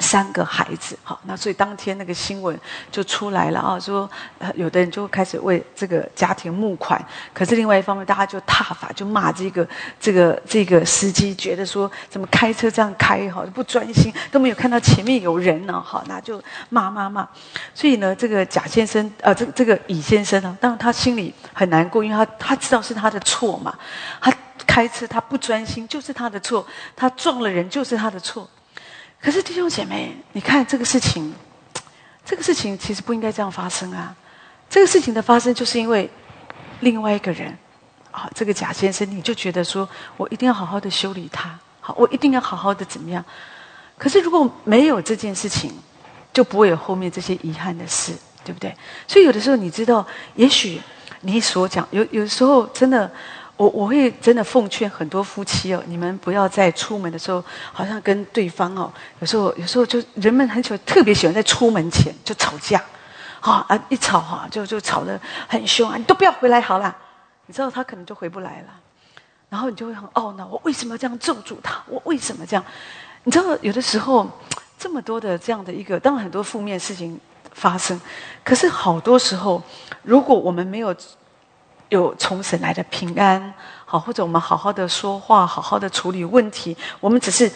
[0.00, 2.58] 三个孩子，好，那所以当天那个新闻
[2.90, 4.10] 就出来了啊，说
[4.54, 7.00] 有的人就开始为这个家庭募款，
[7.34, 9.68] 可是另外一方面，大家就踏法就骂这个
[10.00, 17.28] 这个这个司机，觉得说怎么开车这样开哈，不专心，都没有看到前面有人呢，好，那就骂骂骂。
[17.74, 23.76] 所以呢，这个贾先生，呃，这这个乙先生呢，当然他心里很难过，因为他他知道是他的错嘛，
[24.20, 24.32] 他
[24.66, 26.66] 开车他不专心就是他的错，
[26.96, 28.48] 他撞了人就是他的错。
[29.22, 31.34] 可是弟兄姐妹，你看这个事情，
[32.24, 34.16] 这个事情其实不应该这样发生啊！
[34.70, 36.08] 这个事情的发生，就是因为
[36.80, 37.54] 另外一个人，
[38.10, 39.86] 啊，这个贾先生，你就觉得说
[40.16, 43.22] 我一定要好好的修理他，好，我一定要好好的怎么样？
[43.98, 45.70] 可是如果没有这件事情，
[46.32, 48.74] 就不会有后面这些遗憾的事，对不对？
[49.06, 50.80] 所以有的时候，你知道，也许
[51.20, 53.12] 你所讲，有有时候真的。
[53.60, 62.82] 我我会真的奉劝很多夫妻哦，你们不要在出门的时候，好像跟对方哦，有时候有时候就人们很喜欢，特别喜欢在出门前就吵架，
[63.40, 66.96] 啊啊一吵哈就就吵得很凶啊，你都不要回来好了，
[67.44, 68.68] 你知道他可能就回不来了，
[69.50, 71.82] 然后你就会很懊恼，我为什么要这样咒诅他？
[71.86, 72.64] 我为什么这样？
[73.24, 74.26] 你知道有的时候
[74.78, 77.20] 这么多的这样的一个，当然很多负面事情
[77.52, 78.00] 发生，
[78.42, 79.62] 可是好多时候
[80.02, 80.96] 如果我们没有。
[81.90, 83.52] 有从神来的平安，
[83.84, 86.76] 好，或者我们好好的说话，好好的处理问题。
[87.00, 87.50] 我们只是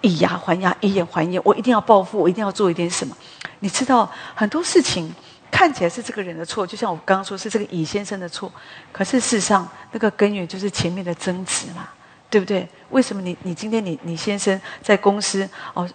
[0.00, 1.40] 以牙还牙，以眼还眼。
[1.44, 3.16] 我一定要报复，我一定要做一点什么。
[3.60, 5.14] 你知道很多事情
[5.50, 8.52] 看起来是这个人的错，就像我刚刚说是这个乙先生的错，
[8.92, 11.88] 可是事实上那个根源就是前面的争执嘛，
[12.28, 12.68] 对不对？
[12.90, 15.88] 为什么你你今天你你先生在公司哦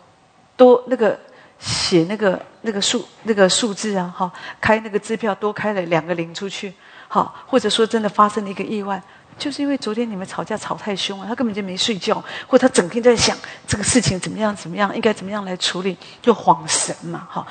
[0.55, 1.19] 多那个
[1.59, 4.31] 写那个那个数那个数字啊哈，
[4.61, 6.73] 开那个支票多开了两个零出去。
[7.13, 9.03] 好，或者说真的发生了一个意外，
[9.37, 17.27] 就是因为昨天你们吵架吵太凶了，他根本就没睡觉，或者他整天在想这个事情怎么样怎么样，应该怎么样来处理，就恍神嘛。
[17.29, 17.45] 好，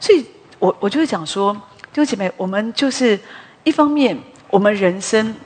[0.00, 0.24] 所以
[0.58, 1.52] 我我就会讲说，
[1.92, 3.20] 弟兄姐妹，我们就是
[3.64, 4.18] 一方面，
[4.48, 5.36] 我们人生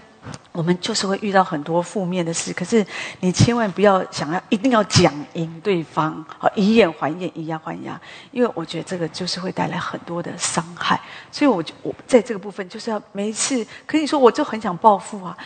[0.53, 2.85] 我们就是会遇到很多负面的事，可是
[3.21, 8.01] 你千万不要想要一定要讲赢对方，好以眼还眼，以牙还牙，
[8.33, 10.99] 因为我觉得这个就是会带来很多的伤害。
[11.31, 15.37] 所以，我就我在这个部分就是要每一次，可以说我就很想报复啊。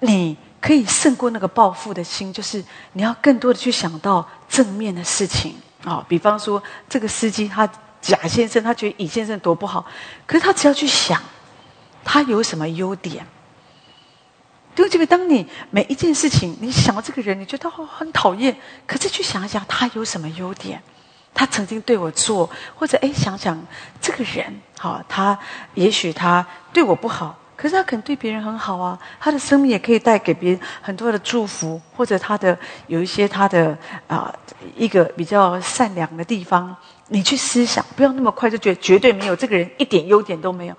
[0.00, 2.62] 你可以胜过那个报复的心，就是
[2.94, 6.04] 你要更多的去想到正面的事情啊。
[6.08, 7.70] 比方说，这个司机他
[8.00, 9.86] 贾先生，他觉得乙先生多不好，
[10.26, 11.22] 可是他只要去想
[12.04, 13.24] 他有什么优点。
[14.74, 20.82] 对不起，当你每一件事情，你想到这个人，你觉得很讨厌，可是去想想他有什么优点，
[21.34, 23.62] 他曾经对我做，或者哎，想想
[24.00, 25.38] 这个人，好，他
[25.74, 33.76] 也许他对我不好，可是他可能对别人很好啊，他的生命也可以带给别人很多的祝福，或者他的有一些他的
[34.06, 34.34] 啊
[34.76, 36.74] 一个比较善良的地方，
[37.08, 40.76] 你去思想，不要那么快就觉得绝对没有这个人一点优点都没有。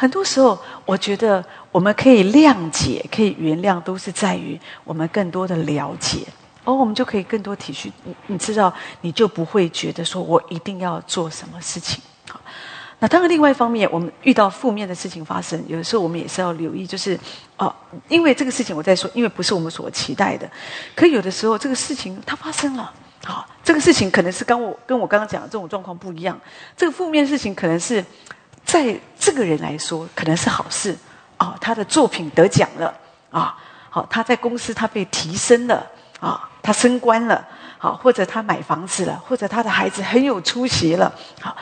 [0.00, 6.20] 很多时候，我觉得我们可以谅解、可以原谅，都是在于我们更多的了解，
[6.64, 7.92] 而我们就可以更多体恤。
[8.04, 8.72] 你你知道，
[9.02, 12.02] 你就不会觉得说我一定要做什么事情。
[12.30, 12.40] 好，
[12.98, 17.20] 那当然，另外一方面，我们遇到负面的事情发生，有的时候我们也是要留意，就是
[17.58, 17.70] 哦，
[18.08, 20.50] 因为这个事情我在说，因为不是我们所期待的，
[20.96, 22.90] 可有的时候这个事情它发生了，
[23.22, 26.40] 好，这个事情可能是跟我跟我刚刚讲的这种状况不一样，
[26.74, 28.02] 这个负面事情可能是。
[28.64, 30.96] 在这个人来说，可能是好事
[31.38, 32.94] 哦，他的作品得奖了
[33.30, 33.56] 啊，
[33.88, 35.84] 好，他在公司他被提升了
[36.20, 37.44] 啊，他升官了，
[37.78, 41.56] 好，或者他买房子了，或者他的孩子很有出息了，好，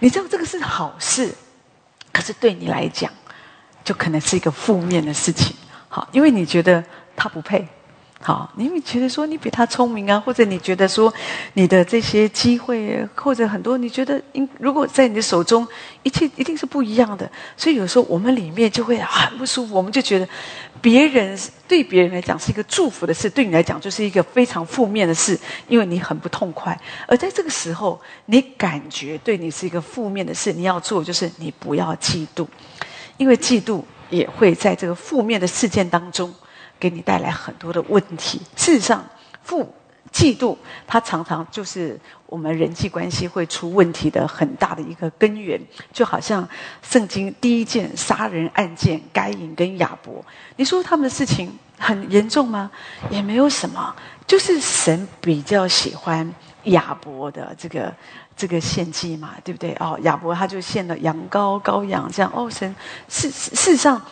[0.00, 1.34] 你知道这个是好事，
[2.12, 3.10] 可是对你来讲，
[3.82, 5.56] 就可能是一个负面的事情，
[5.88, 6.84] 好，因为你觉得
[7.16, 7.66] 他不配。
[8.22, 11.10] 好，你会觉得说你比他聪明啊，或者你觉得说
[11.54, 15.66] 你的这些机会，或者很多你觉得，应如果在你的手中，
[16.02, 17.28] 一切一定是不一样的。
[17.56, 20.28] 所以有时候我们里面就会很不舒服，我们就觉得
[20.82, 21.34] 别人
[21.66, 26.78] 对别人来讲是一个祝福的事，对你来讲就是一个非常负面的事，因为你很不痛快。
[27.06, 32.46] 而在这个时候，你感觉对你是一个负面的事，你要做就是你不要嫉妒，
[33.16, 36.30] 因为嫉妒也会在这个负面的事件当中。
[36.80, 38.40] 给你带来很多的问题。
[38.56, 39.04] 事实上，
[39.44, 39.72] 负
[40.10, 40.56] 嫉妒，
[40.88, 45.60] 它常常就是我们人际关系会出问题的很大的一个根源。
[45.92, 46.48] 就好像
[46.82, 50.24] 圣经第一件杀人案件，该隐跟亚伯，
[50.56, 52.68] 你说他们的事情很严重吗？
[53.08, 53.94] 也没有什么，
[54.26, 56.34] 就是神比较喜欢
[56.64, 57.94] 亚伯的这个
[58.36, 59.76] 这个献祭嘛，对不对？
[59.78, 62.74] 哦，亚伯他就献了羊羔、羔羊，这样哦，神
[63.06, 64.02] 事事实上，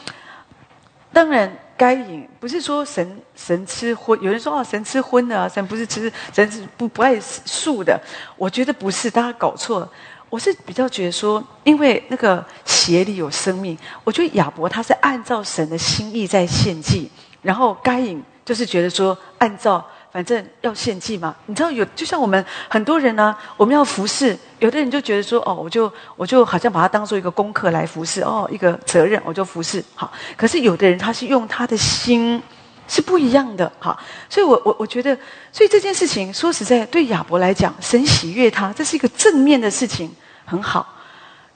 [1.13, 1.51] 当然。
[1.79, 7.99] 该隐不是说神神吃荤，有人说哦神吃荤的，神不是吃神是不不爱素的。
[8.37, 9.89] 我觉得不是，大家搞错了。
[10.29, 17.09] 我是比较觉得说，因为那个血里有生命，我觉得亚伯他是按照神的心意在献祭，
[17.41, 19.87] 然后该隐就是觉得说按照。
[20.11, 30.11] 反正要献祭嘛，你知道有，就像我们很多人呢，我们要服侍，有的人就觉得说，哦，我就我就好像把它当做一个功课来服侍，哦，一个责任，我就服侍好。
[30.37, 32.43] 可是有的人他是用他的心
[32.89, 33.99] 是不一样的，哈。
[34.31, 35.17] 所以我我我觉得，
[35.53, 40.11] 所以这件事情说实在，对亚伯来讲，神喜悦他，这是一个正面的事情，
[40.47, 40.95] 很好。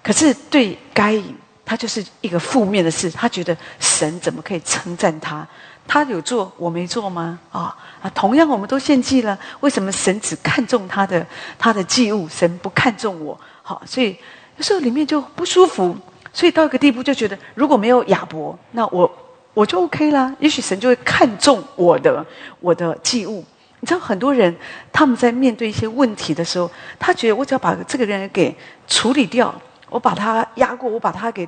[0.03, 1.35] 可是对该隐，
[1.65, 5.47] 他就是一个负面的事，他觉得神怎么可以称赞他？
[5.87, 7.39] 他有做，我没做吗？
[7.51, 8.11] 啊啊！
[8.15, 11.27] 同样，我们都献祭了，为什么神只看重他的
[11.59, 13.39] 他的祭物，神不看重我？
[13.63, 14.17] 好，所以
[14.57, 15.95] 有时候里面就不舒服，
[16.33, 19.11] 所以到一个地步就觉得，如果没有亚伯，那我
[19.55, 20.35] 我就 OK 啦。
[20.39, 22.25] 也许神就会看重我的
[22.61, 23.45] 我的祭物。
[23.81, 24.57] 你知道，很多人
[24.93, 28.57] 他们在面对一些问题的时候，他觉得我只要把这个人给
[28.87, 29.53] 处理掉，
[29.91, 31.47] 我把他压过，我把他给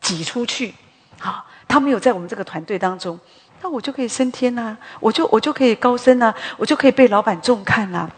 [0.00, 0.74] 挤出去，
[1.18, 3.20] 好，他没有在我们这个团队当中。
[3.62, 8.08] 那我就可以升天呐，我就我就可以高升呐，我就可以被老板重看呐，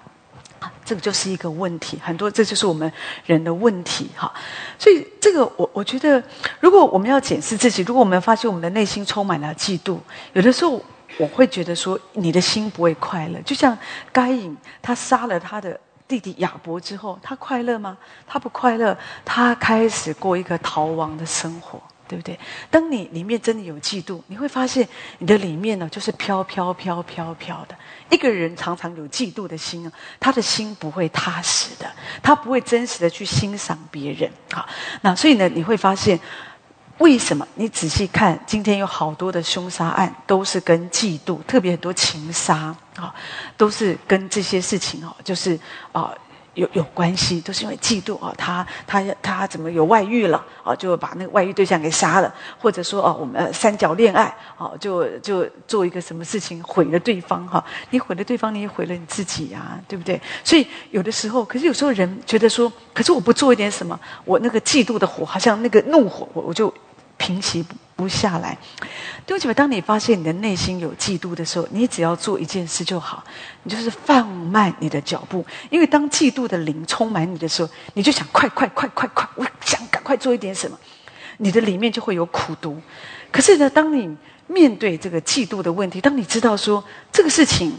[0.84, 2.90] 这个就是一个问题，很多这就是我们
[3.26, 4.32] 人的问题哈。
[4.78, 6.22] 所以这个我我觉得，
[6.60, 9.98] 如果我们要检视自己，如果我们发现我们的内心充满了嫉妒，
[10.32, 10.80] 有的时候
[11.18, 13.40] 我会觉得说，你的心不会快乐。
[13.42, 13.76] 就像
[14.12, 17.98] 该隐他杀了他的弟弟亚伯之后，他快乐吗？
[18.26, 21.80] 他不快乐，他开始过一个逃亡的生活。
[22.12, 22.38] 对不对？
[22.70, 24.86] 当你里面真的有嫉妒，你会发现
[25.16, 27.74] 你的里面呢，就是飘飘飘飘飘的。
[28.10, 31.90] 一个人常常有嫉妒的心啊，他的心不会踏实的，
[32.22, 34.68] 他不会真实的去欣赏别人啊。
[35.00, 36.20] 那所以呢，你会发现
[36.98, 37.48] 为什么？
[37.54, 43.14] 你仔细看，今天有好多的凶杀案都是跟嫉妒，特别很多情杀啊，
[43.56, 45.58] 都是跟这些事情哦，就是
[45.92, 46.12] 啊。
[46.54, 50.74] 有有关系，都是因为嫉妒啊，他他他怎么有外遇了啊？
[50.76, 57.64] 就把那个外遇对象给杀了，或者说哦，我们三角恋爱哦，就就做一个什么事情毁了对方哈？
[57.90, 60.20] 你毁了对方，你也毁了你自己呀，对不对？
[60.44, 66.72] 所以有的时候，可是有时候人觉得说，可是我不做一点什么，我那个嫉妒的火，好像那个怒火，我我就。
[67.18, 67.64] 平息
[68.02, 68.58] 不下来，
[69.24, 73.22] 对不起当你发现你的内心有嫉妒的时候，你只要做一件事就好，
[73.62, 75.46] 你就是放慢你的脚步。
[75.70, 80.76] 因为当嫉妒的灵充满你的时候，你就想快快快快快，我想赶快做一点什么，
[81.36, 82.80] 你的里面就会有苦毒。
[83.30, 84.14] 可是呢，当你
[84.48, 87.72] 面对这个嫉妒的问题，当你知道说这个事情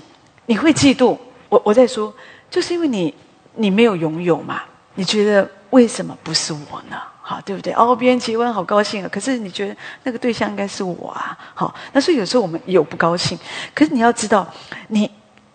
[0.45, 1.17] 你会嫉妒，
[1.49, 2.13] 我我在说，
[2.49, 3.13] 就是因为你
[3.55, 4.63] 你没有拥有嘛，
[4.95, 6.97] 你觉得为什么不是我呢？
[7.25, 7.71] 好，对不对？
[7.71, 9.07] 哦，别人结婚好高兴啊！
[9.09, 11.37] 可是你觉得那个对象应该是我啊？
[11.53, 13.39] 好，那所以有时候我们有不高兴，
[13.73, 14.45] 可是你要知道，
[14.89, 15.09] 你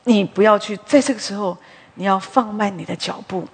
[0.05, 1.55] 你不要去在这个时候，
[1.97, 3.47] 你要放慢你的脚步，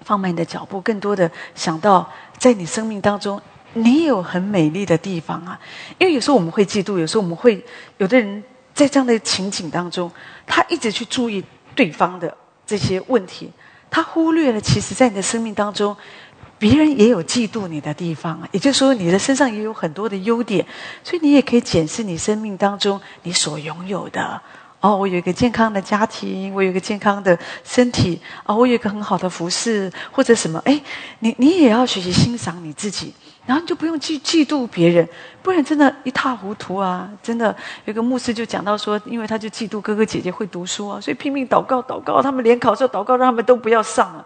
[0.00, 3.38] 放慢你的脚步，更多的想到在你生命当中，
[3.74, 5.60] 你有很美丽的地方啊！
[5.98, 7.62] 因为有时候我们会嫉妒，有时候我们会
[7.98, 8.42] 有的人
[8.72, 10.10] 在这样的情景当中，
[10.46, 11.44] 他一直去注意
[11.74, 12.34] 对方的
[12.66, 13.52] 这些问题，
[13.90, 15.94] 他忽略了其实在你的生命当中。
[16.58, 20.64] 别人也有嫉妒你的地方，也就是说，你的身上也有很多的优点，
[21.04, 24.40] 所以你也可以检视你生命当中你所拥有的。
[24.80, 30.60] 哦，我有一个健康的家庭，我有一个健康的身体，啊，我有一个很好的服饰，或者什么？
[30.64, 30.80] 哎，
[31.20, 33.12] 你你也要学习欣赏你自己，
[33.46, 35.08] 然后你就不用去嫉妒别人，
[35.42, 37.08] 不然真的一塌糊涂啊！
[37.22, 37.56] 真的，
[37.86, 44.24] 有个牧师就讲到说，因为他就嫉妒哥哥姐姐会读书啊，所以拼命祷告祷告，他们联考的时候祷告让他们都不要上了。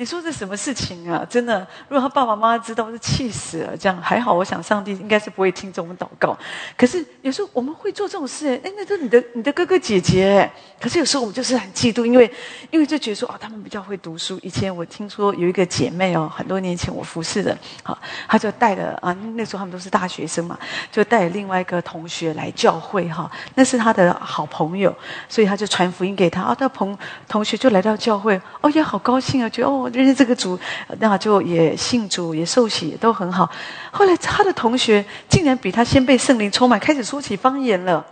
[0.00, 1.26] 你说这什么事情啊？
[1.28, 3.76] 真的，如果他爸爸妈妈知道，是气死了。
[3.76, 6.34] 这样还好，我想上帝应该是不会听这种祷告。
[6.74, 10.50] 可是有时候我们会做这种事，哎，那是你的你的哥哥姐姐。
[10.80, 12.32] 可是有时候我们就是很嫉妒，因为
[12.70, 14.40] 因为就觉得说啊，他们比较会读书。
[14.42, 20.58] 以前我听说有一个姐妹哦，很多年前我服侍的，好，她就带了啊，那时候他们都是大学生嘛，
[20.90, 24.96] 就带另外一个同学来教会哈，那是他的好朋友，
[25.28, 26.96] 所以他就传福音给他啊，他朋
[27.28, 29.89] 同学就来到教会，哦，也好高兴啊，觉得哦。
[29.92, 30.58] 认识这个主，
[30.98, 33.50] 那就也信主，也受洗，也都很好。
[33.90, 38.04] 后来他的同学竟然比他先被圣灵充满，开始说起方言了。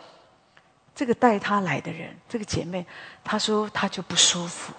[0.95, 2.85] 这个带他来的人，这个姐妹，
[3.23, 4.73] 她说她就不舒服。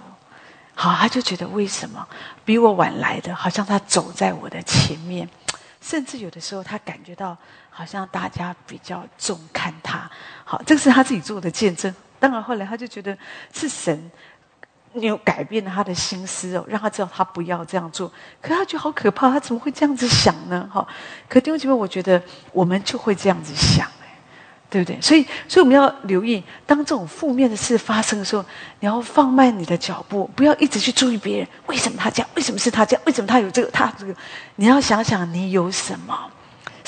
[0.76, 2.06] 好，她就觉得为什么
[2.44, 5.30] 比我晚来的，好像他走在我的前面，
[5.80, 7.38] 甚至有的时候她感觉到
[7.70, 10.12] 好像大家比较重看他。
[10.44, 11.96] 好，这个是他自己做的见证。
[12.20, 13.18] 当然后来他就觉得
[13.54, 14.12] 是神。
[14.94, 18.12] 你有改变了他的心思哦，让他知道他不要这样做。
[18.42, 20.68] 可他觉得好可怕，他怎么会这样子想呢？
[20.74, 20.86] 哈！
[21.28, 22.22] 可弟兄姐妹，我觉得
[22.52, 24.20] 我们就会这样子想，哎，
[24.70, 25.00] 对不对？
[25.00, 28.44] 所以，所以我们要留意，当这种负面的事发生的时候，
[28.80, 31.48] 你要放慢你的脚步，不要一直去注意别人。
[31.68, 32.30] 为什么他这样？
[32.36, 33.02] 为什么是他这样？
[33.06, 33.70] 为什么他有这个？
[33.70, 34.16] 他这个？
[34.56, 36.32] 你要想想，你有什么？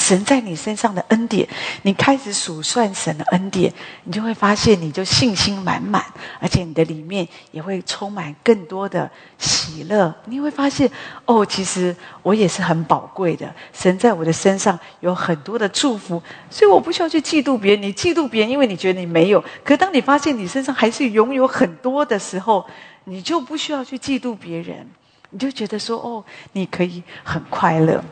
[0.01, 1.47] 神在你身上的恩典，
[1.83, 3.71] 你开始数算神的恩典，
[4.03, 6.03] 你就会发现，你就信心满满，
[6.39, 10.11] 而且你的里面也会充满更多的喜乐。
[10.25, 10.89] 你会发现，
[11.25, 13.53] 哦，其实我也是很宝贵的。
[13.71, 17.83] 神在我的身上有很多的祝福，所以我不需要去嫉妒别人。
[17.83, 19.43] 你嫉妒别人，因为你觉得你没有。
[19.63, 22.65] 可当你发现你身上还是拥有很多的时候，
[23.03, 24.87] 你就不需要去嫉妒别人，
[25.29, 28.03] 你就觉得说，哦，你可以很快乐。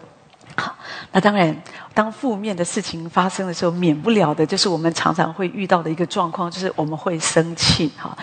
[0.60, 0.76] 好，
[1.14, 1.56] 那当然，
[1.94, 7.90] 当负面的事情发生的时候，免不了的就是我们常常会遇到的一个状况，就是我们会生气。
[7.98, 8.16] 哈，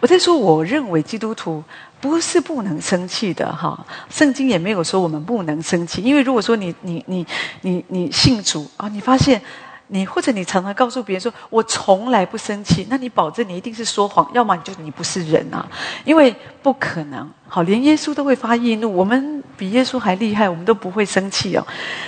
[0.00, 1.62] 我在说，我认为基督徒
[2.00, 3.54] 不是不能生气的。
[3.54, 3.78] 哈，
[4.08, 7.26] 圣经也没有说我们不能生气，因为如果说你你你
[7.60, 9.40] 你你信主啊，你发现。
[9.88, 15.68] 你或者你常常告诉别人说我从来不生气，那你保证你一定是说谎，要么你就你不是人啊，
[16.04, 17.30] 因为不可能。
[17.46, 21.64] 好，连耶稣都会发易怒，我们比耶稣还厉害，我们都不会生气哦。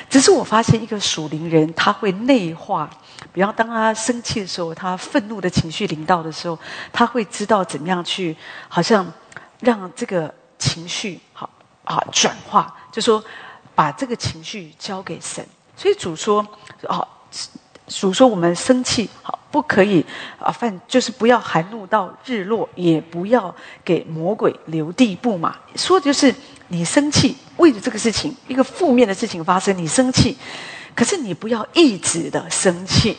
[0.09, 2.89] 只是我发现一个属灵人他会内化，
[3.33, 6.59] 比方当他生气的时候，他愤怒的情绪临到的时候，
[6.91, 8.35] 他会知道怎么样去，
[8.69, 9.07] 好像
[9.61, 11.49] 让这个情绪好
[11.85, 13.23] 啊转化，就说
[13.75, 15.47] 把这个情绪交给神。
[15.77, 16.45] 所以主说
[16.85, 17.07] 哦。
[17.89, 20.05] 主说：“我们生气，好不可以
[20.41, 20.51] 啊？
[20.51, 23.55] 犯就是不要含怒到日落，也不要
[23.85, 25.57] 给魔鬼留地步嘛。
[25.77, 26.35] 说的就是
[26.69, 30.37] 你生气，为了这个事情，一个负面的事情发生，你生气，
[30.97, 33.17] 可是你不要一直的生气。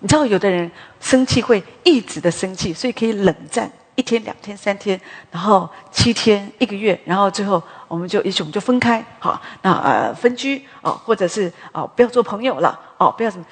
[0.00, 0.68] 你知道，有的人
[1.00, 5.00] 生气会一直的生气，所以可以冷战一天、两天、三天，
[5.30, 13.46] 然后七天、一个月，然后最后我们就也许我们就分开，好，那呃分居啊，或者是啊不要做朋友了，哦，不要什么。”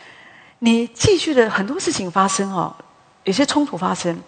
[0.61, 2.75] 你继续的很多事情发生哦，
[3.25, 4.19] 有些冲突发生，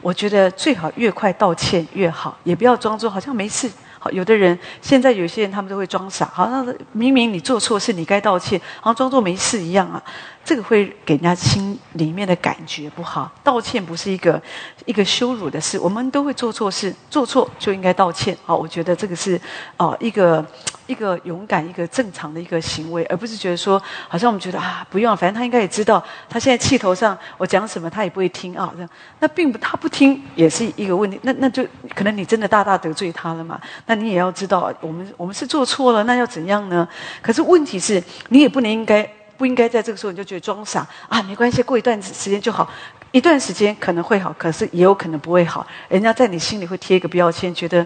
[0.00, 3.70] 我觉得最好越快道歉越好，也不要装作好像没事。
[3.98, 10.02] 好，有的人现在有些人他们都会装傻，好像明明你做错事，你该道歉，好像装作没事一样啊。
[10.44, 13.30] 这个会给人家心里面的感觉不好。
[13.44, 14.42] 道歉不是一个
[14.86, 18.36] 一个羞辱的事，我们都会做错事，做错就应该道歉。
[18.44, 19.40] 好，我觉得这个是
[19.76, 20.44] 哦一个
[20.86, 28.70] 一个勇敢、一个正常的一个行为，而不是觉得说好像我们觉得啊不用，反正他应该也知道，他现在气头上，我讲什么他也不会听啊。
[28.74, 28.88] 这样
[29.20, 33.60] 那并不他不听也是一个问题，那那就可能你真的大大得罪他了嘛。
[33.86, 36.86] 那你也要知道，我们我们是做错了，那要怎样呢？
[37.20, 39.08] 可是问题是你也不能应该。
[39.38, 42.70] 不应该在这个时候你就觉得装傻啊，没关系，过一段时间就好。
[43.10, 45.66] 一段时间可能会好，可是也有可能不会好。
[45.88, 47.84] 人家在你心里会贴一个标签，觉得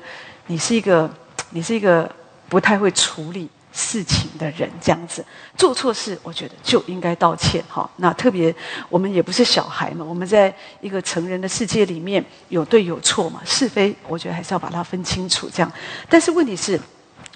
[0.49, 1.09] 你是一个
[1.51, 2.11] 你是一个
[2.49, 5.25] 不太会处理事情的人，这样子
[5.57, 7.63] 做错事，我觉得就应该道歉。
[7.69, 8.55] 哈，那特别
[8.89, 15.51] 我们也不是小孩嘛，我们在一个成人的世界里面有对有错嘛，是非，我觉得还是要把它分清楚。
[15.53, 15.71] 这样，
[16.09, 16.81] 但是问题是，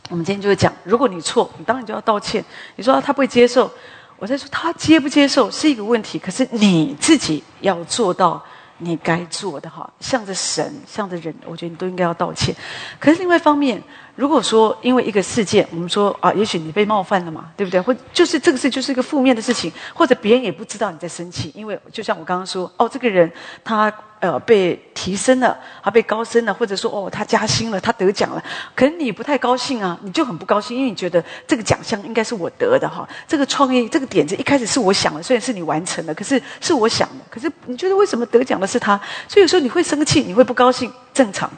[0.08, 2.44] 我们今天就会讲，如果你错，你当然就要道歉。
[2.76, 3.70] 你说他不会接受。
[4.18, 8.44] 我在说他接不接受是一个问题，可是你自己要做到
[8.76, 12.54] 你该做的哈，向着神，向着人，我觉得你都应该要道歉。
[12.98, 13.82] 可是另外一方面，
[14.16, 17.80] 如果说因为一个事件，我们说啊，也许你被冒犯了嘛，对不对？
[17.80, 23.30] 或就是这个事就是一个负面的事情，或者别人也不知道你在生气，因为就像我刚刚说，哦，这个人
[23.64, 23.92] 他。
[24.20, 38.94] 呃，被提升了，他被高升了，或者说哦，他加薪了，他得奖了，可能你不太高兴啊，你就很不高兴，因为你觉得这个奖项应该是我得的哈，这个创意，这个点子一开始是我想的，虽然是你完成的，可是是我想的，可是你觉得为什么得奖的是他？
[39.26, 41.50] 所以有时候你会生气，你会不高兴，正常。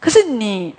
[0.00, 0.74] 可是你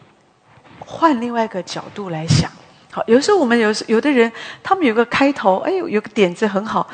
[0.85, 2.49] 换另外一个角度来想，
[2.91, 4.31] 好，有时候我们有有的人，
[4.61, 6.87] 他们有个开头，哎呦，有个点子很好。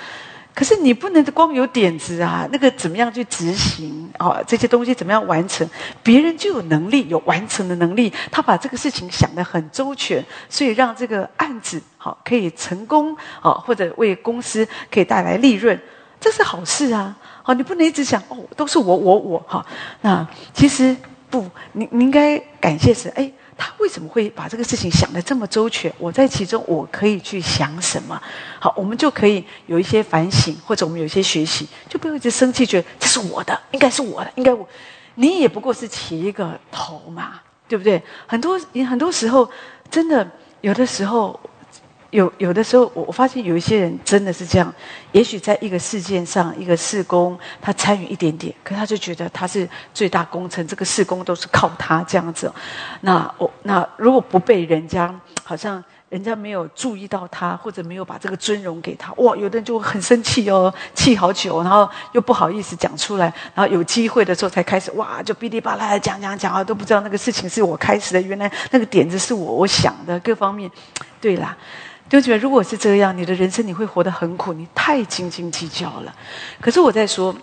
[0.54, 4.42] 可是你不能光有点子啊，那个怎么样去执行啊？
[4.48, 5.70] 这些东西怎么样完成？
[6.02, 8.12] 别人就有能力，有完成的能力。
[8.32, 15.80] 他把这个事情想得很周全，所以让这个案子好可以成功啊，或者为公司可以带来利润，
[16.20, 17.16] 这是好事啊！
[17.44, 19.64] 好，你不能一直想哦，都是我我我哈。
[20.02, 20.98] 那其实
[21.30, 23.32] 不，你你应该感谢神，哎。
[23.58, 25.92] 他为什么会把这个事情想得这么周全？
[25.98, 28.22] 我在其中，我可以去想什么？
[28.60, 34.68] 好，我们就可以有一些反省，或者我们有一些学习，就不用一直生气，觉得这是我的，应该是我的，应该我，
[35.16, 38.02] 你也不过是起一个头嘛，对不对？
[38.28, 39.50] 很多很多时候，
[39.90, 40.30] 真的
[40.62, 41.40] 有的时候。
[42.12, 44.74] 有有的时候，我我发现有一些人真的是这样。
[45.12, 52.52] 也许在一个事件上，一个事工，他参与一点点，可他就觉得他是最大功臣，这个事工都是靠他这样子。
[53.02, 55.14] 那我那如果不被人家，
[55.44, 70.72] 好像人家没有注意到他，或者没有把这个尊荣给他，哇，有的人就很生气哦，气好久，然后又不好意思讲出来，然后有机会的时候才开始哇，就哔哩吧啦讲讲讲啊，都不知道那个事情是我开始的，原来那个点子是我我想的，各方面，
[71.20, 71.58] 对啦。
[72.10, 76.16] 就觉得如果是这样，你的人生你会活得很苦，你太斤斤计较了。
[76.62, 77.36] 可是我在说，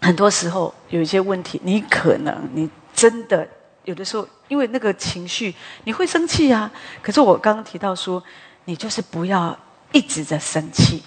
[0.00, 3.46] 很多时候有一些问题，你可能你真的
[3.84, 5.54] 有的时候，因为那个情绪
[5.84, 6.70] 你会生气啊。
[7.00, 8.22] 可是我刚刚提到说，
[8.64, 9.56] 你就是不要
[9.92, 11.02] 一直在生气，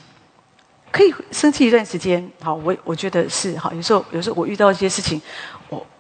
[0.92, 2.30] 可以生气一段时间。
[2.42, 3.74] 好，我我觉得是好。
[3.74, 5.22] 有时候有时候我遇到一些事情，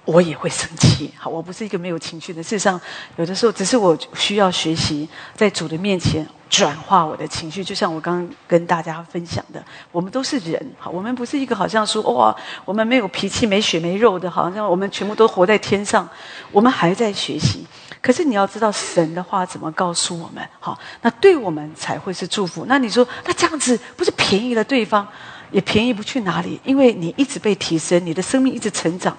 [0.05, 0.21] 我。
[0.25, 2.41] 也会生气，好，我不是一个没有情绪的。
[2.41, 2.81] 事实上，
[3.17, 7.63] 有的时候只是我需要学习在主的面前转化我的情绪。
[7.63, 16.09] 就像我刚刚跟大家分享的，我们都是人，好，我们不是一个好像说哇，我们没有脾气、没血、没肉的，好像我们全部都活在天上。
[16.51, 17.63] 我们还在学习。
[18.01, 20.43] 可是你要知道，神的话怎么告诉我们？
[20.59, 22.65] 好，那对我们才会是祝福。
[22.67, 25.07] 那你说，那这样子不是便宜了对方，
[25.51, 26.59] 也便宜不去哪里？
[26.63, 29.15] 因为你一直被提升，你的生命一直成长。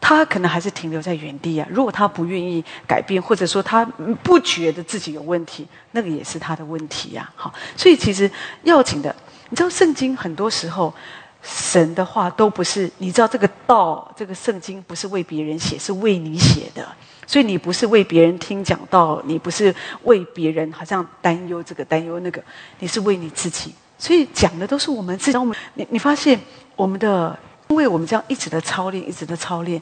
[0.00, 1.66] 他可能还是停留在原地啊。
[1.70, 3.84] 如果他不愿意改变，或者说他
[4.22, 7.28] 不觉得自己有问题，那个也是他的问题呀。
[7.34, 8.30] 好，所以其实
[8.62, 9.14] 要紧的，
[9.50, 10.94] 你知道圣经很多时候
[11.42, 16.86] 神的话都不是，你知道这个道，这个圣经不是为别人写，是为你写的。
[17.26, 22.42] 所以你不是为别人听讲道，你不是为别人好像担忧这个担忧那个，
[22.78, 23.74] 你是为你自己。
[23.98, 25.36] 所以讲的都是我们自己。
[25.36, 26.40] 我们你你发现
[26.76, 27.38] 我们的。
[27.68, 29.80] 因为我们这样一直的操练，一直的操练，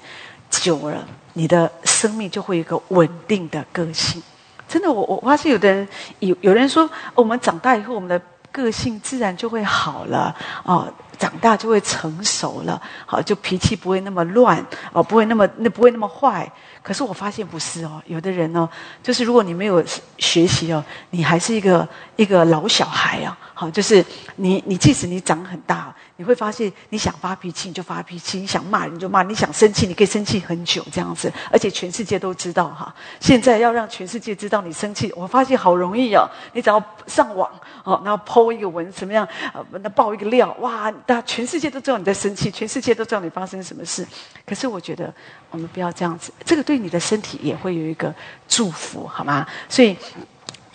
[0.50, 4.22] 久了，你的生命就会有一个稳定的个性。
[4.68, 5.86] 真的，我我发现有的人
[6.18, 10.34] 有有人说，我们长大以后，我们的个性自然就会好了
[10.64, 16.50] 哦，长大就会成熟了，好，就脾气不会那么乱哦，不会那么那不会那么坏。
[16.82, 18.68] 可是我发现不是哦，有的人呢，
[19.02, 19.84] 就是如果你没有
[20.18, 23.38] 学习哦，你还是一个一个老小孩啊。
[23.54, 24.04] 好，就是
[24.36, 32.94] 你你即使你长很大，你会发现你想发脾气你就发脾气，你想骂人就骂，你想生气你可以生气很久这样子，而且全世界都知道哈。
[33.20, 37.50] 现在要让全世界知道你生气，我发现好容易哦，你只要上网
[37.84, 44.06] 哦，然后剖一个文什么样，呃，那爆一个料，哇，大家全世界都知道你在生气，全世界都知道你发生什么事。
[44.46, 45.12] 可是我觉得
[45.50, 48.14] 我们不要这样子，这个对你的身体也会有一个
[48.48, 49.46] 祝福，好吗？
[49.68, 49.96] 所以。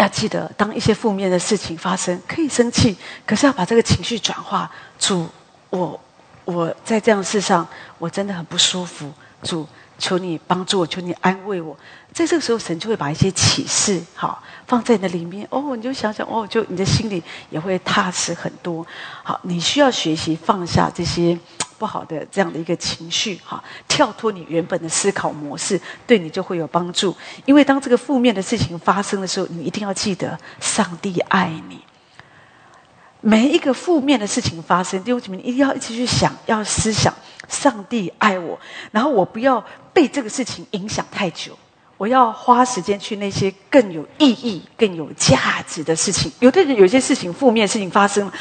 [0.02, 4.70] 要记得，当一些负面的事情发生，可以生气，可是要把这个情绪转化。
[4.98, 5.28] 主，
[5.70, 6.00] 我
[6.44, 7.68] 我在这样事上，
[8.00, 9.12] 我真的很不舒服。
[9.44, 9.68] 主，
[10.00, 11.78] 求你帮助我，求你安慰我。
[12.12, 15.48] 在这个时候，神就会把一些启示，好放在你的里面。
[15.52, 17.22] 哦，你就想想，哦，就你的心里
[17.52, 18.86] 也会踏实很多。
[19.24, 21.38] 好，你需要学习放下这些。
[21.82, 27.16] 不好的这样的一个情绪，哈，跳脱你原本的思考模式，对你就会有帮助。
[27.46, 31.80] 因为当这个负面的事情发生的时候，你一定要记得，上帝爱你。
[33.20, 37.12] 每一个负面的事情发生，弟兄姐妹，一定要一直去想，要思想，
[37.48, 38.60] 上帝爱我，
[38.92, 41.58] 然后我不要被这个事情影响太久。
[41.98, 46.32] 我要花时间去那些更有意义、更有价值的事情。
[46.40, 48.34] 有的人有些事情，负面事情发生了，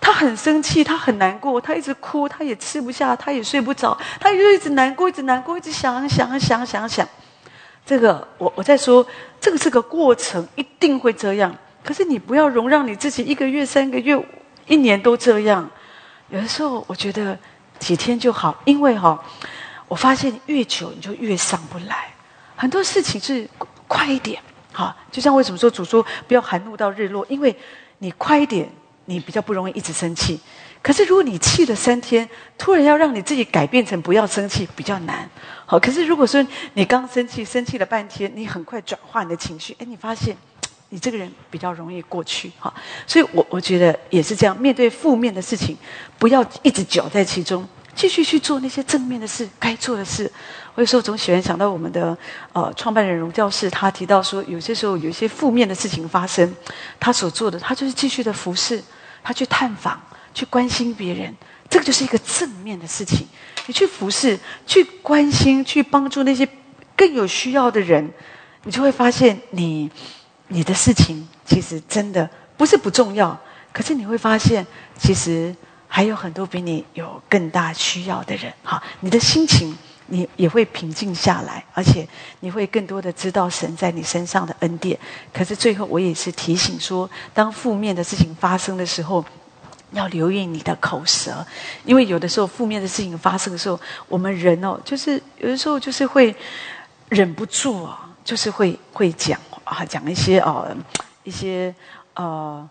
[0.00, 7.06] 他很生气，他很难过，他一直哭，他也吃不下，他也睡不着，他就一直难过，一直难过，一直想想想想想。
[7.84, 9.06] 这个，我我在说，
[9.40, 11.54] 这个是个过程，一定会这样。
[11.84, 14.18] 可是你不要容让你自己一个月、三个月、
[14.66, 15.68] 一年都这样。
[16.28, 17.36] 有的时候，我觉得
[17.78, 19.22] 几天就好，因为哈，
[19.88, 22.08] 我发现越久你就越上不来。
[22.54, 23.48] 很多事情是
[23.88, 24.40] 快一点，
[24.72, 27.54] 好，就像为什么说主说不要含怒到日落，因为
[27.98, 28.70] 你快一点，
[29.10, 30.38] 你比较不容易一直生气。
[30.80, 32.26] 可是如果你气了三天，
[32.56, 35.28] 突然要让你自己改变成不要生气，比较难。
[35.66, 40.34] 好，可是如果说你刚生气，生气了半天，你很快转化你的情绪，哎，你发现
[40.88, 42.72] 你这个人比较容易过去，哈。
[43.06, 45.76] 所以我我觉得也是这样，面对负面的事情，
[46.18, 47.66] 不要一直搅在其中。
[47.92, 50.30] 继续去做那些正面的事，该做的事。
[50.74, 52.16] 我有时候总喜欢想到我们的
[52.52, 56.54] 呃创办人荣教士，他提到说，有些时候有一些负面的事情发生，
[57.00, 58.82] 他所做的，他就是继续的服侍，
[59.22, 60.00] 他去探访，
[60.34, 61.34] 去关心别人，
[61.68, 63.26] 这个就是一个正面的事情。
[63.66, 66.48] 你去服侍，去关心，去帮助那些
[66.96, 68.10] 更有需要的人，
[68.64, 69.90] 你就会发现，你
[70.48, 73.38] 你的事情其实真的不是不重要，
[73.72, 74.66] 可是你会发现，
[74.98, 75.54] 其实。
[75.92, 79.76] 还有很多比你有更大需要的人，哈，你的心情
[80.10, 82.06] 你也会平静下来，而且
[82.40, 84.98] 你会更多的知道神在你身上的恩典。
[85.32, 89.24] 可是最后，我也是提醒说，当负面的事情发生的时候，
[89.92, 91.46] 要留意你的口舌，
[91.84, 96.34] 因为有的时候负面的事情发生的时候，我们人哦，就是有的时候就是会
[97.08, 100.68] 忍不住啊，就是会会讲啊，讲一些哦，
[101.24, 101.74] 一些
[102.14, 102.68] 呃。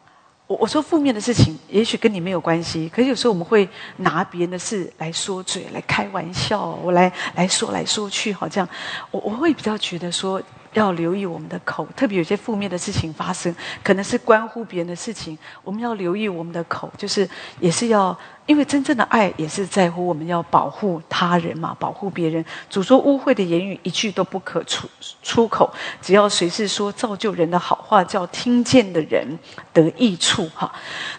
[0.50, 8.68] 我我说负面的事情，也许跟你没有关系，可是有时候我们会拿别人的事来说嘴，来开玩笑，我来来说来说去，好像
[9.12, 10.42] 我我会比较觉得说。
[10.74, 17.28] 要留意我们的口，特别有些负面的事情发生，可能是关乎别人的事情，我们要留意我们的口，就是
[17.60, 18.16] 也是要，
[18.46, 22.44] 因为真正的爱也是在乎我们要保护他人嘛，保护别人。
[22.70, 24.88] 主说污秽的言语一句都不可出
[25.24, 25.72] 出口，
[26.02, 29.40] 只要随时说造就人的好话，叫听见的人
[29.74, 30.72] 得益处哈。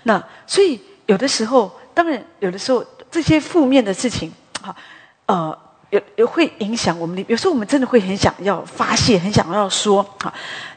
[0.05, 4.33] 那所以有的时候，当然有的时候这些负面的事情，
[4.63, 4.75] 哈，
[5.27, 5.59] 呃。
[5.91, 10.33] 有有会影响我们的，有时候我们真的会很想要发泄，很想要说哈，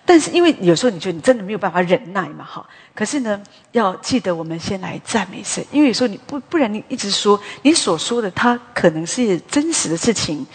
[0.06, 2.66] 但是因为有时候你觉得你真的没有办法忍耐嘛哈，
[2.96, 3.42] 可是呢，
[3.72, 10.46] 要记得我们先来赞美神，因为有时候你不不然你一直说你所说的，它可能是真实的事情。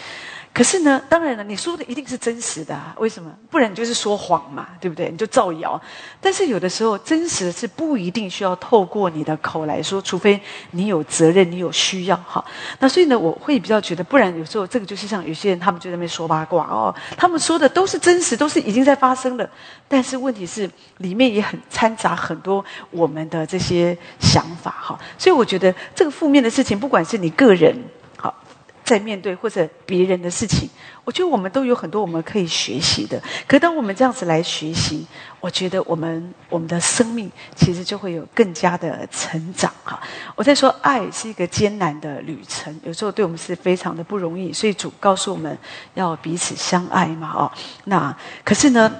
[0.51, 3.31] 可是呢，当然了，你说的一定是真实的，啊，为什么？
[3.49, 5.09] 不然你就是说谎嘛，对不对？
[5.09, 5.79] 你就造谣。
[6.19, 10.37] 但是有的时候，真实是不一定需要透过你的口来说，除非
[10.71, 12.43] 你有责任，你有需要哈。
[12.79, 19.49] 那所以呢，我会比较觉得，不然有时候这个就是像有些人他们就在那边说八卦哦，他们说的都是真实，都是已经在发生的。
[19.87, 24.99] 但是问题是，里面也很掺杂很多我们的这些想法哈。
[25.17, 27.77] 所以我觉得这个负面的事情，不管是你个人。
[28.89, 30.67] 在面对或者别人的事情，
[31.03, 33.21] 我觉得我们都有很多我们可以学习的。
[33.45, 35.05] 可当我们这样子来学习，
[35.39, 40.01] 我觉得我们我们的生命其实就会有更加的成长哈。
[40.35, 44.51] 我在说，爱是一个艰难的旅程，有时候对我们是非常的不容易。
[44.51, 45.55] 所以主告诉我们
[45.93, 47.51] 要彼此相爱嘛哦。
[47.83, 48.91] 那可是呢，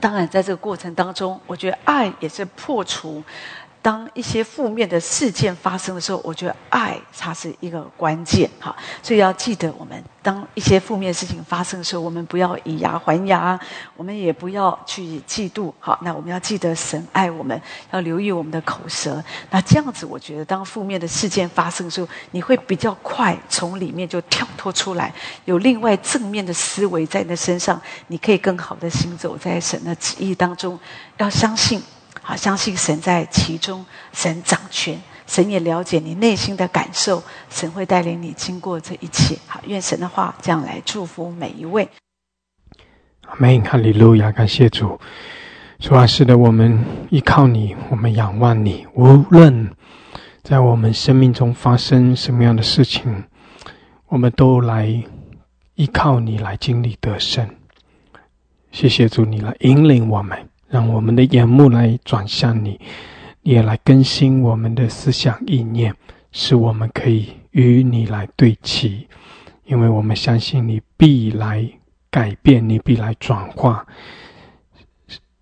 [0.00, 3.22] 当然在这个过程当中，我觉得爱也是破除。
[3.82, 8.74] 当一些负面的事件发生的时候，我觉得爱它是一个关键哈。
[9.02, 13.58] 所以要记得，我们当一些负面事情发生的时候，我们不要以牙还牙，
[13.96, 15.72] 我们也不要去嫉妒。
[15.80, 17.60] 好，那我们要记得神爱我们，
[17.90, 19.20] 要留意我们的口舌。
[19.50, 25.12] 那这样子，我觉得当负面的事件发生的时候，你会比较快从里面就跳脱出来，
[25.44, 30.78] 有另外正面的思维在你的身上，你可以更好的行走在神的旨意当中。
[31.18, 31.82] 要相信。
[32.36, 39.36] 相信神在其中，神掌权，神也了解你内心的感受，神会带领你经过这一切。
[39.46, 41.88] 好，愿神的话这样来祝福每一位。
[43.26, 44.98] 阿门，哈利路亚，感谢主。
[45.78, 48.86] 主啊，是的，我们依靠你，我们仰望你。
[48.94, 49.74] 无论
[50.42, 53.24] 在我们生命中发生什么样的事情，
[54.06, 55.02] 我们都来
[55.74, 57.48] 依靠你，来经历得胜。
[58.70, 60.51] 谢谢主，你来引领我们。
[60.72, 62.80] 让我们的眼目来转向你，
[63.42, 65.94] 也来更新我们的思想意念，
[66.30, 69.06] 使我们可以与你来对齐。
[69.66, 71.68] 因为我们相信你必来
[72.10, 73.86] 改变，你必来转化。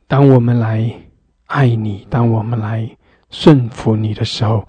[0.08, 0.92] 当我们来
[1.46, 2.90] 爱你，当我们来
[3.30, 4.66] 顺服你的时候，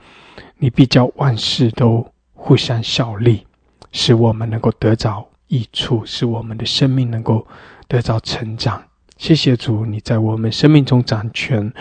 [0.60, 3.48] 你必叫万事都互相效力，
[3.92, 7.48] 使我们能够得着益处，使我们的生命能够
[7.88, 8.80] 得着成长。
[9.22, 11.72] 谢谢主，你在我们生命中掌权，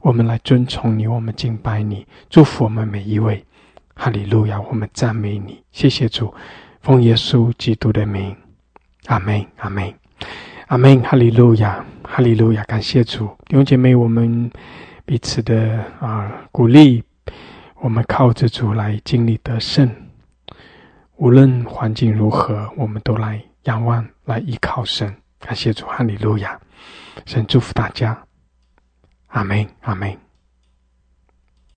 [0.00, 3.44] 我们来尊崇你，我们敬拜你，祝福我们每一位。
[3.94, 5.62] 哈利路亚，我们赞美你。
[5.70, 6.34] 谢谢主，
[6.80, 8.34] 奉耶稣基督的名，
[9.06, 9.94] 阿门，阿门，
[10.66, 11.00] 阿门。
[11.02, 14.50] 哈利路亚，哈利路亚，感谢主，弟兄姐妹，我们
[15.04, 17.04] 彼此的啊鼓励，
[17.76, 19.88] 我们靠着主来经历得胜。
[21.14, 25.14] 无论环境如何，我们都来仰望，来依靠神。
[25.38, 26.60] 感谢主，哈利路亚。
[27.26, 28.26] 神祝福大家，
[29.28, 30.27] 阿门，阿门。